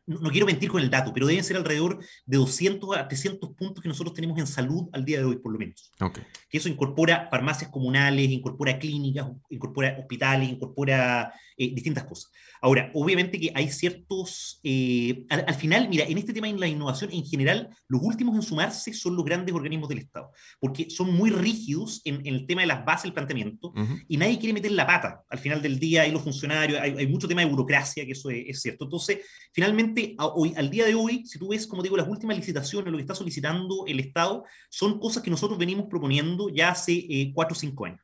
no, 0.07 0.31
quiero 0.31 0.47
mentir 0.47 0.71
con 0.71 0.81
el 0.81 0.91
dato, 0.91 1.13
pero 1.13 1.27
deben 1.27 1.45
ser 1.45 1.57
alrededor 1.57 1.99
de 2.25 2.37
200 2.37 2.97
a 2.97 3.09
300 3.09 3.51
puntos 3.51 3.83
que 3.83 3.89
nosotros 3.89 4.15
tenemos 4.15 4.39
en 4.39 4.47
salud 4.47 4.89
al 4.93 5.05
día 5.05 5.19
de 5.19 5.25
hoy, 5.25 5.37
por 5.37 5.53
lo 5.53 5.59
menos. 5.59 5.91
Okay. 6.01 6.23
Que 6.49 6.59
eso 6.59 6.69
incorpora 6.69 7.29
farmacias 7.31 7.71
comunales, 7.71 8.31
incorpora 8.31 8.79
clínicas, 8.79 9.27
incorpora 9.51 9.97
hospitales, 9.99 10.49
incorpora 10.49 11.33
eh, 11.57 11.73
distintas 11.75 12.05
cosas. 12.05 12.31
Ahora, 12.61 12.91
obviamente 12.95 13.39
que 13.39 13.53
hay 13.55 13.71
ciertos, 13.71 14.61
eh, 14.63 15.25
al, 15.29 15.55
final, 15.55 15.89
mira, 15.89 16.05
en 16.05 16.19
este 16.19 16.33
tema 16.33 16.47
de 16.47 16.55
la 16.55 16.69
innovación 16.69 17.11
en 17.13 17.25
general, 17.25 17.71
los 17.89 18.03
últimos 18.03 18.35
en 18.37 18.43
sumarse 18.43 18.93
son 18.93 19.17
los 19.17 19.25
grandes 19.25 19.55
organismos 19.55 19.89
del 19.89 19.99
Estado, 19.99 20.31
porque 20.61 20.91
son 20.91 21.15
muy 21.15 21.31
rígidos 21.31 22.01
en, 22.05 22.27
el 22.27 22.47
tema 22.47 22.63
de 22.63 22.67
las 22.67 22.85
bases 22.85 23.05
del 23.05 23.13
planteamiento 23.13 23.73
y 24.09 24.17
nadie 24.17 24.39
quiere 24.39 24.53
meter 24.53 24.73
la 24.73 24.87
pata. 24.87 25.23
Al 25.29 25.39
final 25.39 25.63
del 25.63 25.79
día 25.79 26.03
hay 26.03 26.11
los 26.11 26.23
funcionarios, 26.23 26.81
hay, 26.81 27.07
mucho 27.07 27.29
tema 27.29 27.43
de 27.43 27.49
burocracia, 27.49 28.05
que 28.05 28.13
eso 28.13 28.31
es, 28.31 28.61
cierto. 28.61 28.85
Entonces, 28.85 29.21
finalmente, 29.53 29.96
hoy, 30.19 30.55
al 30.57 30.71
día 30.71 30.87
de 30.87 30.95
hoy, 30.95 31.25
si 31.27 31.39
tú 31.39 31.49
ves, 31.49 31.67
como 31.67 31.83
digo, 31.83 31.97
las 31.97 32.09
últimas 32.09 32.37
licitaciones, 32.37 32.91
lo 32.91 32.99
que 32.99 33.03
está 33.03 33.15
solicitando 33.15 33.85
el 33.87 34.01
Estado, 34.01 34.45
son 34.71 34.99
cosas 34.99 35.23
que 35.23 35.31
nosotros 35.31 35.59
venimos 35.59 35.87
proponiendo 35.89 36.49
ya 36.49 36.71
hace 36.71 36.93
eh, 36.93 37.33
cuatro 37.35 37.55
o 37.55 37.59
cinco 37.59 37.87
años. 37.87 38.01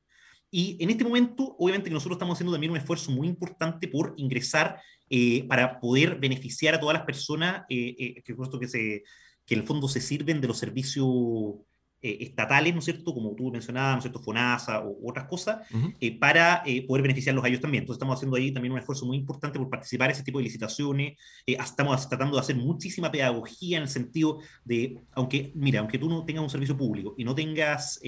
Y 0.55 0.77
en 0.81 0.91
este 0.91 1.03
momento, 1.03 1.57
obviamente 1.59 1.89
que 1.89 1.95
nosotros 1.95 2.17
estamos 2.17 2.35
haciendo 2.35 2.53
también 2.53 2.73
un 2.73 2.77
esfuerzo 2.77 3.11
muy 3.11 3.27
importante 3.27 3.89
por 3.89 4.13
ingresar 4.19 4.79
eh, 5.09 5.45
para 5.49 5.81
poder 5.81 6.17
beneficiar 6.17 6.75
a 6.75 6.81
todas 6.81 6.95
las 6.95 7.07
personas 7.07 7.65
eh, 7.71 7.95
eh, 7.99 8.23
que, 8.23 8.35
que, 8.35 8.69
se, 8.69 9.03
que 9.47 9.55
en 9.55 9.61
el 9.61 9.67
fondo 9.67 9.89
se 9.89 10.03
sirven 10.03 10.43
de 10.43 10.49
los 10.49 10.59
servicios 10.59 11.07
eh, 12.05 12.19
estatales, 12.21 12.73
¿no 12.73 12.81
es 12.81 12.85
cierto? 12.85 13.15
Como 13.15 13.33
tú 13.37 13.53
mencionabas, 13.53 13.93
¿no 13.93 13.99
es 13.99 14.03
cierto? 14.03 14.21
FONASA 14.21 14.81
o, 14.81 15.09
otras 15.09 15.29
cosas, 15.29 15.61
eh, 16.01 16.19
para 16.19 16.65
eh, 16.67 16.85
poder 16.85 17.03
beneficiarlos 17.03 17.45
a 17.45 17.47
ellos 17.49 17.61
también. 17.61 17.83
Entonces 17.83 17.99
estamos 17.99 18.17
haciendo 18.17 18.37
ahí 18.37 18.51
también 18.51 18.73
un 18.73 18.81
esfuerzo 18.81 19.07
muy 19.07 19.17
importante 19.17 19.57
por 19.57 19.71
participar 19.71 20.11
en 20.11 20.17
ese 20.17 20.25
tipo 20.25 20.39
de 20.39 20.45
licitaciones. 20.45 21.17
estamos 21.47 22.09
tratando 22.09 22.35
de 22.35 22.41
hacer 22.41 22.57
muchísima 22.57 23.13
pedagogía 23.13 23.77
en 23.77 23.85
el 23.85 23.89
sentido 23.89 24.41
de, 24.65 24.99
aunque, 25.13 25.53
mira, 25.55 25.79
aunque 25.79 25.97
tú 25.97 26.09
no 26.09 26.25
tengas 26.25 26.43
un 26.43 26.51
servicio 26.51 26.77
público 26.77 27.15
y 27.17 27.23
no 27.23 27.37
tengas 27.37 28.01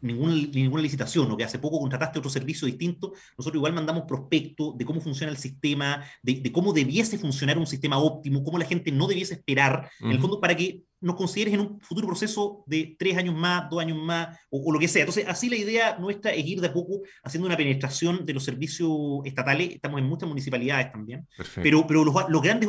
ninguna, 0.00 0.34
ninguna 0.34 0.82
licitación 0.82 1.28
o 1.32 1.36
que 1.36 1.42
hace 1.42 1.58
poco 1.58 1.80
contrataste 1.80 2.20
otro 2.20 2.30
servicio 2.30 2.66
distinto, 2.66 3.12
nosotros 3.36 3.58
igual 3.58 3.72
mandamos 3.72 4.04
prospectos 4.04 4.78
de 4.78 4.84
cómo 4.84 5.00
funciona 5.00 5.32
el 5.32 5.38
sistema, 5.38 6.04
de, 6.22 6.52
cómo 6.52 6.72
debiese 6.72 7.18
funcionar 7.18 7.58
un 7.58 7.66
sistema 7.66 7.98
óptimo, 7.98 8.44
cómo 8.44 8.56
la 8.56 8.66
gente 8.66 8.92
no 8.92 9.08
debiese 9.08 9.34
esperar, 9.34 9.90
en 10.00 10.12
el 10.12 10.20
fondo, 10.20 10.40
para 10.40 10.54
que 10.54 10.84
nos 11.00 11.16
consideres 11.16 11.54
en 11.54 11.60
un 11.60 11.80
futuro 11.80 12.06
proceso 12.06 12.62
de 12.66 12.94
tres 12.98 13.16
años 13.16 13.34
más, 13.34 13.70
dos 13.70 13.80
años 13.80 13.98
más, 13.98 14.38
o, 14.50 14.72
lo 14.72 14.78
que 14.78 14.88
sea. 14.88 15.02
Entonces, 15.02 15.24
así 15.26 15.48
la 15.48 15.56
idea 15.56 15.98
nuestra 15.98 16.32
es 16.32 16.46
ir 16.46 16.60
de 16.60 16.68
a 16.68 16.72
poco 16.72 17.00
haciendo 17.22 17.46
una 17.46 17.56
penetración 17.56 18.26
de 18.26 18.34
los 18.34 18.44
servicios 18.44 18.90
estatales. 19.24 19.74
Estamos 19.74 20.00
en 20.00 20.06
muchas 20.06 20.28
municipalidades 20.28 20.92
también, 20.92 21.26
pero, 21.56 21.86
pero 21.86 22.04
los, 22.04 22.14
los 22.28 22.42
grandes 22.42 22.68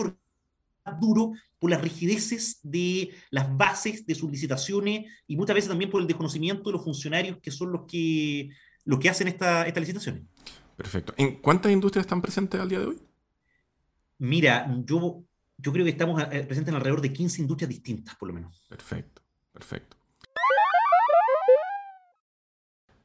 duro 0.99 1.33
por 1.59 1.69
las 1.69 1.81
rigideces 1.81 2.59
de 2.63 3.11
las 3.29 3.55
bases 3.55 4.05
de 4.05 4.15
sus 4.15 4.31
licitaciones 4.31 5.05
y 5.27 5.35
muchas 5.35 5.55
veces 5.55 5.69
también 5.69 5.91
por 5.91 6.01
el 6.01 6.07
desconocimiento 6.07 6.63
de 6.69 6.73
los 6.73 6.83
funcionarios 6.83 7.37
que 7.41 7.51
son 7.51 7.71
los 7.71 7.81
que, 7.87 8.49
los 8.85 8.99
que 8.99 9.09
hacen 9.09 9.27
esta, 9.27 9.67
estas 9.67 9.81
licitaciones. 9.81 10.23
Perfecto. 10.75 11.13
¿En 11.17 11.35
cuántas 11.35 11.71
industrias 11.71 12.05
están 12.05 12.21
presentes 12.21 12.59
al 12.59 12.69
día 12.69 12.79
de 12.79 12.85
hoy? 12.87 13.01
Mira, 14.17 14.67
yo 14.85 15.23
yo 15.61 15.71
creo 15.71 15.85
que 15.85 15.91
estamos 15.91 16.21
eh, 16.21 16.43
presentes 16.43 16.69
en 16.69 16.75
alrededor 16.75 17.01
de 17.01 17.13
15 17.13 17.41
industrias 17.41 17.69
distintas, 17.69 18.15
por 18.15 18.27
lo 18.27 18.33
menos. 18.33 18.65
Perfecto, 18.67 19.21
perfecto. 19.51 19.97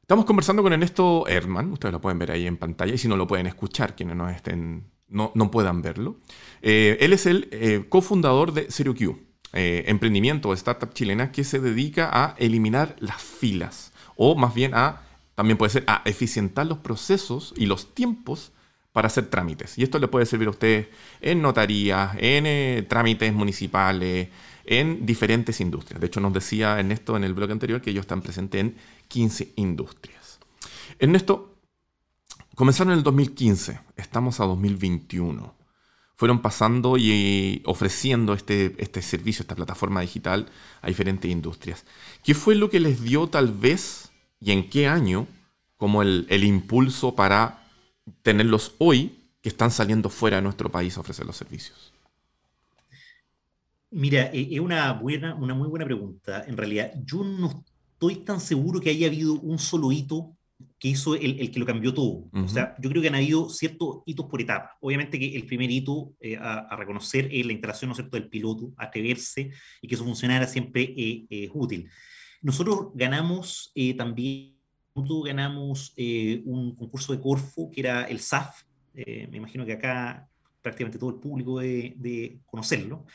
Estamos 0.01 0.25
conversando 0.25 0.63
con 0.63 0.71
Ernesto 0.71 1.27
Erdmann, 1.27 1.73
ustedes 1.73 1.91
lo 1.91 1.99
pueden 1.99 2.17
ver 2.17 2.31
ahí 2.31 2.47
en 2.47 2.57
pantalla, 2.57 2.93
y 2.93 2.97
si 2.97 3.09
no 3.09 3.17
lo 3.17 3.27
pueden 3.27 3.45
escuchar, 3.45 3.95
quienes 3.95 4.15
nos 4.15 4.33
estén 4.33 4.89
no, 5.09 5.31
no 5.35 5.51
puedan 5.51 5.81
verlo. 5.81 6.19
Eh, 6.61 6.97
él 7.01 7.13
es 7.13 7.25
el 7.25 7.49
eh, 7.51 7.85
cofundador 7.89 8.53
de 8.53 8.71
ZeroQ, 8.71 9.17
eh, 9.53 9.83
emprendimiento 9.87 10.49
o 10.49 10.53
startup 10.53 10.93
chilena 10.93 11.31
que 11.31 11.43
se 11.43 11.59
dedica 11.59 12.09
a 12.11 12.35
eliminar 12.37 12.95
las 12.99 13.21
filas, 13.21 13.91
o 14.15 14.35
más 14.35 14.53
bien 14.53 14.73
a, 14.75 15.01
también 15.35 15.57
puede 15.57 15.71
ser, 15.71 15.83
a 15.87 16.01
eficientar 16.05 16.67
los 16.67 16.79
procesos 16.79 17.53
y 17.57 17.65
los 17.65 17.93
tiempos 17.93 18.53
para 18.97 19.09
hacer 19.09 19.27
trámites. 19.27 19.77
Y 19.77 19.83
esto 19.83 19.99
le 19.99 20.07
puede 20.07 20.25
servir 20.25 20.47
a 20.47 20.49
ustedes 20.49 20.87
en 21.21 21.39
notarías, 21.39 22.15
en 22.17 22.87
trámites 22.87 23.31
municipales, 23.31 24.29
en 24.65 25.05
diferentes 25.05 25.61
industrias. 25.61 26.01
De 26.01 26.07
hecho, 26.07 26.19
nos 26.19 26.33
decía 26.33 26.79
Ernesto 26.79 27.15
en 27.15 27.23
el 27.23 27.35
blog 27.35 27.51
anterior 27.51 27.79
que 27.79 27.91
ellos 27.91 28.05
están 28.05 28.23
presentes 28.23 28.59
en 28.59 28.75
15 29.07 29.53
industrias. 29.57 30.39
Ernesto, 30.97 31.59
comenzaron 32.55 32.93
en 32.93 32.97
el 32.97 33.03
2015, 33.03 33.79
estamos 33.97 34.39
a 34.39 34.45
2021. 34.45 35.53
Fueron 36.15 36.41
pasando 36.41 36.97
y 36.97 37.61
ofreciendo 37.67 38.33
este, 38.33 38.73
este 38.79 39.03
servicio, 39.03 39.43
esta 39.43 39.53
plataforma 39.53 40.01
digital 40.01 40.47
a 40.81 40.87
diferentes 40.87 41.29
industrias. 41.29 41.85
¿Qué 42.23 42.33
fue 42.33 42.55
lo 42.55 42.71
que 42.71 42.79
les 42.79 43.03
dio 43.03 43.27
tal 43.27 43.53
vez 43.53 44.09
y 44.41 44.53
en 44.53 44.71
qué 44.71 44.87
año 44.87 45.27
como 45.77 46.01
el, 46.01 46.25
el 46.31 46.43
impulso 46.43 47.13
para 47.13 47.66
tenerlos 48.21 48.75
hoy 48.77 49.17
que 49.41 49.49
están 49.49 49.71
saliendo 49.71 50.09
fuera 50.09 50.37
de 50.37 50.43
nuestro 50.43 50.71
país 50.71 50.97
a 50.97 51.01
ofrecer 51.01 51.25
los 51.25 51.37
servicios? 51.37 51.93
Mira, 53.91 54.29
e, 54.33 54.55
es 54.55 54.59
una, 54.59 54.91
buena, 54.93 55.35
una 55.35 55.53
muy 55.53 55.67
buena 55.67 55.85
pregunta. 55.85 56.43
En 56.47 56.57
realidad, 56.57 56.93
yo 57.05 57.23
no 57.23 57.63
estoy 57.93 58.17
tan 58.17 58.39
seguro 58.39 58.79
que 58.79 58.89
haya 58.89 59.07
habido 59.07 59.33
un 59.33 59.57
solo 59.59 59.91
hito 59.91 60.37
que 60.79 60.89
hizo 60.89 61.15
el, 61.15 61.39
el 61.39 61.51
que 61.51 61.59
lo 61.59 61.65
cambió 61.65 61.93
todo. 61.93 62.29
O 62.31 62.47
sea, 62.47 62.75
yo 62.79 62.89
creo 62.89 63.01
que 63.01 63.07
han 63.07 63.15
habido 63.15 63.49
ciertos 63.49 63.99
hitos 64.05 64.25
por 64.27 64.41
etapas. 64.41 64.71
Obviamente 64.81 65.19
que 65.19 65.35
el 65.35 65.45
primer 65.45 65.69
hito 65.71 66.13
eh, 66.19 66.37
a, 66.37 66.75
reconocer 66.75 67.29
es 67.31 67.45
la 67.45 67.53
instalación 67.53 67.89
¿no 67.89 67.93
es 67.93 67.97
cierto? 67.97 68.17
del 68.17 68.29
piloto, 68.29 68.71
atreverse 68.77 69.51
y 69.81 69.87
que 69.87 69.95
eso 69.95 70.03
funcionara 70.03 70.47
siempre 70.47 70.93
eh, 70.95 71.25
es 71.29 71.49
útil. 71.53 71.89
Nosotros 72.41 72.89
ganamos 72.93 73.71
eh, 73.73 73.95
también, 73.95 74.56
ganamos 75.23 75.93
un 76.45 76.75
concurso 76.75 77.13
de 77.13 77.21
Corfo 77.21 77.69
que 77.71 77.81
era 77.81 78.03
el 78.03 78.19
SAF. 78.19 78.63
me 78.93 79.37
imagino 79.37 79.65
que 79.65 79.73
acá 79.73 80.27
prácticamente 80.61 80.99
todo 80.99 81.11
el 81.11 81.17
público 81.17 81.59
de, 81.59 81.93
de 81.97 82.39
conocerlo. 82.45 83.05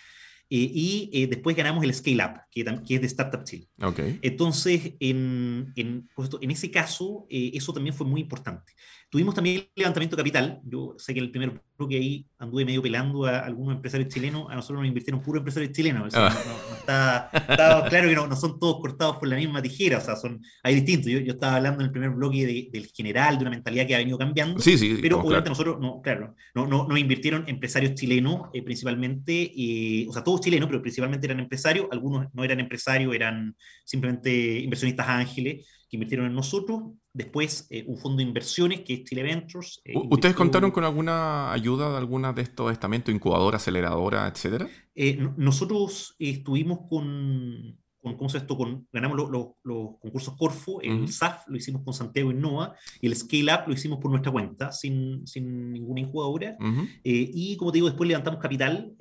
Eh, 0.54 0.70
y 0.70 1.10
eh, 1.14 1.26
después 1.28 1.56
ganamos 1.56 1.82
el 1.82 1.94
Scale 1.94 2.22
Up, 2.22 2.40
que, 2.50 2.62
que 2.86 2.94
es 2.96 3.00
de 3.00 3.06
Startup 3.06 3.42
Chile. 3.42 3.68
Okay. 3.80 4.18
Entonces, 4.20 4.92
en, 5.00 5.72
en, 5.76 6.10
en 6.42 6.50
ese 6.50 6.70
caso, 6.70 7.26
eh, 7.30 7.52
eso 7.54 7.72
también 7.72 7.94
fue 7.96 8.06
muy 8.06 8.20
importante. 8.20 8.74
Tuvimos 9.12 9.34
también 9.34 9.58
el 9.58 9.68
levantamiento 9.76 10.16
de 10.16 10.22
capital. 10.22 10.62
Yo 10.64 10.94
sé 10.96 11.12
que 11.12 11.20
el 11.20 11.30
primer 11.30 11.60
bloque 11.76 11.96
ahí 11.96 12.26
anduve 12.38 12.64
medio 12.64 12.80
pelando 12.80 13.26
a 13.26 13.40
algunos 13.40 13.76
empresarios 13.76 14.08
chilenos. 14.08 14.46
A 14.48 14.54
nosotros 14.54 14.78
nos 14.78 14.88
invirtieron 14.88 15.20
puro 15.20 15.36
empresarios 15.36 15.70
chilenos. 15.72 16.14
Ah. 16.14 16.34
no, 16.46 16.76
está, 16.76 17.30
claro 17.90 18.08
que 18.08 18.14
no, 18.14 18.34
son 18.36 18.58
todos 18.58 18.80
cortados 18.80 19.18
por 19.18 19.28
la 19.28 19.36
misma 19.36 19.60
tijera. 19.60 19.98
O 19.98 20.00
sea, 20.00 20.16
son, 20.16 20.40
hay 20.62 20.76
distintos. 20.76 21.12
Yo, 21.12 21.18
yo 21.18 21.34
estaba 21.34 21.56
hablando 21.56 21.80
en 21.80 21.88
el 21.88 21.92
primer 21.92 22.08
bloque 22.08 22.70
del 22.72 22.86
general, 22.86 23.36
de 23.36 23.42
una 23.42 23.50
mentalidad 23.50 23.86
que 23.86 23.94
ha 23.94 23.98
venido 23.98 24.16
cambiando. 24.16 24.58
Sí, 24.60 24.78
sí. 24.78 24.96
Pero 25.02 25.20
obviamente 25.20 25.50
nosotros, 25.50 25.78
no, 25.78 26.00
claro, 26.00 26.34
no, 26.54 26.66
no, 26.66 26.88
nos 26.88 26.98
invirtieron 26.98 27.44
empresarios 27.46 27.94
chilenos 27.94 28.48
eh, 28.54 28.62
principalmente. 28.62 29.52
Eh, 29.54 30.06
o 30.08 30.12
sea, 30.14 30.24
todos 30.24 30.40
chilenos, 30.40 30.70
pero 30.70 30.80
principalmente 30.80 31.26
eran 31.26 31.40
empresarios. 31.40 31.86
Algunos 31.90 32.28
no 32.32 32.44
eran 32.44 32.60
empresarios, 32.60 33.14
eran 33.14 33.54
simplemente 33.84 34.58
inversionistas 34.60 35.06
ángeles 35.06 35.66
que 35.92 35.96
invirtieron 35.96 36.26
en 36.26 36.34
nosotros. 36.34 36.84
Después, 37.12 37.66
eh, 37.68 37.84
un 37.86 37.98
fondo 37.98 38.16
de 38.16 38.22
inversiones 38.22 38.80
que 38.80 38.94
es 38.94 39.04
Chile 39.04 39.22
Ventures. 39.22 39.82
Eh, 39.84 39.92
¿Ustedes 39.94 40.34
contaron 40.34 40.70
con 40.70 40.84
alguna 40.84 41.52
ayuda 41.52 41.90
de 41.90 41.98
alguna 41.98 42.32
de 42.32 42.40
estos 42.40 42.72
estamentos, 42.72 43.14
incubadora, 43.14 43.58
aceleradora, 43.58 44.26
etcétera? 44.26 44.70
Eh, 44.94 45.18
nosotros 45.36 46.16
estuvimos 46.18 46.88
con, 46.88 47.78
con, 48.00 48.16
¿cómo 48.16 48.30
se 48.30 48.38
esto? 48.38 48.56
Con, 48.56 48.88
ganamos 48.90 49.18
los 49.18 49.98
concursos 50.00 50.34
Corfo, 50.34 50.80
el 50.80 51.12
SAF 51.12 51.46
lo 51.48 51.58
hicimos 51.58 51.82
con 51.82 51.92
Santiago 51.92 52.30
Innova 52.30 52.74
y 53.02 53.08
el 53.08 53.14
Scale 53.14 53.52
Up 53.52 53.64
lo 53.66 53.74
hicimos 53.74 53.98
por 53.98 54.10
nuestra 54.10 54.32
cuenta, 54.32 54.72
sin, 54.72 55.26
sin 55.26 55.72
ninguna 55.74 56.00
incubadora. 56.00 56.56
y 57.04 57.54
como 57.58 57.70
te 57.70 57.76
digo, 57.76 57.88
después 57.88 58.08
levantamos 58.08 58.40
capital, 58.40 58.94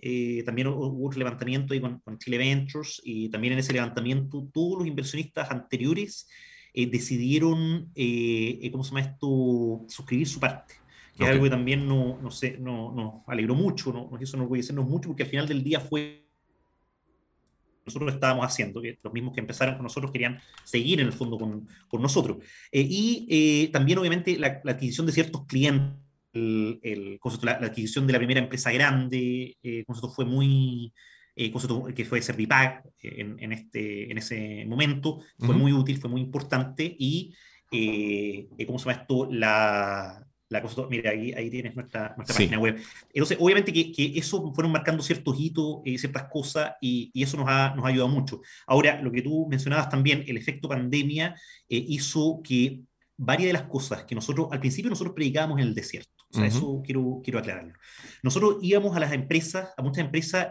también 0.46 0.68
hubo 0.68 1.08
otro 1.08 1.20
levantamiento 1.20 1.74
ahí 1.74 1.80
con, 1.80 2.02
con 2.02 2.18
Chile 2.18 2.38
Ventures 2.38 3.00
y 3.02 3.30
también 3.30 3.54
en 3.54 3.60
ese 3.60 3.72
levantamiento 3.72 4.50
todos 4.52 4.80
los 4.80 4.88
inversionistas 4.88 5.50
anteriores 5.50 6.28
eh, 6.74 6.88
decidieron, 6.88 7.92
eh, 7.96 8.60
eh, 8.62 8.72
¿cómo 8.72 8.84
se 8.84 8.92
llama 8.92 9.02
esto?, 9.02 9.86
suscribir 9.88 10.28
su 10.28 10.40
parte. 10.40 10.76
Que 11.18 11.26
es 11.26 11.30
algo 11.30 11.44
que 11.44 11.50
también 11.50 11.88
no, 11.88 12.18
no 12.22 12.32
sé, 12.32 12.58
no, 12.58 12.94
nos 12.94 13.28
alegró 13.28 13.54
mucho, 13.54 13.92
no, 13.92 14.10
nos 14.10 14.20
decirnos 14.50 14.88
mucho, 14.88 15.10
porque 15.10 15.24
al 15.24 15.30
final 15.30 15.48
del 15.48 15.64
día 15.64 15.80
fue 15.80 16.20
nosotros 17.86 18.14
estábamos 18.14 18.46
haciendo, 18.46 18.82
que 18.82 18.98
los 19.04 19.12
mismos 19.12 19.34
que 19.34 19.42
empezaron 19.42 19.76
con 19.76 19.84
nosotros 19.84 20.12
querían 20.12 20.40
seguir 20.64 21.02
en 21.02 21.08
el 21.08 21.14
fondo 21.14 21.38
con, 21.38 21.68
con 21.88 22.02
nosotros. 22.02 22.38
y 22.72 23.68
también, 23.70 23.98
obviamente, 23.98 24.38
la, 24.38 24.62
adquisición 24.64 25.06
de 25.06 25.12
ciertos 25.12 25.46
clientes, 25.46 26.02
el, 26.34 26.80
el, 26.84 27.20
la, 27.44 27.60
la, 27.60 27.68
adquisición 27.68 28.08
de 28.08 28.14
la 28.14 28.20
primera 28.20 28.40
empresa 28.40 28.72
grande, 28.72 29.58
eh, 29.62 29.84
fue 30.16 30.26
muy, 30.26 30.94
eh, 31.46 31.94
que 31.94 32.06
fue 32.06 32.22
Servipack 32.22 32.86
eh, 33.02 33.16
en, 33.18 33.38
en, 33.40 33.52
este, 33.52 34.12
en 34.12 34.18
ese 34.18 34.66
momento, 34.68 35.20
fue 35.40 35.56
muy 35.56 35.74
útil, 35.74 35.98
fue 35.98 36.10
muy 36.10 36.22
importante 36.22 36.96
y, 37.00 37.34
eh, 37.72 38.48
¿cómo 38.68 38.78
se 38.78 38.86
llama 38.86 39.02
esto? 39.02 39.28
La, 39.32 40.26
la 40.50 40.62
cosa, 40.62 40.84
mira, 40.90 41.12
ahí, 41.12 41.32
ahí 41.34 41.50
tienes 41.50 41.76
nuestra, 41.76 42.14
nuestra 42.16 42.36
página 42.36 42.60
web. 42.60 42.80
Entonces, 43.14 43.38
obviamente 43.40 43.72
que, 43.72 43.92
que, 43.92 44.14
eso 44.18 44.54
fueron 44.54 44.72
marcando 44.72 45.02
ciertos 45.02 45.40
hitos, 45.40 45.80
eh, 45.86 45.98
ciertas 45.98 46.26
cosas, 46.30 46.74
y, 46.82 47.10
y, 47.14 47.24
eso 47.24 47.38
nos 47.38 47.48
ha, 47.48 47.74
nos 47.76 47.86
ha 47.86 47.88
ayudado 47.88 48.10
mucho. 48.10 48.42
Ahora, 48.68 49.02
lo 49.02 49.12
que 49.12 49.22
tú 49.22 49.48
mencionabas 49.50 49.90
también, 49.90 50.24
el 50.28 50.38
efecto 50.38 50.68
pandemia 50.68 51.36
hizo 51.68 52.42
que 52.44 52.82
varias 53.18 53.48
de 53.48 53.54
las 53.54 53.64
cosas 53.64 54.04
que 54.04 54.16
nosotros, 54.16 54.48
al 54.52 54.60
principio 54.60 54.90
nosotros 54.90 55.16
predicábamos 55.16 55.60
en 55.60 55.68
el 55.68 55.76
desierto, 55.76 56.12
o 56.30 56.38
sea, 56.38 56.46
eso 56.46 56.82
quiero, 56.84 57.22
quiero 57.24 57.40
aclararlo. 57.40 57.74
Nosotros 58.24 58.58
íbamos 58.62 58.96
a 58.96 59.00
las 59.00 59.12
empresas, 59.12 59.70
a 59.76 59.82
muchas 59.82 60.06
empresas, 60.06 60.48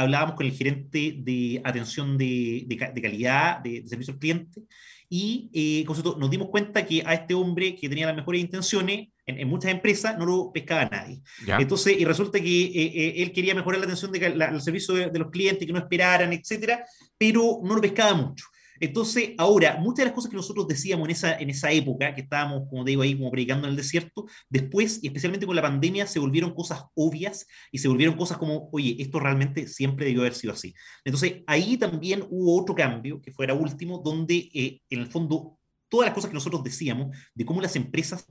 hablábamos 0.00 0.34
con 0.34 0.46
el 0.46 0.52
gerente 0.52 1.14
de 1.18 1.60
atención 1.64 2.16
de, 2.16 2.64
de, 2.66 3.02
calidad, 3.02 3.60
de, 3.60 3.86
servicio 3.86 4.14
al 4.14 4.20
cliente, 4.20 4.62
y 5.08 5.50
eh, 5.52 5.84
nos 6.18 6.30
dimos 6.30 6.48
cuenta 6.50 6.86
que 6.86 7.02
a 7.04 7.14
este 7.14 7.34
hombre 7.34 7.74
que 7.74 7.88
tenía 7.88 8.06
las 8.06 8.14
mejores 8.14 8.40
intenciones, 8.40 9.08
en, 9.26 9.48
muchas 9.48 9.72
empresas 9.72 10.16
no 10.16 10.24
lo 10.24 10.52
pescaba 10.52 10.84
nadie. 10.84 11.20
Entonces, 11.58 11.98
y 11.98 12.04
resulta 12.04 12.38
que 12.40 12.62
eh, 12.62 12.72
eh, 12.74 13.14
él 13.22 13.32
quería 13.32 13.54
mejorar 13.54 13.80
la 13.80 13.86
atención 13.86 14.12
del 14.12 14.60
servicio 14.60 14.94
de, 14.94 15.18
los 15.18 15.30
clientes, 15.30 15.66
que 15.66 15.72
no 15.72 15.80
esperaran, 15.80 16.32
etcétera, 16.32 16.84
pero 17.18 17.60
no 17.62 17.74
lo 17.74 17.80
pescaba 17.80 18.14
mucho. 18.14 18.46
Entonces, 18.80 19.34
ahora, 19.36 19.76
muchas 19.78 19.98
de 19.98 20.04
las 20.06 20.14
cosas 20.14 20.30
que 20.30 20.36
nosotros 20.36 20.66
decíamos 20.66 21.06
en 21.06 21.12
esa, 21.12 21.38
en 21.38 21.50
esa 21.50 21.70
época, 21.70 22.14
que 22.14 22.22
estábamos, 22.22 22.68
como 22.68 22.84
te 22.84 22.90
digo, 22.90 23.02
ahí 23.02 23.16
como 23.16 23.30
predicando 23.30 23.66
en 23.66 23.72
el 23.72 23.76
desierto, 23.76 24.26
después, 24.48 24.98
y 25.02 25.08
especialmente 25.08 25.46
con 25.46 25.54
la 25.54 25.62
pandemia, 25.62 26.06
se 26.06 26.18
volvieron 26.18 26.54
cosas 26.54 26.84
obvias 26.94 27.46
y 27.70 27.78
se 27.78 27.88
volvieron 27.88 28.16
cosas 28.16 28.38
como, 28.38 28.70
oye, 28.72 28.96
esto 28.98 29.20
realmente 29.20 29.68
siempre 29.68 30.06
debió 30.06 30.22
haber 30.22 30.34
sido 30.34 30.54
así. 30.54 30.74
Entonces, 31.04 31.42
ahí 31.46 31.76
también 31.76 32.24
hubo 32.30 32.58
otro 32.60 32.74
cambio, 32.74 33.20
que 33.20 33.32
fuera 33.32 33.54
último, 33.54 33.98
donde 33.98 34.50
eh, 34.54 34.80
en 34.88 35.00
el 35.00 35.06
fondo 35.06 35.58
todas 35.88 36.06
las 36.06 36.14
cosas 36.14 36.30
que 36.30 36.34
nosotros 36.34 36.64
decíamos 36.64 37.14
de 37.34 37.44
cómo 37.44 37.60
las 37.60 37.76
empresas 37.76 38.26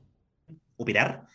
operar, 0.77 1.27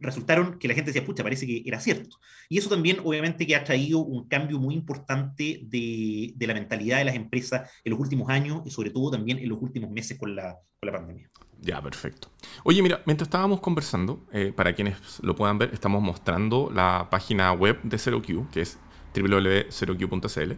resultaron 0.00 0.58
que 0.58 0.68
la 0.68 0.74
gente 0.74 0.90
decía, 0.90 1.04
pucha, 1.04 1.22
parece 1.22 1.46
que 1.46 1.62
era 1.64 1.80
cierto. 1.80 2.18
Y 2.48 2.58
eso 2.58 2.68
también, 2.68 2.98
obviamente, 3.04 3.46
que 3.46 3.56
ha 3.56 3.64
traído 3.64 4.00
un 4.00 4.28
cambio 4.28 4.58
muy 4.58 4.74
importante 4.74 5.60
de, 5.64 6.32
de, 6.36 6.46
la 6.46 6.54
mentalidad 6.54 6.98
de 6.98 7.04
las 7.04 7.14
empresas 7.14 7.70
en 7.84 7.90
los 7.90 8.00
últimos 8.00 8.28
años 8.28 8.62
y 8.64 8.70
sobre 8.70 8.90
todo 8.90 9.10
también 9.10 9.38
en 9.38 9.48
los 9.48 9.60
últimos 9.60 9.90
meses 9.90 10.18
con 10.18 10.36
la, 10.36 10.58
con 10.78 10.90
la 10.90 10.92
pandemia. 10.92 11.30
Ya, 11.60 11.80
perfecto. 11.80 12.28
Oye, 12.64 12.82
mira, 12.82 13.02
mientras 13.06 13.28
estábamos 13.28 13.60
conversando, 13.60 14.26
eh, 14.32 14.52
para 14.54 14.74
quienes 14.74 14.96
lo 15.22 15.36
puedan 15.36 15.58
ver, 15.58 15.70
estamos 15.72 16.02
mostrando 16.02 16.70
la 16.74 17.08
página 17.10 17.52
web 17.52 17.80
de 17.82 17.98
ZeroQ, 17.98 18.50
que 18.50 18.62
es 18.62 18.78
www.zeroq.cl. 19.14 20.52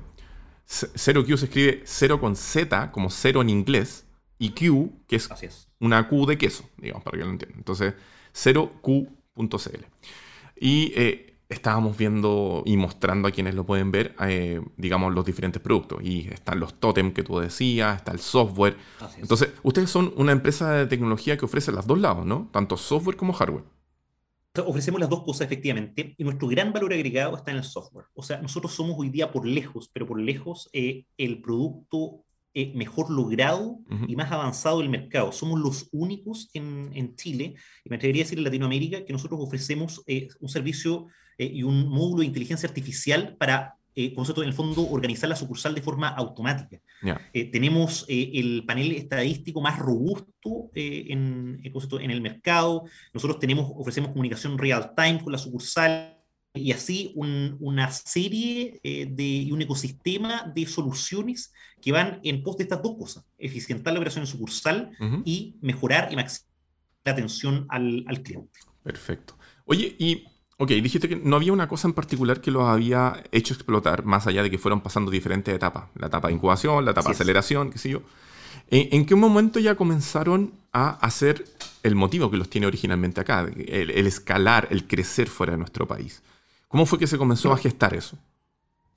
ZeroQ 0.66 1.36
se 1.36 1.44
escribe 1.44 1.82
0 1.84 2.20
con 2.20 2.36
Z, 2.36 2.90
como 2.90 3.10
cero 3.10 3.42
en 3.42 3.50
inglés, 3.50 4.06
y 4.38 4.50
Q, 4.50 5.04
que 5.06 5.16
es, 5.16 5.30
es. 5.42 5.68
una 5.78 6.08
Q 6.08 6.26
de 6.26 6.38
queso, 6.38 6.68
digamos, 6.78 7.04
para 7.04 7.18
que 7.18 7.24
lo 7.24 7.30
entiendan. 7.30 7.58
Entonces, 7.58 7.94
0q.cl. 8.34 9.84
Y 10.56 10.92
eh, 10.96 11.34
estábamos 11.48 11.96
viendo 11.96 12.62
y 12.66 12.76
mostrando 12.76 13.28
a 13.28 13.30
quienes 13.30 13.54
lo 13.54 13.64
pueden 13.64 13.90
ver, 13.90 14.14
eh, 14.20 14.60
digamos, 14.76 15.14
los 15.14 15.24
diferentes 15.24 15.60
productos. 15.62 16.02
Y 16.02 16.28
están 16.28 16.60
los 16.60 16.74
totem 16.74 17.12
que 17.12 17.22
tú 17.22 17.38
decías, 17.38 17.96
está 17.96 18.12
el 18.12 18.20
software. 18.20 18.76
Entonces, 19.18 19.50
ustedes 19.62 19.90
son 19.90 20.12
una 20.16 20.32
empresa 20.32 20.72
de 20.72 20.86
tecnología 20.86 21.36
que 21.36 21.44
ofrece 21.44 21.72
los 21.72 21.86
dos 21.86 21.98
lados, 21.98 22.26
¿no? 22.26 22.48
Tanto 22.52 22.76
software 22.76 23.16
como 23.16 23.32
hardware. 23.32 23.64
Ofrecemos 24.66 25.00
las 25.00 25.10
dos 25.10 25.24
cosas, 25.24 25.46
efectivamente, 25.46 26.14
y 26.16 26.22
nuestro 26.22 26.46
gran 26.46 26.72
valor 26.72 26.92
agregado 26.92 27.36
está 27.36 27.50
en 27.50 27.56
el 27.56 27.64
software. 27.64 28.06
O 28.14 28.22
sea, 28.22 28.40
nosotros 28.40 28.72
somos 28.72 28.94
hoy 28.96 29.08
día 29.08 29.32
por 29.32 29.44
lejos, 29.44 29.90
pero 29.92 30.06
por 30.06 30.20
lejos, 30.20 30.70
eh, 30.72 31.06
el 31.18 31.42
producto 31.42 32.23
eh, 32.56 32.72
mejor 32.74 33.10
logrado 33.10 33.80
y 34.06 34.14
más 34.14 34.30
avanzado 34.30 34.78
del 34.78 34.88
mercado. 34.88 35.32
Somos 35.32 35.58
los 35.58 35.88
únicos 35.90 36.50
en, 36.54 36.90
en, 36.94 37.16
Chile, 37.16 37.54
y 37.84 37.90
me 37.90 37.96
atrevería 37.96 38.22
a 38.22 38.24
decir 38.24 38.38
en 38.38 38.44
Latinoamérica, 38.44 39.04
que 39.04 39.12
nosotros 39.12 39.40
ofrecemos 39.42 40.02
eh, 40.06 40.28
un 40.38 40.48
servicio 40.48 41.08
eh, 41.36 41.50
y 41.52 41.64
un 41.64 41.88
módulo 41.88 42.20
de 42.20 42.26
inteligencia 42.26 42.68
artificial 42.68 43.36
para, 43.36 43.74
eh, 43.96 44.14
en 44.16 44.44
el 44.44 44.52
fondo, 44.52 44.88
organizar 44.88 45.28
la 45.28 45.34
sucursal 45.34 45.74
de 45.74 45.82
forma 45.82 46.08
automática. 46.08 46.80
tenemos 47.32 48.06
el 48.08 48.64
panel 48.64 48.92
estadístico 48.92 49.60
más 49.60 49.76
robusto 49.78 50.70
en, 50.74 51.60
en 51.60 52.10
el 52.10 52.20
mercado. 52.20 52.84
Nosotros 53.12 53.40
tenemos, 53.40 53.68
ofrecemos 53.74 54.10
comunicación 54.10 54.58
real 54.58 54.92
time 54.96 55.20
con 55.20 55.32
la 55.32 55.38
sucursal 55.38 56.13
y 56.54 56.70
así 56.70 57.12
una 57.16 57.90
serie 57.90 58.80
eh, 58.84 59.06
de, 59.10 59.24
y 59.24 59.52
un 59.52 59.60
ecosistema 59.60 60.50
de 60.54 60.66
soluciones 60.66 61.52
que 61.82 61.90
van 61.90 62.20
en 62.22 62.44
pos 62.44 62.56
de 62.56 62.62
estas 62.62 62.80
dos 62.80 62.96
cosas, 62.96 63.24
eficientar 63.38 63.92
la 63.92 63.98
operación 63.98 64.22
en 64.22 64.28
sucursal 64.28 64.90
y 65.24 65.56
mejorar 65.60 66.12
y 66.12 66.16
maximizar 66.16 66.48
la 67.04 67.12
atención 67.12 67.66
al, 67.68 68.04
al, 68.06 68.22
cliente. 68.22 68.60
Perfecto. 68.82 69.36
Oye, 69.66 69.96
y, 69.98 70.24
ok, 70.56 70.70
dijiste 70.70 71.08
que 71.08 71.16
no 71.16 71.36
había 71.36 71.52
una 71.52 71.68
cosa 71.68 71.88
en 71.88 71.92
particular 71.92 72.40
que 72.40 72.52
los 72.52 72.62
había 72.62 73.22
hecho 73.32 73.52
explotar, 73.52 74.04
más 74.04 74.26
allá 74.28 74.42
de 74.42 74.50
que 74.50 74.56
fueron 74.56 74.80
pasando 74.80 75.10
diferentes 75.10 75.52
etapas, 75.52 75.90
la 75.96 76.06
etapa 76.06 76.28
de 76.28 76.34
incubación, 76.34 76.84
la 76.84 76.92
etapa 76.92 77.08
de 77.08 77.14
aceleración, 77.14 77.70
qué 77.70 77.78
sé 77.78 77.90
yo. 77.90 78.02
¿En, 78.70 79.04
qué 79.04 79.14
momento 79.14 79.58
ya 79.58 79.74
comenzaron 79.74 80.54
a 80.72 80.90
hacer 80.90 81.44
el 81.82 81.96
motivo 81.96 82.30
que 82.30 82.36
los 82.38 82.48
tiene 82.48 82.66
originalmente 82.66 83.20
acá, 83.20 83.40
el, 83.42 83.90
el 83.90 84.06
escalar, 84.06 84.68
el 84.70 84.86
crecer 84.86 85.26
fuera 85.26 85.52
de 85.52 85.58
nuestro 85.58 85.86
país? 85.86 86.22
¿Cómo 86.74 86.86
fue 86.86 86.98
que 86.98 87.06
se 87.06 87.16
comenzó 87.16 87.52
a 87.52 87.56
gestar 87.56 87.94
eso? 87.94 88.18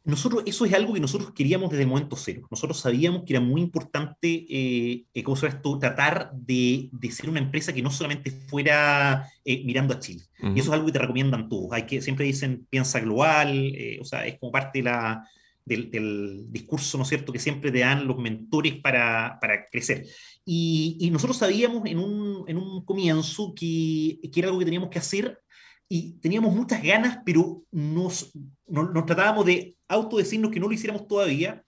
Nosotros, 0.03 0.41
eso 0.47 0.65
es 0.65 0.73
algo 0.73 0.95
que 0.95 0.99
nosotros 0.99 1.32
queríamos 1.32 1.69
desde 1.69 1.84
el 1.84 1.89
momento 1.89 2.15
cero. 2.15 2.47
Nosotros 2.49 2.80
sabíamos 2.80 3.21
que 3.23 3.34
era 3.34 3.39
muy 3.39 3.61
importante, 3.61 4.47
eh, 4.49 5.05
eh 5.13 5.23
¿cómo 5.23 5.36
se 5.36 5.45
esto? 5.45 5.78
Tratar 5.78 6.32
de, 6.34 6.89
de, 6.91 7.11
ser 7.11 7.30
una 7.30 7.38
empresa 7.38 7.71
que 7.73 7.84
no 7.84 7.91
solamente 7.91 8.32
fuera 8.32 9.30
eh, 9.45 9.63
mirando 9.63 9.93
a 9.93 9.99
Chile. 9.99 10.23
Y 10.41 10.59
eso 10.59 10.71
es 10.71 10.73
algo 10.73 10.88
que 10.88 10.93
te 10.93 10.97
recomiendan 10.97 11.49
todos. 11.49 11.71
Hay 11.71 11.86
que, 11.86 12.01
siempre 12.01 12.25
dicen, 12.25 12.65
piensa 12.67 12.99
global, 12.99 13.53
eh, 13.53 13.99
o 14.01 14.05
sea, 14.05 14.25
es 14.25 14.39
como 14.39 14.51
parte 14.51 14.80
de 14.80 14.84
la, 14.86 15.23
del, 15.63 15.91
del, 15.91 16.51
discurso, 16.51 16.97
¿no 16.97 17.03
es 17.03 17.09
cierto?, 17.09 17.32
que 17.32 17.38
siempre 17.38 17.71
te 17.71 17.82
dan 17.82 18.07
los 18.07 18.17
mentores 18.17 18.73
para, 18.82 19.38
para 19.39 19.69
crecer. 19.69 20.03
Y, 20.43 20.97
y, 20.99 21.11
nosotros 21.11 21.38
sabíamos 21.38 21.86
en 21.86 21.99
un, 21.99 22.43
en 22.47 22.57
un 22.57 22.84
comienzo 22.84 23.53
que, 23.53 24.17
que, 24.34 24.39
era 24.39 24.47
algo 24.47 24.57
que 24.57 24.65
teníamos 24.65 24.89
que 24.89 24.97
hacer 24.97 25.39
y 25.90 26.14
teníamos 26.20 26.54
muchas 26.56 26.84
ganas, 26.84 27.20
pero 27.26 27.64
nos, 27.72 28.32
nos, 28.68 28.94
nos 28.94 29.06
tratábamos 29.06 29.46
de 29.46 29.76
autodecirnos 29.88 30.52
que 30.52 30.60
no 30.60 30.68
lo 30.68 30.74
hiciéramos 30.74 31.08
todavía 31.08 31.64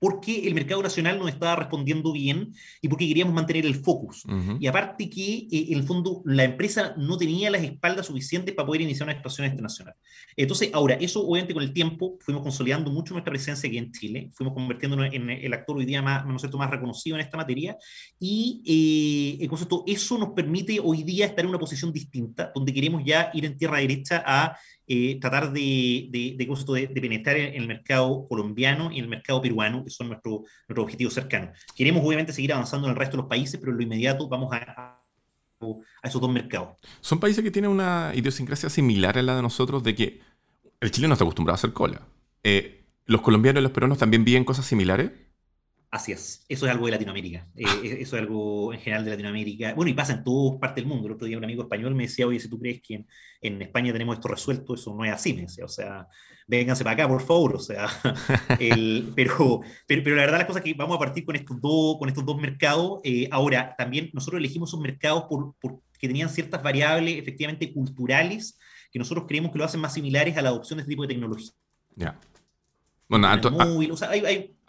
porque 0.00 0.48
el 0.48 0.54
mercado 0.54 0.82
nacional 0.82 1.18
nos 1.18 1.28
estaba 1.28 1.54
respondiendo 1.56 2.12
bien 2.12 2.54
y 2.80 2.88
porque 2.88 3.06
queríamos 3.06 3.34
mantener 3.34 3.66
el 3.66 3.76
focus. 3.76 4.24
Y 4.58 4.66
aparte 4.66 5.10
que, 5.10 5.46
eh, 5.50 5.66
en 5.68 5.78
el 5.78 5.84
fondo, 5.84 6.22
la 6.24 6.44
empresa 6.44 6.94
no 6.96 7.18
tenía 7.18 7.50
las 7.50 7.62
espaldas 7.62 8.06
suficientes 8.06 8.54
para 8.54 8.66
poder 8.66 8.80
iniciar 8.80 9.04
una 9.04 9.12
expansión 9.12 9.46
internacional. 9.46 9.94
Entonces, 10.36 10.70
ahora, 10.72 10.94
eso 10.94 11.20
obviamente 11.20 11.52
con 11.52 11.62
el 11.62 11.74
tiempo 11.74 12.16
fuimos 12.20 12.42
consolidando 12.42 12.90
mucho 12.90 13.12
nuestra 13.12 13.30
presencia 13.30 13.68
aquí 13.68 13.76
en 13.76 13.92
Chile, 13.92 14.30
fuimos 14.32 14.54
convirtiéndonos 14.54 15.12
en 15.12 15.28
el 15.28 15.52
actor 15.52 15.76
hoy 15.76 15.84
día 15.84 16.00
más, 16.00 16.24
¿no 16.24 16.34
es 16.34 16.40
cierto?, 16.40 16.56
más 16.56 16.70
reconocido 16.70 17.16
en 17.16 17.20
esta 17.20 17.36
materia, 17.36 17.76
y 18.18 19.38
eh, 19.38 19.48
eso 19.86 20.16
nos 20.16 20.30
permite 20.30 20.80
hoy 20.82 21.02
día 21.02 21.26
estar 21.26 21.44
en 21.44 21.50
una 21.50 21.58
posición 21.58 21.92
distinta, 21.92 22.50
donde 22.54 22.72
queremos 22.72 23.02
ya 23.04 23.30
ir 23.34 23.44
en 23.44 23.58
tierra 23.58 23.78
derecha 23.78 24.24
a 24.26 24.56
tratar 25.20 25.52
de, 25.52 26.08
de, 26.10 26.36
de, 26.36 26.88
de, 26.88 27.00
penetrar 27.00 27.36
en 27.36 27.62
el 27.62 27.68
mercado 27.68 28.26
colombiano 28.28 28.90
y 28.90 28.98
en 28.98 29.04
el 29.04 29.10
mercado 29.10 29.40
peruano, 29.40 29.84
que 29.84 29.90
son 29.90 30.08
nuestros 30.08 30.40
nuestro 30.66 30.82
objetivos 30.82 31.14
cercanos. 31.14 31.56
Queremos 31.76 32.04
obviamente 32.04 32.32
seguir 32.32 32.52
avanzando 32.52 32.88
en 32.88 32.92
el 32.92 32.98
resto 32.98 33.16
de 33.16 33.22
los 33.22 33.28
países, 33.28 33.60
pero 33.60 33.72
en 33.72 33.78
lo 33.78 33.84
inmediato 33.84 34.28
vamos 34.28 34.52
a, 34.52 34.56
a, 34.56 35.02
a 36.02 36.08
esos 36.08 36.20
dos 36.20 36.32
mercados. 36.32 36.70
Son 37.00 37.20
países 37.20 37.44
que 37.44 37.50
tienen 37.50 37.70
una 37.70 38.12
idiosincrasia 38.14 38.68
similar 38.68 39.16
a 39.16 39.22
la 39.22 39.36
de 39.36 39.42
nosotros, 39.42 39.82
de 39.82 39.94
que 39.94 40.20
el 40.80 40.90
chileno 40.90 41.14
está 41.14 41.24
acostumbrado 41.24 41.54
a 41.54 41.58
hacer 41.58 41.72
cola. 41.72 42.02
Eh, 42.42 42.84
¿Los 43.06 43.20
colombianos 43.20 43.60
y 43.60 43.62
los 43.62 43.72
peruanos 43.72 43.98
también 43.98 44.24
viven 44.24 44.44
cosas 44.44 44.66
similares? 44.66 45.12
Así 45.92 46.12
es, 46.12 46.44
eso 46.48 46.66
es 46.66 46.72
algo 46.72 46.86
de 46.86 46.92
Latinoamérica, 46.92 47.48
eh, 47.56 47.64
ah. 47.66 47.80
eso 47.82 48.16
es 48.16 48.22
algo 48.22 48.72
en 48.72 48.78
general 48.78 49.04
de 49.04 49.10
Latinoamérica, 49.10 49.74
bueno, 49.74 49.90
y 49.90 49.94
pasa 49.94 50.12
en 50.12 50.22
todas 50.22 50.60
partes 50.60 50.84
del 50.84 50.86
mundo. 50.86 51.08
El 51.08 51.14
otro 51.14 51.26
día 51.26 51.36
un 51.36 51.42
amigo 51.42 51.64
español 51.64 51.96
me 51.96 52.04
decía, 52.04 52.28
oye, 52.28 52.38
si 52.38 52.48
tú 52.48 52.60
crees 52.60 52.80
que 52.80 53.04
en, 53.40 53.60
España 53.60 53.92
tenemos 53.92 54.14
esto 54.14 54.28
resuelto, 54.28 54.74
eso 54.74 54.94
no 54.94 55.04
es 55.04 55.10
así, 55.10 55.34
me 55.34 55.42
decía, 55.42 55.64
o 55.64 55.68
sea, 55.68 56.06
vénganse 56.46 56.84
para 56.84 56.94
acá, 56.94 57.08
por 57.08 57.22
favor, 57.22 57.56
o 57.56 57.58
sea, 57.58 57.88
el, 58.60 59.12
pero, 59.16 59.62
pero, 59.88 60.14
la 60.14 60.22
verdad 60.22 60.38
las 60.38 60.46
cosas 60.46 60.64
es 60.64 60.72
que 60.72 60.78
vamos 60.78 60.94
a 60.94 61.00
partir 61.00 61.24
con 61.24 61.34
estos 61.34 61.60
dos, 61.60 61.98
con 61.98 62.08
estos 62.08 62.24
dos 62.24 62.40
mercados. 62.40 63.00
Eh, 63.02 63.26
ahora, 63.32 63.74
también 63.76 64.10
nosotros 64.12 64.38
elegimos 64.38 64.70
esos 64.70 64.80
mercados 64.80 65.24
por, 65.24 65.56
porque 65.60 65.82
tenían 66.02 66.28
ciertas 66.28 66.62
variables 66.62 67.18
efectivamente 67.18 67.72
culturales 67.72 68.56
que 68.92 68.98
nosotros 69.00 69.24
creemos 69.26 69.50
que 69.50 69.58
lo 69.58 69.64
hacen 69.64 69.80
más 69.80 69.94
similares 69.94 70.36
a 70.36 70.42
la 70.42 70.50
adopción 70.50 70.76
de 70.76 70.82
este 70.82 70.90
tipo 70.90 71.02
de 71.02 71.08
tecnología. 71.08 71.50
Ya. 71.96 72.16
Bueno, 73.08 73.26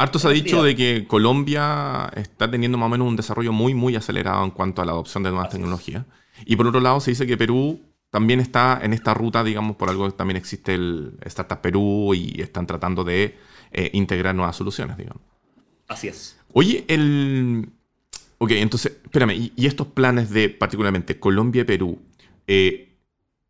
harto, 0.02 0.20
se 0.20 0.28
ha 0.28 0.32
dicho 0.32 0.64
de 0.64 0.76
que 0.76 1.06
Colombia 1.08 2.12
está 2.16 2.50
teniendo 2.50 2.78
más 2.78 2.88
o 2.88 2.90
menos 2.90 3.08
un 3.08 3.16
desarrollo 3.16 3.52
muy, 3.54 3.74
muy 3.74 3.96
acelerado 3.96 4.44
en 4.44 4.52
cuanto 4.52 4.82
a 4.82 4.86
la 4.86 4.92
adopción 4.92 5.24
de 5.24 5.32
nuevas 5.32 5.50
tecnologías. 5.50 6.06
Y 6.46 6.56
por 6.56 6.68
otro 6.68 6.82
lado, 6.82 7.00
se 7.00 7.12
dice 7.12 7.28
que 7.28 7.38
Perú 7.38 7.80
también 8.10 8.40
está 8.40 8.80
en 8.84 8.94
esta 8.94 9.14
ruta, 9.14 9.44
digamos, 9.44 9.78
por 9.78 9.90
algo 9.90 10.06
que 10.06 10.18
también 10.18 10.38
existe 10.38 10.74
el 10.74 11.18
Startup 11.26 11.62
Perú 11.62 12.14
y 12.14 12.42
están 12.42 12.68
tratando 12.68 13.04
de 13.04 13.38
eh, 13.72 13.90
integrar 13.94 14.36
nuevas 14.36 14.56
soluciones, 14.56 14.98
digamos. 14.98 15.22
Así 15.88 16.08
es. 16.08 16.38
Oye, 16.54 16.84
el... 16.88 17.70
Ok, 18.38 18.52
entonces, 18.52 18.98
espérame, 19.04 19.32
y, 19.32 19.54
y 19.56 19.68
estos 19.68 19.88
planes 19.88 20.32
de 20.32 20.50
particularmente 20.50 21.20
Colombia 21.20 21.62
y 21.62 21.66
Perú, 21.66 22.00
eh, 22.48 22.91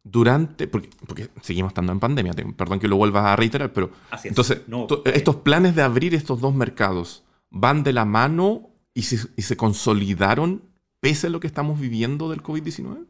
durante, 0.04 0.68
porque, 0.68 0.90
porque, 1.06 1.30
seguimos 1.42 1.72
estando 1.72 1.92
en 1.92 2.00
pandemia, 2.00 2.34
perdón 2.56 2.80
que 2.80 2.88
lo 2.88 2.98
vuelvas 2.98 3.26
a 3.26 3.36
reiterar, 3.36 3.72
pero 3.72 3.92
entonces, 4.24 4.62
eh, 4.68 5.12
estos 5.14 5.38
planes 5.38 5.76
de 5.76 5.84
abrir 5.84 6.16
estos 6.16 6.42
dos 6.42 6.56
mercados 6.56 7.24
van 7.50 7.84
de 7.84 7.94
la 7.94 8.06
mano 8.06 8.70
y 8.94 9.04
se, 9.04 9.28
y 9.36 9.44
se 9.44 9.58
consolidaron 9.58 10.64
pese 11.02 11.28
a 11.28 11.30
lo 11.30 11.40
que 11.40 11.48
estamos 11.48 11.80
viviendo 11.80 12.30
del 12.30 12.42
COVID-19? 12.42 13.06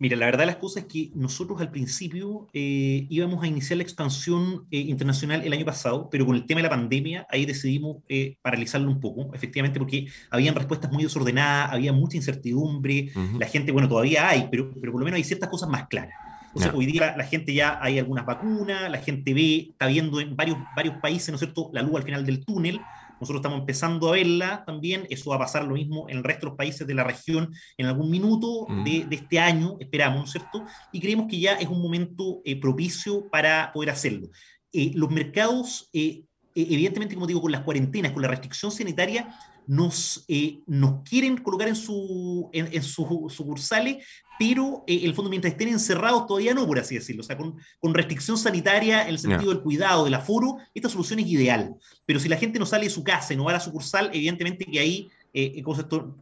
Mira, 0.00 0.16
la 0.16 0.24
verdad 0.24 0.40
de 0.40 0.46
las 0.46 0.56
cosas 0.56 0.84
es 0.84 0.88
que 0.88 1.10
nosotros 1.14 1.60
al 1.60 1.70
principio 1.70 2.48
eh, 2.54 3.06
íbamos 3.10 3.44
a 3.44 3.46
iniciar 3.46 3.76
la 3.76 3.82
expansión 3.82 4.66
eh, 4.70 4.78
internacional 4.78 5.42
el 5.44 5.52
año 5.52 5.66
pasado, 5.66 6.08
pero 6.10 6.24
con 6.24 6.36
el 6.36 6.46
tema 6.46 6.60
de 6.60 6.62
la 6.62 6.70
pandemia 6.70 7.26
ahí 7.28 7.44
decidimos 7.44 7.98
eh, 8.08 8.38
paralizarlo 8.40 8.90
un 8.90 8.98
poco, 8.98 9.34
efectivamente 9.34 9.78
porque 9.78 10.06
habían 10.30 10.54
respuestas 10.54 10.90
muy 10.90 11.02
desordenadas, 11.02 11.74
había 11.74 11.92
mucha 11.92 12.16
incertidumbre, 12.16 13.12
la 13.38 13.46
gente, 13.46 13.72
bueno, 13.72 13.90
todavía 13.90 14.26
hay, 14.26 14.48
pero, 14.50 14.72
pero 14.80 14.90
por 14.90 15.02
lo 15.02 15.04
menos 15.04 15.18
hay 15.18 15.24
ciertas 15.24 15.50
cosas 15.50 15.68
más 15.68 15.86
claras. 15.88 16.14
Entonces, 16.46 16.72
hoy 16.74 16.86
día 16.86 17.14
la, 17.14 17.24
gente 17.24 17.52
ya 17.52 17.78
hay 17.80 17.98
algunas 17.98 18.24
vacunas, 18.24 18.90
la 18.90 18.98
gente 18.98 19.34
ve, 19.34 19.68
está 19.70 19.86
viendo 19.86 20.18
en 20.18 20.34
varios, 20.34 20.56
varios 20.74 20.96
países, 20.96 21.28
¿no 21.28 21.34
es 21.34 21.40
cierto?, 21.40 21.68
la 21.74 21.82
luz 21.82 21.96
al 21.96 22.02
final 22.04 22.24
del 22.24 22.42
túnel, 22.44 22.80
nosotros 23.20 23.40
estamos 23.40 23.60
empezando 23.60 24.08
a 24.08 24.12
verla 24.12 24.64
también. 24.66 25.06
Eso 25.10 25.30
va 25.30 25.36
a 25.36 25.40
pasar 25.40 25.64
lo 25.64 25.74
mismo 25.74 26.08
en 26.08 26.18
el 26.18 26.24
resto 26.24 26.46
de 26.46 26.50
los 26.50 26.56
países 26.56 26.86
de 26.86 26.94
la 26.94 27.04
región 27.04 27.54
en 27.76 27.86
algún 27.86 28.10
minuto 28.10 28.66
mm. 28.68 28.84
de, 28.84 29.06
este 29.10 29.38
año, 29.38 29.76
esperamos, 29.78 30.18
¿no 30.18 30.24
es 30.24 30.30
cierto? 30.30 30.64
Y 30.92 31.00
creemos 31.00 31.26
que 31.28 31.38
ya 31.38 31.54
es 31.54 31.68
un 31.68 31.82
momento 31.82 32.40
eh, 32.44 32.58
propicio 32.58 33.28
para 33.30 33.70
poder 33.72 33.90
hacerlo. 33.90 34.28
Eh, 34.72 34.92
los 34.94 35.10
mercados, 35.10 35.88
eh, 35.92 36.24
evidentemente, 36.54 37.14
como 37.14 37.26
digo, 37.26 37.40
con 37.40 37.52
las 37.52 37.62
cuarentenas, 37.62 38.12
con 38.12 38.22
la 38.22 38.28
restricción 38.28 38.72
sanitaria, 38.72 39.34
nos, 39.66 40.26
nos 40.66 41.02
quieren 41.08 41.36
colocar 41.36 41.68
en, 41.68 41.76
su, 41.76 42.48
en, 42.52 42.82
sus 42.82 43.32
sucursales 43.32 44.04
pero 44.40 44.84
eh, 44.86 45.02
el 45.02 45.12
fondo 45.12 45.28
mientras 45.28 45.52
estén 45.52 45.68
encerrados 45.68 46.26
todavía 46.26 46.54
no, 46.54 46.66
por 46.66 46.78
así 46.78 46.94
decirlo. 46.94 47.20
O 47.20 47.24
sea, 47.24 47.36
con, 47.36 47.58
con 47.78 47.92
restricción 47.92 48.38
sanitaria 48.38 49.02
en 49.02 49.10
el 49.10 49.18
sentido 49.18 49.52
del 49.52 49.60
cuidado, 49.60 50.06
del 50.06 50.14
aforo, 50.14 50.56
esta 50.74 50.88
solución 50.88 51.18
es 51.18 51.26
ideal. 51.26 51.74
Pero 52.06 52.18
si 52.18 52.26
la 52.26 52.38
gente 52.38 52.58
no 52.58 52.64
sale 52.64 52.84
de 52.84 52.90
su 52.90 53.04
casa 53.04 53.34
y 53.34 53.36
no 53.36 53.44
va 53.44 53.50
a 53.50 53.54
la 53.54 53.60
sucursal, 53.60 54.08
evidentemente 54.14 54.64
que 54.64 54.80
ahí 54.80 55.10
eh, 55.34 55.62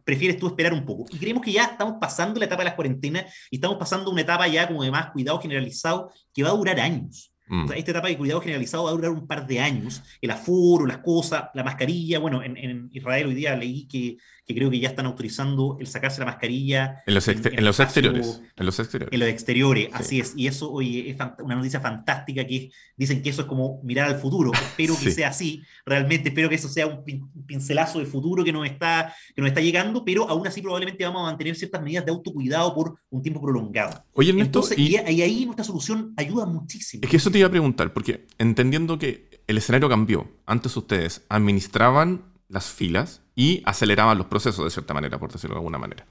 prefieres 0.03 0.37
tú 0.37 0.47
esperar 0.47 0.73
un 0.73 0.85
poco. 0.85 1.05
Y 1.13 1.17
creemos 1.17 1.41
que 1.41 1.53
ya 1.53 1.63
estamos 1.63 1.95
pasando 2.01 2.41
la 2.41 2.45
etapa 2.47 2.63
de 2.63 2.65
las 2.65 2.75
cuarentenas 2.75 3.33
y 3.49 3.55
estamos 3.55 3.77
pasando 3.77 4.11
una 4.11 4.19
etapa 4.19 4.49
ya 4.49 4.67
como 4.67 4.83
de 4.83 4.91
más 4.91 5.11
cuidado 5.11 5.39
generalizado 5.39 6.11
que 6.33 6.43
va 6.43 6.49
a 6.49 6.57
durar 6.57 6.77
años. 6.77 7.31
Mm. 7.49 7.71
esta 7.75 7.91
etapa 7.91 8.07
de 8.07 8.17
cuidado 8.17 8.41
generalizado 8.41 8.83
va 8.83 8.91
a 8.91 8.93
durar 8.93 9.11
un 9.11 9.27
par 9.27 9.47
de 9.47 9.59
años. 9.59 10.03
El 10.21 10.31
aforo, 10.31 10.85
las 10.85 10.99
cosas, 10.99 11.45
la 11.53 11.63
mascarilla. 11.63 12.19
Bueno, 12.19 12.43
en, 12.43 12.55
en 12.57 12.89
Israel 12.93 13.27
hoy 13.27 13.33
día 13.33 13.55
leí 13.55 13.87
que 13.87 14.17
que 14.49 14.55
creo 14.55 14.71
que 14.71 14.79
ya 14.79 14.89
están 14.89 15.05
autorizando 15.05 15.77
el 15.79 15.85
sacarse 15.85 16.19
la 16.19 16.25
mascarilla. 16.25 17.03
En 17.05 17.13
los, 17.13 17.27
en, 17.27 17.63
los 17.63 17.79
exteriores. 17.79 18.41
En 18.55 18.65
los 18.65 18.79
exteriores. 18.79 19.13
En 19.13 19.19
los 19.19 19.29
exteriores, 19.29 19.89
así 19.93 20.19
es. 20.19 20.33
Y 20.35 20.47
eso 20.47 20.71
hoy 20.71 21.07
es 21.07 21.17
una 21.43 21.53
noticia 21.53 21.79
fantástica 21.79 22.43
que 22.47 22.71
dicen 22.97 23.21
que 23.21 23.29
eso 23.29 23.43
es 23.43 23.47
como 23.47 23.79
mirar 23.83 24.09
al 24.09 24.19
futuro. 24.19 24.51
Espero 24.51 24.95
que 24.99 25.11
sea 25.11 25.29
así. 25.29 25.61
Realmente 25.85 26.29
espero 26.29 26.49
que 26.49 26.55
eso 26.55 26.67
sea 26.67 26.87
un, 26.87 27.03
pincelazo 27.45 27.99
de 27.99 28.07
futuro 28.07 28.43
que 28.43 28.51
nos, 28.51 28.65
está, 28.65 29.13
que 29.35 29.41
nos 29.43 29.49
está 29.49 29.61
llegando, 29.61 30.03
pero 30.03 30.27
aún 30.27 30.47
así 30.47 30.63
probablemente 30.63 31.03
vamos 31.03 31.21
a 31.21 31.25
mantener 31.25 31.55
ciertas 31.55 31.83
medidas 31.83 32.05
de 32.05 32.09
autocuidado 32.09 32.73
por 32.73 32.95
un 33.11 33.21
tiempo 33.21 33.39
prolongado. 33.39 34.03
Oye, 34.13 34.31
Ernesto, 34.31 34.63
y, 34.75 34.95
y 34.95 35.21
ahí 35.21 35.45
nuestra 35.45 35.63
solución 35.63 36.15
ayuda 36.17 36.47
muchísimo. 36.47 37.01
Es 37.03 37.09
que 37.11 37.17
eso 37.17 37.29
te 37.29 37.37
iba 37.37 37.47
a 37.47 37.51
preguntar, 37.51 37.93
porque 37.93 38.25
entendiendo 38.39 38.97
que 38.97 39.43
el 39.45 39.59
escenario 39.59 39.89
cambió, 39.89 40.27
antes 40.47 40.75
ustedes 40.75 41.23
administraban 41.29 42.23
las 42.47 42.71
filas 42.71 43.21
y 43.39 43.63
aceleraban 43.63 44.17
los 44.17 44.27
procesos 44.27 44.65
de 44.65 44.69
cierta 44.69 44.93
manera, 44.93 45.17
por 45.17 45.31
decirlo 45.31 45.53
de 45.53 45.59
alguna 45.59 45.77
manera. 45.77 46.05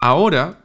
Ahora, 0.00 0.64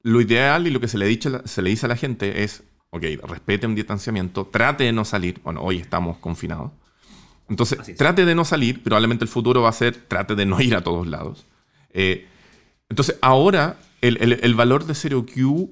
lo 0.00 0.22
ideal 0.22 0.66
y 0.66 0.70
lo 0.70 0.80
que 0.80 0.88
se 0.88 0.96
le, 0.96 1.04
dice, 1.04 1.30
se 1.44 1.60
le 1.60 1.68
dice 1.68 1.84
a 1.84 1.90
la 1.90 1.96
gente 1.96 2.42
es, 2.42 2.62
ok, 2.88 3.04
respete 3.24 3.66
un 3.66 3.74
distanciamiento, 3.74 4.46
trate 4.46 4.84
de 4.84 4.92
no 4.92 5.04
salir, 5.04 5.38
bueno, 5.44 5.60
hoy 5.60 5.76
estamos 5.76 6.16
confinados. 6.16 6.72
Entonces, 7.50 7.78
trate 7.98 8.24
de 8.24 8.34
no 8.34 8.46
salir, 8.46 8.82
probablemente 8.82 9.26
el 9.26 9.28
futuro 9.28 9.60
va 9.60 9.68
a 9.68 9.72
ser, 9.72 9.94
trate 10.08 10.36
de 10.36 10.46
no 10.46 10.58
ir 10.62 10.74
a 10.74 10.82
todos 10.82 11.06
lados. 11.06 11.44
Eh, 11.90 12.26
entonces, 12.88 13.18
ahora 13.20 13.78
el, 14.00 14.54
valor 14.54 14.86
de 14.86 14.94
0Q 14.94 15.68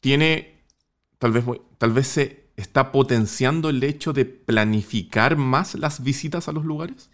tiene, 0.00 0.60
tal 1.18 1.32
vez, 1.32 1.44
tal 1.78 1.92
vez 1.92 2.06
se 2.06 2.50
está 2.56 2.92
potenciando 2.92 3.70
el 3.70 3.82
hecho 3.82 4.12
de 4.12 4.26
planificar 4.26 5.38
más 5.38 5.74
las 5.74 6.02
visitas 6.02 6.48
a 6.48 6.52
los 6.52 6.66
lugares. 6.66 7.08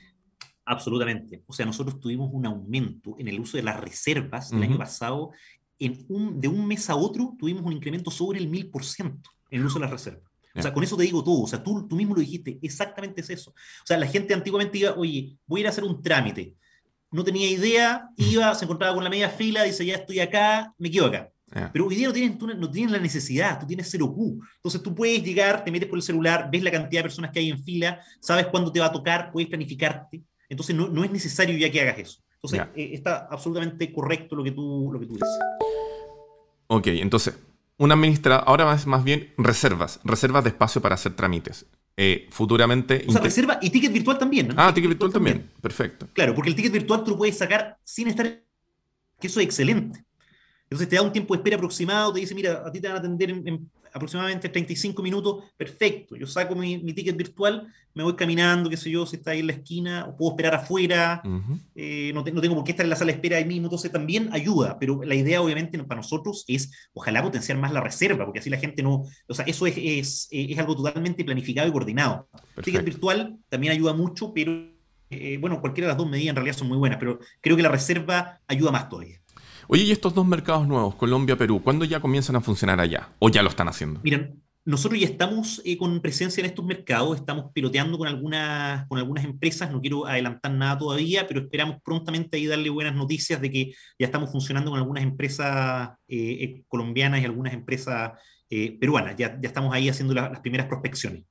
Absolutamente. 0.71 1.43
O 1.47 1.53
sea, 1.53 1.67
nosotros 1.67 1.99
tuvimos 1.99 2.31
un 2.33 2.47
aumento 2.47 3.17
en 3.19 3.29
el 3.29 3.41
uso 3.41 3.57
de 3.57 3.63
las 3.63 3.81
reservas 3.81 4.53
el 4.53 4.63
año 4.63 4.79
pasado. 4.79 5.33
En 5.79 6.05
un, 6.09 6.41
de 6.41 6.49
un 6.49 6.67
mes 6.67 6.89
a 6.91 6.95
otro 6.95 7.35
tuvimos 7.39 7.63
un 7.65 7.73
incremento 7.73 8.11
sobre 8.11 8.39
el 8.39 8.51
1000% 8.51 9.21
en 9.51 9.61
el 9.61 9.67
uso 9.67 9.79
de 9.79 9.85
las 9.85 9.91
reservas. 9.91 10.31
O 10.55 10.63
sea, 10.63 10.73
con 10.73 10.85
eso 10.85 10.97
te 10.97 11.05
digo 11.05 11.25
todo. 11.25 11.43
O 11.43 11.47
sea, 11.47 11.63
tú, 11.63 11.89
tú 11.89 11.97
mismo 11.97 12.15
lo 12.15 12.21
dijiste. 12.21 12.59
Exactamente 12.63 13.21
es 13.21 13.31
eso. 13.31 13.51
O 13.51 13.87
sea, 13.87 13.99
la 13.99 14.07
gente 14.07 14.35
antiguamente 14.35 14.79
iba, 14.79 14.95
oye, 14.95 15.37
voy 15.47 15.61
a 15.61 15.63
ir 15.63 15.67
a 15.67 15.71
hacer 15.71 15.85
un 15.85 16.03
trámite 16.03 16.57
no 17.11 17.25
tenía 17.25 17.51
idea, 17.51 18.09
iba, 18.17 18.55
se 18.55 18.65
encontraba 18.65 18.95
con 18.95 19.05
la 19.05 19.11
media 19.11 19.29
fila, 19.29 19.65
dice, 19.65 19.85
ya 19.85 19.97
estoy 19.97 20.21
acá, 20.21 20.73
me 20.79 20.91
quedo 20.91 21.07
acá. 21.07 21.31
Pero 21.73 21.87
hoy 21.87 21.97
día 21.97 22.07
no 22.07 22.15
tienes, 22.15 22.39
no 22.39 22.71
tienes 22.71 22.93
la 22.93 23.01
necesidad, 23.01 23.59
tú 23.59 23.67
tienes 23.67 23.93
0Q. 23.93 24.39
Entonces 24.57 24.83
tú 24.83 24.95
puedes 24.95 25.21
llegar, 25.21 25.65
te 25.65 25.73
metes 25.73 25.89
por 25.89 25.99
el 25.99 26.03
celular, 26.03 26.49
ves 26.51 26.63
la 26.63 26.71
cantidad 26.71 27.01
de 27.01 27.05
personas 27.05 27.33
que 27.33 27.41
hay 27.41 27.51
en 27.51 27.63
fila, 27.63 28.01
sabes 28.21 28.47
cuándo 28.47 28.71
te 28.71 28.79
va 28.79 28.87
a 28.87 28.93
tocar, 28.93 29.33
puedes 29.33 29.49
planificarte. 29.49 30.23
Entonces 30.51 30.77
no, 30.77 30.89
no 30.89 31.05
es 31.05 31.11
necesario 31.11 31.57
ya 31.57 31.71
que 31.71 31.81
hagas 31.81 31.99
eso. 31.99 32.21
Entonces 32.35 32.61
eh, 32.75 32.91
está 32.93 33.29
absolutamente 33.31 33.91
correcto 33.93 34.37
lo 34.37 34.45
que 34.45 34.51
tú, 34.51 34.91
lo 34.93 35.01
que 35.01 35.07
tú 35.07 35.15
dices. 35.15 35.29
Ok, 36.67 36.89
entonces, 36.89 37.39
un 37.79 37.93
administrador, 37.93 38.45
ahora 38.47 38.75
es 38.75 38.87
más 38.87 39.05
bien 39.05 39.33
reservas, 39.39 40.01
reservas 40.05 40.45
de 40.45 40.51
espacio 40.51 40.83
para 40.83 40.97
hacer 40.97 41.15
trámites. 41.15 41.67
Eh, 41.97 42.29
futuramente. 42.31 43.05
O 43.07 43.13
sea, 43.13 43.21
reserva 43.21 43.59
y 43.61 43.71
ticket 43.71 43.93
virtual 43.93 44.19
también. 44.19 44.49
¿no? 44.49 44.55
Ah, 44.57 44.73
ticket, 44.73 44.89
virtual, 44.89 45.13
también. 45.13 45.51
Perfecto. 45.61 46.09
Claro, 46.13 46.35
porque 46.35 46.51
el 46.51 46.57
ticket 46.57 46.73
virtual 46.73 47.05
tú 47.05 47.13
lo 47.13 47.19
puedes 47.19 47.37
sacar 47.37 47.79
sin 47.85 48.09
estar. 48.09 48.27
que 48.27 49.27
eso 49.27 49.41
es 49.41 49.47
excelente. 49.47 50.05
Entonces 50.65 50.89
te 50.89 50.97
da 50.97 51.03
un 51.03 51.13
tiempo 51.13 51.35
de 51.35 51.39
espera 51.39 51.57
aproximado, 51.57 52.13
te 52.13 52.21
dice, 52.21 52.35
mira, 52.35 52.63
a 52.65 52.73
ti 52.73 52.81
te 52.81 52.89
van 52.89 52.97
a 52.97 53.01
atender 53.01 53.31
en, 53.31 53.71
aproximadamente 53.93 54.49
35 54.49 55.03
minutos, 55.03 55.45
perfecto. 55.57 56.17
Yo 56.17 56.27
saco 56.27 56.55
mi, 56.55 56.79
ticket 56.93 57.17
virtual, 57.17 57.67
me 57.95 58.03
voy 58.03 58.15
caminando, 58.15 58.71
qué 58.71 58.77
sé 58.77 58.91
yo, 58.91 59.07
si 59.07 59.17
está 59.17 59.33
ahí 59.33 59.41
en 59.41 59.49
la 59.49 59.53
esquina, 59.55 60.07
o 60.09 60.17
puedo 60.17 60.33
esperar 60.33 60.55
afuera, 60.55 61.23
eh, 61.75 62.13
no, 62.15 62.25
tengo 62.25 62.41
por 62.55 62.65
qué 62.65 62.73
estar 62.73 62.85
en 62.85 62.91
la 62.91 62.97
sala 62.97 63.13
de 63.13 63.17
espera 63.17 63.37
ahí 63.37 63.45
mismo, 63.45 63.67
entonces 63.67 63.91
también 63.91 64.29
ayuda, 64.33 64.79
pero 64.79 65.03
la 65.03 65.15
idea 65.15 65.43
obviamente 65.43 65.79
para 65.85 66.01
nosotros 66.01 66.45
es 66.47 66.71
ojalá 66.93 67.23
potenciar 67.23 67.59
más 67.59 67.73
la 67.73 67.81
reserva, 67.81 68.25
porque 68.25 68.41
así 68.41 68.51
la 68.51 68.59
gente 68.59 68.83
no, 68.83 69.05
o 69.29 69.35
sea, 69.35 69.45
eso 69.47 69.67
es, 69.67 70.29
es, 70.31 70.59
algo 70.59 70.77
totalmente 70.77 71.25
planificado 71.25 71.69
y 71.69 71.73
coordinado. 71.73 72.29
El 72.57 72.65
ticket 72.65 72.85
virtual 72.85 73.39
también 73.49 73.73
ayuda 73.73 73.95
mucho, 73.95 74.33
pero 74.35 74.53
eh, 75.11 75.39
bueno, 75.41 75.61
cualquiera 75.61 75.89
de 75.89 75.93
las 75.93 75.99
dos 75.99 76.09
medidas 76.09 76.31
en 76.31 76.37
realidad 76.37 76.57
son 76.57 76.69
muy 76.69 76.79
buenas, 76.79 76.99
pero 76.99 77.19
creo 77.41 77.57
que 77.57 77.63
la 77.63 77.69
reserva 77.69 78.41
ayuda 78.47 78.71
más 78.71 78.89
todavía. 78.89 79.21
Oye, 79.73 79.85
¿y 79.85 79.93
estos 79.93 80.13
dos 80.13 80.27
mercados 80.27 80.67
nuevos, 80.67 80.97
Colombia, 80.97 81.37
Perú, 81.37 81.63
cuándo 81.63 81.85
ya 81.85 82.01
comienzan 82.01 82.35
a 82.35 82.41
funcionar 82.41 82.81
allá? 82.81 83.11
¿O 83.21 83.29
ya 83.29 83.41
lo 83.41 83.51
están 83.51 83.69
haciendo? 83.69 84.01
Miren, 84.03 84.43
nosotros 84.65 85.01
ya 85.01 85.07
estamos 85.07 85.63
eh, 85.65 85.79
con 85.79 86.01
presencia 86.01 86.41
en 86.41 86.47
estos 86.47 86.65
mercados, 86.65 87.17
estamos 87.17 87.53
piloteando 87.55 87.97
con 87.97 88.09
algunas, 88.09 88.89
con 88.89 88.99
algunas 88.99 89.25
empresas, 89.25 89.71
no 89.71 89.81
quiero 89.81 90.09
adelantar 90.09 90.51
nada 90.51 90.77
todavía, 90.77 91.29
pero 91.29 91.43
esperamos 91.43 91.77
prontamente 91.85 92.37
ahí 92.37 92.47
darle 92.47 92.69
buenas 92.69 92.97
noticias 92.97 93.41
de 93.41 93.49
que 93.49 93.73
ya 93.97 94.07
estamos 94.07 94.33
funcionando 94.33 94.73
con 94.73 94.81
algunas 94.81 95.05
empresas 95.05 95.91
eh, 96.09 96.17
eh, 96.19 96.65
colombianas 96.67 97.23
y 97.23 97.27
algunas 97.27 97.55
empresas 97.55 98.11
eh, 98.53 98.77
peruana. 98.81 99.15
Ya, 99.17 99.39
ya 99.41 99.49
estamos 99.49 99.73
ahí 99.73 99.89
haciendo 99.89 100.13
las 100.13 100.41
primeras 100.41 100.67
prospecciones. 100.67 101.23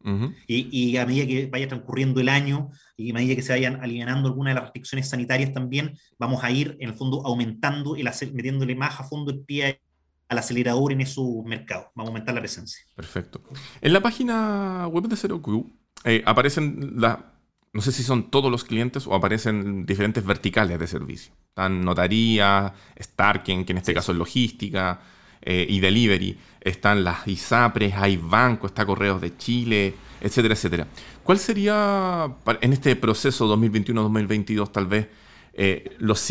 y, 0.48 0.96
a 0.96 1.06
medida 1.06 1.28
que 1.28 1.48
vaya 1.48 1.68
transcurriendo 1.68 2.22
el 2.22 2.30
año 2.30 2.70
y 2.96 3.12
a 3.12 3.14
medida 3.14 3.36
que 3.36 3.42
se 3.42 3.52
vayan 3.52 3.82
aliviando 3.84 4.30
algunas 4.30 4.52
de 4.52 4.56
las 4.56 4.64
restricciones 4.64 5.10
sanitarias 5.10 5.52
también, 5.52 5.98
vamos 6.18 6.44
a 6.44 6.52
ir, 6.52 6.78
en 6.80 6.90
el 6.90 6.96
fondo, 6.96 7.26
aumentando, 7.26 7.98
el, 7.98 8.10
metiéndole 8.34 8.74
más 8.74 9.00
a 9.02 9.04
fondo 9.04 9.32
el 9.32 9.42
pie 9.42 9.82
al 10.30 10.38
acelerador 10.38 10.94
en 10.94 11.02
esos 11.02 11.44
mercados. 11.44 11.88
Vamos 11.94 12.10
a 12.10 12.12
aumentar 12.12 12.36
la 12.36 12.42
presencia. 12.42 12.86
Perfecto. 12.96 13.42
En 13.82 13.92
la 13.92 14.00
página 14.00 14.88
web 14.88 15.08
de 15.10 15.18
ZeroQ 15.18 15.66
eh, 16.06 16.24
aparecen 16.26 16.94
la, 17.02 17.34
no 17.74 17.82
sé 17.82 17.92
si 17.92 18.04
son 18.04 18.32
todos 18.32 18.50
los 18.50 18.64
clientes 18.64 19.08
o 19.08 19.14
aparecen 19.14 19.86
diferentes 19.86 20.24
verticales 20.26 20.80
de 20.80 20.88
servicio. 20.88 21.34
Están 21.50 21.82
notaría, 21.82 22.74
Starken, 22.98 23.66
que 23.66 23.74
en 23.74 23.80
este 23.80 23.94
caso 23.94 24.14
es 24.14 24.18
logística, 24.18 25.02
eh, 25.42 25.66
y 25.70 25.80
delivery. 25.80 26.38
Están 26.62 27.04
las 27.04 27.28
ISAPRES, 27.28 27.94
hay 27.96 28.18
bancos, 28.18 28.72
está 28.72 28.86
Correos 28.86 29.22
de 29.22 29.38
Chile, 29.38 29.96
etcétera, 30.22 30.54
etcétera. 30.54 30.88
¿Cuál 31.24 31.40
sería 31.40 32.36
en 32.62 32.74
este 32.74 32.96
proceso 32.96 33.56
2021-2022 33.56 34.72
tal 34.72 34.88
vez 34.88 35.08
eh, 35.54 35.96
los 36.00 36.30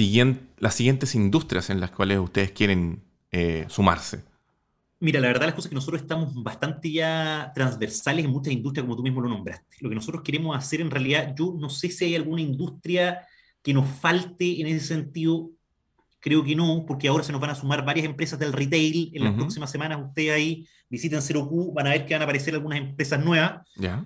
las 0.58 0.74
siguientes 0.74 1.14
industrias 1.14 1.70
en 1.70 1.80
las 1.80 1.90
cuales 1.90 2.18
ustedes 2.18 2.52
quieren 2.52 3.02
eh, 3.30 3.66
sumarse? 3.68 4.24
Mira, 5.00 5.20
la 5.20 5.28
verdad 5.28 5.46
las 5.46 5.54
cosas 5.54 5.66
es 5.66 5.70
que 5.70 5.74
nosotros 5.76 6.02
estamos 6.02 6.34
bastante 6.42 6.90
ya 6.90 7.52
transversales 7.54 8.24
en 8.24 8.32
muchas 8.32 8.52
industrias, 8.52 8.84
como 8.84 8.96
tú 8.96 9.02
mismo 9.02 9.20
lo 9.20 9.28
nombraste. 9.28 9.76
Lo 9.80 9.88
que 9.88 9.94
nosotros 9.94 10.22
queremos 10.22 10.56
hacer 10.56 10.80
en 10.80 10.90
realidad, 10.90 11.34
yo 11.38 11.54
no 11.56 11.70
sé 11.70 11.88
si 11.88 12.06
hay 12.06 12.16
alguna 12.16 12.42
industria 12.42 13.24
que 13.62 13.72
nos 13.72 13.88
falte 13.88 14.60
en 14.60 14.66
ese 14.66 14.86
sentido, 14.86 15.50
Creo 16.20 16.42
que 16.42 16.56
no, 16.56 16.84
porque 16.86 17.08
ahora 17.08 17.22
se 17.22 17.32
nos 17.32 17.40
van 17.40 17.50
a 17.50 17.54
sumar 17.54 17.84
varias 17.84 18.06
empresas 18.06 18.38
del 18.38 18.52
retail. 18.52 19.12
En 19.14 19.24
las 19.24 19.34
próximas 19.34 19.70
semanas 19.70 20.00
ustedes 20.04 20.32
ahí 20.32 20.66
visiten 20.90 21.20
0Q, 21.20 21.74
van 21.74 21.86
a 21.86 21.90
ver 21.90 22.06
que 22.06 22.14
van 22.14 22.22
a 22.22 22.24
aparecer 22.24 22.54
algunas 22.54 22.78
empresas 22.78 23.24
nuevas. 23.24 23.60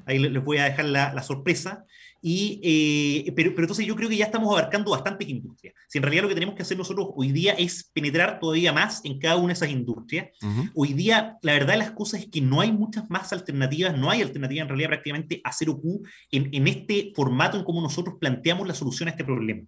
Ahí 0.05 0.19
les 0.19 0.45
voy 0.45 0.59
a 0.59 0.65
dejar 0.65 0.85
la, 0.87 1.23
sorpresa. 1.23 1.85
Y, 2.21 2.61
eh, 2.63 3.33
pero, 3.35 3.51
pero, 3.51 3.63
entonces 3.63 3.85
yo 3.87 3.97
creo 3.97 4.09
que 4.09 4.17
ya 4.17 4.27
estamos 4.27 4.51
abarcando 4.53 4.91
bastantes 4.91 5.29
industrias. 5.29 5.75
Si 5.89 5.99
en 5.99 6.03
realidad 6.03 6.23
lo 6.23 6.29
que 6.29 6.35
tenemos 6.35 6.55
que 6.55 6.63
hacer 6.63 6.77
nosotros 6.77 7.09
hoy 7.17 7.33
día 7.33 7.55
es 7.55 7.91
penetrar 7.93 8.39
todavía 8.39 8.73
más 8.73 9.01
en 9.05 9.19
cada 9.19 9.37
una 9.37 9.49
de 9.49 9.53
esas 9.55 9.71
industrias, 9.71 10.29
hoy 10.75 10.93
día 10.93 11.39
la 11.43 11.53
verdad 11.53 11.73
de 11.73 11.79
las 11.79 11.91
cosas 11.93 12.21
es 12.21 12.27
que 12.27 12.41
no 12.41 12.61
hay 12.61 12.71
muchas 12.71 13.11
más 13.11 13.33
alternativas, 13.33 13.97
no 13.97 14.11
hay 14.11 14.23
alternativa 14.23 14.63
en 14.63 14.69
realidad 14.69 14.91
prácticamente 14.91 15.41
a 15.43 15.51
0Q 15.51 16.07
en, 16.31 16.49
en 16.53 16.69
este 16.69 17.13
formato 17.17 17.57
en 17.57 17.65
cómo 17.65 17.81
nosotros 17.81 18.17
planteamos 18.21 18.69
la 18.69 18.75
solución 18.75 19.09
a 19.09 19.13
este 19.13 19.25
problema. 19.25 19.63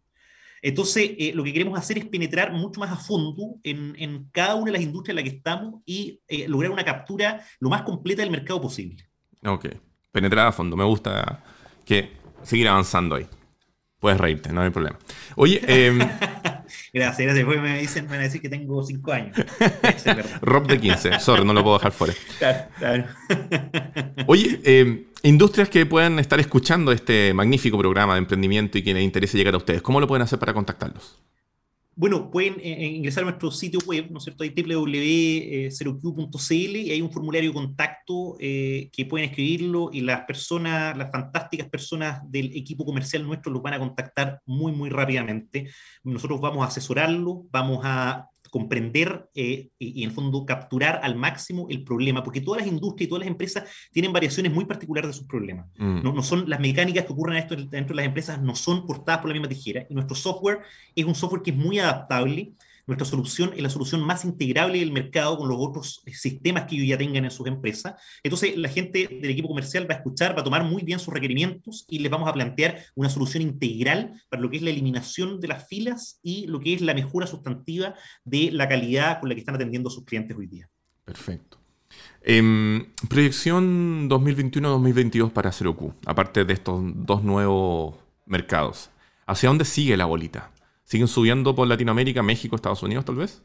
Entonces, 0.67 1.11
eh, 1.19 1.33
lo 1.35 1.45
que 1.45 1.53
queremos 1.53 1.79
hacer 1.79 1.99
es 1.99 2.07
penetrar 2.07 2.51
mucho 2.51 2.81
más 2.81 2.91
a 2.91 2.97
fondo 2.97 3.57
en, 3.63 4.31
cada 4.33 4.55
una 4.55 4.67
de 4.67 4.73
las 4.73 4.81
industrias 4.81 5.11
en 5.11 5.17
las 5.17 5.31
que 5.31 5.37
estamos 5.37 5.83
y 5.85 6.23
eh, 6.27 6.49
lograr 6.49 6.73
una 6.73 6.87
captura 6.87 7.45
lo 7.61 7.69
más 7.69 7.83
completa 7.83 8.23
del 8.23 8.31
mercado 8.31 8.63
posible. 8.63 9.07
Ok, 9.45 9.67
penetrar 10.11 10.47
a 10.47 10.53
fondo. 10.53 10.75
Me 10.75 10.85
gusta 10.85 11.45
que 11.85 12.13
seguir 12.43 12.67
avanzando 12.67 13.17
ahí. 13.17 13.27
Puedes 14.01 14.19
reírte, 14.19 14.55
no 14.55 14.63
hay 14.63 14.71
problema. 14.71 14.99
Oye, 15.37 15.61
eh, 15.69 15.99
gracias, 16.95 17.19
gracias. 17.19 17.35
Después 17.35 17.61
me 17.61 17.79
dicen, 17.79 18.05
me 18.05 18.13
van 18.13 18.21
a 18.21 18.23
decir 18.23 18.41
que 18.41 18.49
tengo 18.49 18.83
5 18.83 19.13
años. 19.13 19.37
Rob 20.41 20.67
de 20.67 20.81
15, 20.81 21.21
sorry, 21.21 21.45
no 21.45 21.53
lo 21.53 21.63
puedo 21.63 21.77
dejar 21.77 21.93
fuera. 21.93 22.15
Claro, 22.39 22.69
claro. 22.79 23.05
Oye, 24.27 24.61
eh, 24.65 25.05
Industrias 25.25 25.71
que 25.71 25.87
puedan 25.87 26.19
estar 26.19 26.39
escuchando 26.39 26.93
este 26.93 27.33
magnífico 27.33 27.79
programa 27.79 28.13
de 28.13 28.19
emprendimiento 28.19 28.77
y 28.77 28.83
que 28.83 28.93
les 28.93 29.03
interese 29.03 29.39
llegar 29.39 29.55
a 29.55 29.57
ustedes, 29.57 29.81
¿cómo 29.81 29.99
lo 29.99 30.07
pueden 30.07 30.21
hacer 30.21 30.39
para 30.39 30.53
contactarlos? 30.53 31.17
Bueno, 31.97 32.29
pueden 32.29 32.55
eh, 32.55 32.73
eh, 32.73 32.87
ingresar 32.87 33.23
a 33.23 33.27
nuestro 33.27 33.53
sitio 33.53 33.79
web, 33.87 34.11
¿no 34.11 34.19
es 34.19 34.25
cierto? 34.25 34.43
Hay 34.43 34.51
www.0q.cl 34.51 36.77
y 36.77 36.91
hay 36.91 37.01
un 37.01 37.13
formulario 37.13 37.51
de 37.51 37.55
contacto 37.55 38.37
eh, 38.41 38.91
que 38.93 39.07
pueden 39.07 39.29
escribirlo 39.29 39.91
y 39.93 40.01
las 40.01 40.23
personas, 40.23 40.97
las 40.97 41.13
fantásticas 41.13 41.69
personas 41.69 42.21
del 42.29 42.47
equipo 42.57 42.85
comercial 42.85 43.25
nuestro 43.25 43.53
los 43.53 43.63
van 43.63 43.75
a 43.75 43.79
contactar 43.79 44.41
muy, 44.45 44.73
muy 44.73 44.91
rápidamente. 44.91 45.71
Nosotros 46.03 46.41
vamos 46.41 46.65
a 46.65 46.69
asesorarlo, 46.69 47.45
vamos 47.53 47.83
a 47.85 48.29
comprender 48.55 49.29
eh, 49.35 49.71
y, 49.81 50.05
en 50.05 50.11
el 50.11 50.15
fondo 50.15 50.47
capturar 50.47 51.01
al 51.03 51.17
máximo 51.17 51.67
el 51.71 51.83
problema, 51.83 52.23
porque 52.23 52.41
todas 52.41 52.61
las 52.61 52.71
industrias 52.71 53.07
y 53.07 53.09
todas 53.09 53.23
las 53.23 53.29
empresas 53.29 53.65
tienen 53.91 54.13
variaciones 54.13 54.53
muy 54.53 54.65
particulares 54.65 55.09
de 55.11 55.13
sus 55.13 55.27
problemas. 55.27 55.67
Mm. 55.77 56.05
No, 56.05 56.13
no, 56.13 56.23
son 56.23 56.49
las 56.49 56.61
mecánicas 56.61 57.05
que 57.05 57.13
ocurren 57.13 57.39
esto 57.39 57.57
dentro 57.57 57.89
de 57.89 57.95
las 57.97 58.05
empresas, 58.05 58.41
no 58.41 58.55
son 58.55 58.87
portadas 58.87 59.21
por 59.21 59.31
la 59.31 59.35
misma 59.35 59.49
tijera, 59.49 59.85
y 59.91 59.95
nuestro 59.95 60.15
software 60.15 60.61
es 60.95 61.05
un 61.05 61.17
software 61.17 61.43
que 61.43 61.51
es 61.51 61.57
muy 61.57 61.81
adaptable, 61.81 62.53
nuestra 62.87 63.07
solución 63.07 63.53
es 63.55 63.63
la 63.63 63.71
solución 63.71 64.03
más 64.03 64.25
integrable 64.25 64.79
del 64.79 64.93
mercado 64.93 65.39
con 65.39 65.49
los 65.49 65.59
otros 65.61 66.03
sistemas 66.07 66.65
que 66.65 66.77
ellos 66.77 66.89
ya 66.89 66.99
tengan 66.99 67.25
en 67.25 67.31
sus 67.31 67.47
empresas. 67.47 67.95
Entonces, 68.23 68.57
la 68.57 68.69
gente 68.69 69.09
del 69.09 69.31
equipo 69.31 69.49
comercial 69.49 69.89
va 69.89 69.95
a 69.95 69.99
escuchar, 69.99 70.37
va 70.37 70.41
a 70.41 70.45
tomar 70.45 70.65
muy 70.65 70.83
bien 70.83 70.99
sus 70.99 71.13
requerimientos 71.13 71.85
y 71.89 71.99
les 71.99 72.11
vamos 72.11 72.29
a 72.29 72.33
plantear 72.33 72.85
una 72.95 73.09
solución 73.09 73.43
integral 73.43 74.23
para 74.29 74.43
lo 74.43 74.51
que 74.51 74.59
es 74.59 74.63
la 74.63 74.71
eliminación 74.71 75.41
de 75.41 75.49
las 75.49 75.67
filas 75.69 76.21
y 76.23 76.47
lo 76.47 76.61
que 76.61 76.75
es 76.75 76.81
la 76.81 76.95
mejora 76.95 77.27
sustantiva 77.27 77.95
de 78.25 78.51
la 78.53 78.69
calidad 78.69 79.21
con 79.21 79.29
la 79.29 79.35
que 79.35 79.41
están 79.41 79.55
atendiendo 79.55 79.89
a 79.89 79.93
sus 79.93 80.05
clientes 80.05 80.37
hoy 80.37 80.47
día. 80.47 80.69
Perfecto. 81.05 81.59
Em, 82.23 82.87
proyección 83.09 84.09
2021-2022 84.09 85.31
para 85.31 85.53
0Q, 85.53 85.95
aparte 86.07 86.45
de 86.45 86.55
estos 86.55 86.83
dos 86.95 87.23
nuevos 87.23 87.97
mercados. 88.27 88.91
¿Hacia 89.27 89.49
dónde 89.49 89.65
sigue 89.65 89.97
la 89.97 90.07
bolita? 90.07 90.51
¿Siguen 90.85 91.09
subiendo 91.09 91.55
por 91.55 91.67
Latinoamérica, 91.67 92.23
México, 92.23 92.57
Estados 92.57 92.83
Unidos 92.83 93.05
tal 93.05 93.17
vez? 93.17 93.43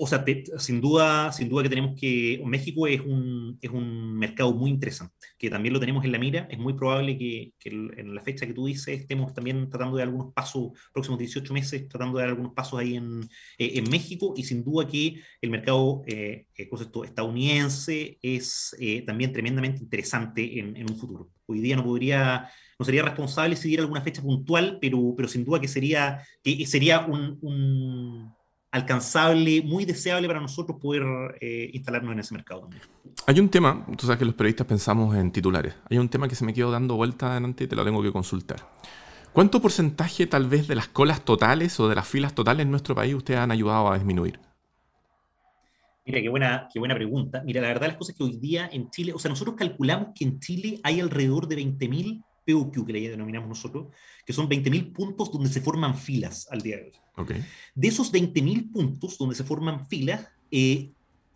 O 0.00 0.06
sea, 0.06 0.24
sin, 0.58 0.80
duda, 0.80 1.32
sin 1.32 1.48
duda 1.48 1.64
que 1.64 1.68
tenemos 1.68 1.98
que... 1.98 2.40
México 2.44 2.86
es 2.86 3.00
un, 3.00 3.58
es 3.60 3.68
un 3.68 4.14
mercado 4.16 4.52
muy 4.54 4.70
interesante, 4.70 5.14
que 5.36 5.50
también 5.50 5.72
lo 5.74 5.80
tenemos 5.80 6.04
en 6.04 6.12
la 6.12 6.20
mira. 6.20 6.46
Es 6.50 6.58
muy 6.58 6.74
probable 6.74 7.18
que, 7.18 7.52
en 7.64 8.14
la 8.14 8.22
fecha 8.22 8.46
que 8.46 8.52
tú 8.52 8.66
dices 8.66 9.00
estemos 9.00 9.34
también 9.34 9.68
tratando 9.68 9.96
de 9.96 10.04
algunos 10.04 10.32
pasos, 10.32 10.70
próximos 10.92 11.18
18 11.18 11.52
meses, 11.52 11.88
tratando 11.88 12.18
de 12.18 12.22
dar 12.22 12.30
algunos 12.30 12.52
pasos 12.52 12.78
ahí 12.78 12.94
en, 12.94 13.22
eh, 13.58 13.72
en 13.74 13.90
México. 13.90 14.34
Y 14.36 14.44
sin 14.44 14.62
duda 14.62 14.86
que 14.86 15.20
el 15.40 15.50
mercado 15.50 16.02
eh, 16.06 16.46
eh 16.56 16.70
estadounidense 17.04 18.18
es 18.22 18.76
eh, 18.78 19.02
también 19.02 19.32
tremendamente 19.32 19.82
interesante 19.82 20.60
en, 20.60 20.76
en 20.76 20.88
un 20.88 20.96
futuro. 20.96 21.30
Hoy 21.46 21.58
día 21.58 21.74
no 21.74 21.82
podría 21.82 22.48
no 22.78 22.84
sería 22.84 23.02
responsable 23.02 23.56
seguir 23.56 23.80
alguna 23.80 24.00
fecha 24.00 24.22
puntual, 24.22 24.78
pero, 24.80 25.14
pero 25.16 25.28
sin 25.28 25.44
duda 25.44 25.60
que 25.60 25.66
sería, 25.66 26.22
que 26.44 26.64
sería 26.64 27.00
un, 27.00 28.32
alcanzable, 28.70 29.62
muy 29.62 29.84
deseable 29.84 30.28
para 30.28 30.40
nosotros 30.40 30.78
poder 30.80 31.02
eh, 31.40 31.70
instalarnos 31.72 32.12
en 32.12 32.20
ese 32.20 32.34
mercado 32.34 32.68
Hay 33.26 33.40
un 33.40 33.48
tema, 33.48 33.84
tú 33.96 34.06
sabes 34.06 34.18
que 34.18 34.24
los 34.24 34.34
periodistas 34.34 34.66
pensamos 34.66 35.16
en 35.16 35.32
titulares, 35.32 35.74
hay 35.90 35.98
un 35.98 36.08
tema 36.08 36.28
que 36.28 36.36
se 36.36 36.44
me 36.44 36.54
quedó 36.54 36.70
dando 36.70 36.94
vuelta 36.94 37.32
adelante 37.32 37.64
y 37.64 37.66
te 37.66 37.74
lo 37.74 37.84
tengo 37.84 38.02
que 38.02 38.12
consultar. 38.12 38.68
¿Cuánto 39.32 39.60
porcentaje 39.60 40.26
tal 40.26 40.46
vez 40.46 40.68
de 40.68 40.74
las 40.74 40.88
colas 40.88 41.24
totales 41.24 41.78
o 41.80 41.88
de 41.88 41.96
las 41.96 42.06
filas 42.06 42.34
totales 42.34 42.64
en 42.64 42.70
nuestro 42.70 42.94
país 42.94 43.14
ustedes 43.14 43.40
han 43.40 43.50
ayudado 43.50 43.90
a 43.90 43.94
disminuir? 43.94 44.38
Mira, 46.06 46.22
qué 46.22 46.28
buena, 46.28 46.68
qué 46.72 46.78
buena 46.78 46.94
pregunta. 46.94 47.42
Mira, 47.44 47.60
la 47.60 47.68
verdad 47.68 47.88
las 47.88 47.96
cosas 47.96 48.16
que 48.16 48.24
hoy 48.24 48.38
día 48.38 48.68
en 48.72 48.88
Chile, 48.88 49.12
o 49.12 49.18
sea, 49.18 49.28
nosotros 49.28 49.56
calculamos 49.56 50.08
que 50.14 50.24
en 50.24 50.40
Chile 50.40 50.80
hay 50.82 51.00
alrededor 51.00 51.46
de 51.48 51.56
20.000 51.56 52.24
PUQ, 52.48 52.86
que 52.86 52.92
le 52.92 53.10
denominamos 53.10 53.48
nosotros, 53.48 53.88
que 54.24 54.32
son 54.32 54.48
20.000 54.48 54.92
puntos 54.92 55.30
donde 55.30 55.50
se 55.50 55.60
forman 55.60 55.96
filas 55.96 56.48
al 56.50 56.62
día 56.62 56.76
de 56.76 56.84
hoy. 56.84 56.92
De 57.74 57.88
esos 57.88 58.12
20.000 58.12 58.72
puntos 58.72 59.18
donde 59.18 59.34
se 59.34 59.44
forman 59.44 59.86
filas, 59.86 60.26
eh, 60.50 60.90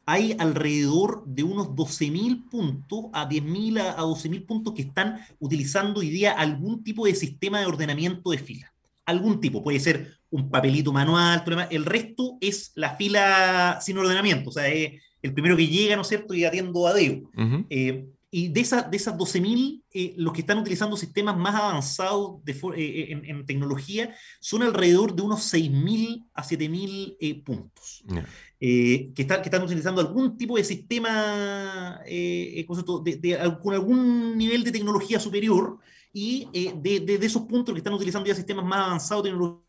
hay 0.07 0.35
alrededor 0.39 1.25
de 1.27 1.43
unos 1.43 1.69
12.000 1.69 2.49
puntos 2.49 3.07
a 3.13 3.29
10.000 3.29 3.81
a, 3.81 3.99
12.000 3.99 4.47
puntos 4.47 4.75
que 4.75 4.83
están 4.83 5.21
utilizando 5.39 6.01
hoy 6.01 6.11
día 6.11 6.33
algún 6.33 6.83
tipo 6.83 7.07
de 7.07 7.15
sistema 7.15 7.61
de 7.61 7.67
ordenamiento 7.67 8.31
de 8.31 8.39
filas. 8.39 8.71
Algún 9.05 9.41
tipo, 9.41 9.63
puede 9.63 9.81
ser 9.81 10.17
un 10.31 10.49
papelito 10.49 10.93
manual, 10.93 11.45
el 11.71 11.85
resto 11.85 12.39
es 12.41 12.73
la 12.75 12.97
fila 12.97 13.79
sin 13.83 13.99
ordenamiento, 13.99 14.51
o 14.51 14.53
sea, 14.53 14.69
es 14.69 15.03
el 15.21 15.35
primero 15.35 15.57
que 15.57 15.67
llega, 15.67 15.97
¿no 15.97 16.03
es 16.03 16.09
cierto?, 16.09 16.35
y 16.35 16.45
atiendo 16.45 16.87
a 16.87 16.95
Deo. 16.95 17.31
Y 18.35 18.49
de, 18.49 18.63
esa, 18.63 18.81
de 18.81 18.97
esas 18.97 19.15
12.000, 19.15 19.83
eh, 19.93 20.15
los 20.17 20.33
que 20.33 20.41
están 20.41 20.57
utilizando 20.57 20.97
sistemas 20.97 21.37
más 21.37 21.55
avanzados 21.55 22.43
de, 22.43 22.53
eh, 22.53 23.13
eh, 23.13 23.23
en, 23.27 23.45
tecnología 23.45 24.17
son 24.41 24.63
alrededor 24.63 25.15
de 25.15 25.21
unos 25.21 25.53
6.000 25.53 26.25
a 26.33 26.43
7.000 26.43 27.45
puntos. 27.45 28.03
que, 28.59 29.13
que, 29.15 29.23
están 29.23 29.63
utilizando 29.63 30.01
algún 30.01 30.39
tipo 30.39 30.57
de 30.57 30.65
sistema 30.65 32.01
de, 32.07 32.67
con 33.63 33.75
algún 33.75 34.39
nivel 34.39 34.65
de 34.65 34.73
tecnología 34.73 35.21
superior 35.21 35.77
y 36.11 36.49
de, 36.81 37.01
de, 37.01 37.27
esos 37.27 37.43
puntos 37.43 37.75
que 37.75 37.81
están 37.81 37.93
utilizando 37.93 38.27
ya 38.27 38.35
sistemas 38.35 38.65
más 38.65 38.87
avanzados 38.87 39.25
de 39.25 39.29
tecnología 39.29 39.63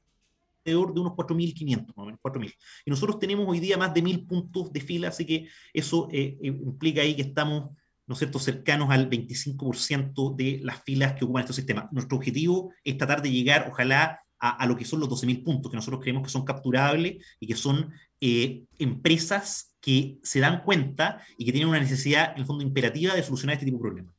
alrededor 0.66 0.94
de 0.94 1.02
unos 1.02 1.14
4.500, 1.14 1.88
más 1.88 1.98
o 1.98 2.06
menos, 2.06 2.22
4.000. 2.22 2.56
Y 2.86 2.90
nosotros 2.90 3.20
tenemos 3.20 3.46
hoy 3.46 3.60
día 3.60 3.78
más 3.78 3.94
de 3.94 4.02
1.000 4.02 4.26
puntos 4.26 4.72
de 4.72 4.80
fila, 4.80 5.10
así 5.10 5.26
que 5.26 5.50
eso 5.74 6.08
implica 6.42 7.02
ahí 7.02 7.14
que 7.14 7.24
estamos 7.24 7.72
¿no 8.08 8.14
es 8.14 8.20
cierto?, 8.20 8.40
cercanos 8.40 8.90
al 8.90 9.10
25% 9.10 10.36
de 10.36 10.60
las 10.64 10.84
filas 10.84 11.14
que 11.14 11.26
ocupan 11.26 11.42
estos 11.42 11.56
sistemas. 11.56 11.86
Nuestro 11.92 12.18
objetivo 12.18 12.72
es 12.84 12.98
tratar 12.98 13.22
de 13.22 13.32
llegar, 13.32 13.68
ojalá, 13.70 14.20
a, 14.40 14.68
lo 14.68 14.76
que 14.76 14.84
son 14.84 15.00
los 15.00 15.08
12.000 15.10 15.42
puntos, 15.44 15.72
que 15.72 15.78
nosotros 15.78 16.02
creemos 16.02 16.24
que 16.24 16.30
son 16.30 16.44
capturables 16.44 17.24
y 17.40 17.48
que 17.48 17.56
son 17.56 17.94
eh, 18.20 18.64
empresas 18.78 19.74
que 19.80 20.18
se 20.22 20.42
dan 20.42 20.64
cuenta 20.64 21.22
y 21.38 21.46
que 21.46 21.54
tienen 21.54 21.70
una 21.70 21.80
necesidad, 21.80 22.34
en 22.34 22.40
el 22.40 22.46
fondo, 22.46 22.62
imperativa 22.62 23.16
de 23.16 23.24
solucionar 23.24 23.54
este 23.54 23.66
tipo 23.66 23.78
de 23.78 23.82
problemas. 23.82 24.14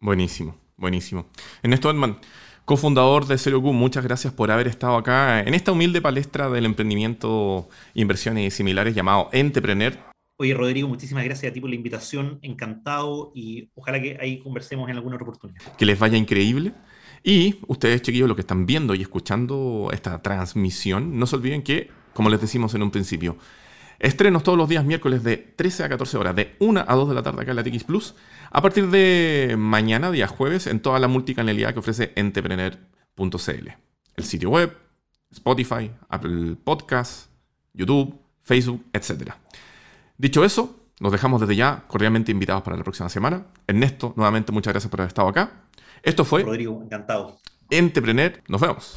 Buenísimo, 0.00 0.56
buenísimo. 0.76 1.26
Ernesto 1.64 1.90
Edman, 1.90 2.18
cofundador 2.64 3.26
de 3.26 3.36
Q, 3.36 3.72
muchas 3.72 4.04
gracias 4.04 4.32
por 4.32 4.52
haber 4.52 4.68
estado 4.68 4.96
acá 4.96 5.40
en 5.40 5.54
esta 5.54 5.72
humilde 5.72 6.00
palestra 6.00 6.48
del 6.48 6.64
emprendimiento, 6.64 7.68
inversiones 7.94 8.46
y 8.46 8.56
similares 8.56 8.94
llamado 8.94 9.30
Entrepreneur. 9.32 10.15
Oye, 10.38 10.52
Rodrigo, 10.52 10.86
muchísimas 10.86 11.24
gracias 11.24 11.50
a 11.50 11.54
ti 11.54 11.60
por 11.60 11.70
la 11.70 11.76
invitación, 11.76 12.38
encantado 12.42 13.32
y 13.34 13.70
ojalá 13.74 14.02
que 14.02 14.18
ahí 14.20 14.38
conversemos 14.38 14.90
en 14.90 14.96
alguna 14.96 15.16
otra 15.16 15.24
oportunidad. 15.26 15.60
Que 15.76 15.86
les 15.86 15.98
vaya 15.98 16.18
increíble. 16.18 16.74
Y 17.22 17.56
ustedes, 17.66 18.02
chiquillos, 18.02 18.28
los 18.28 18.36
que 18.36 18.42
están 18.42 18.66
viendo 18.66 18.94
y 18.94 19.00
escuchando 19.00 19.88
esta 19.92 20.20
transmisión, 20.20 21.18
no 21.18 21.26
se 21.26 21.36
olviden 21.36 21.62
que, 21.62 21.90
como 22.12 22.28
les 22.28 22.40
decimos 22.40 22.74
en 22.74 22.82
un 22.82 22.90
principio, 22.90 23.38
estrenos 23.98 24.42
todos 24.42 24.58
los 24.58 24.68
días 24.68 24.84
miércoles 24.84 25.24
de 25.24 25.38
13 25.38 25.84
a 25.84 25.88
14 25.88 26.18
horas, 26.18 26.36
de 26.36 26.54
1 26.58 26.84
a 26.86 26.94
2 26.94 27.08
de 27.08 27.14
la 27.14 27.22
tarde 27.22 27.40
acá 27.40 27.52
en 27.52 27.56
la 27.56 27.64
TX 27.64 27.84
Plus, 27.84 28.14
a 28.50 28.60
partir 28.60 28.88
de 28.90 29.56
mañana, 29.58 30.10
día 30.10 30.28
jueves, 30.28 30.66
en 30.66 30.80
toda 30.80 30.98
la 30.98 31.08
multicanalidad 31.08 31.72
que 31.72 31.78
ofrece 31.78 32.12
entrepreneur.cl. 32.14 33.68
El 34.16 34.24
sitio 34.24 34.50
web, 34.50 34.76
Spotify, 35.30 35.90
Apple 36.10 36.56
Podcasts, 36.62 37.30
YouTube, 37.72 38.20
Facebook, 38.42 38.84
etcétera. 38.92 39.38
Dicho 40.18 40.44
eso, 40.44 40.74
nos 40.98 41.12
dejamos 41.12 41.40
desde 41.40 41.56
ya 41.56 41.84
cordialmente 41.86 42.32
invitados 42.32 42.62
para 42.62 42.76
la 42.76 42.82
próxima 42.82 43.08
semana. 43.08 43.46
Ernesto, 43.66 44.14
nuevamente 44.16 44.50
muchas 44.50 44.72
gracias 44.72 44.90
por 44.90 45.00
haber 45.00 45.08
estado 45.08 45.28
acá. 45.28 45.64
Esto 46.02 46.24
fue. 46.24 46.42
Rodrigo, 46.42 46.80
encantado. 46.82 47.38
Entrepreneur, 47.68 48.42
nos 48.48 48.60
vemos. 48.60 48.96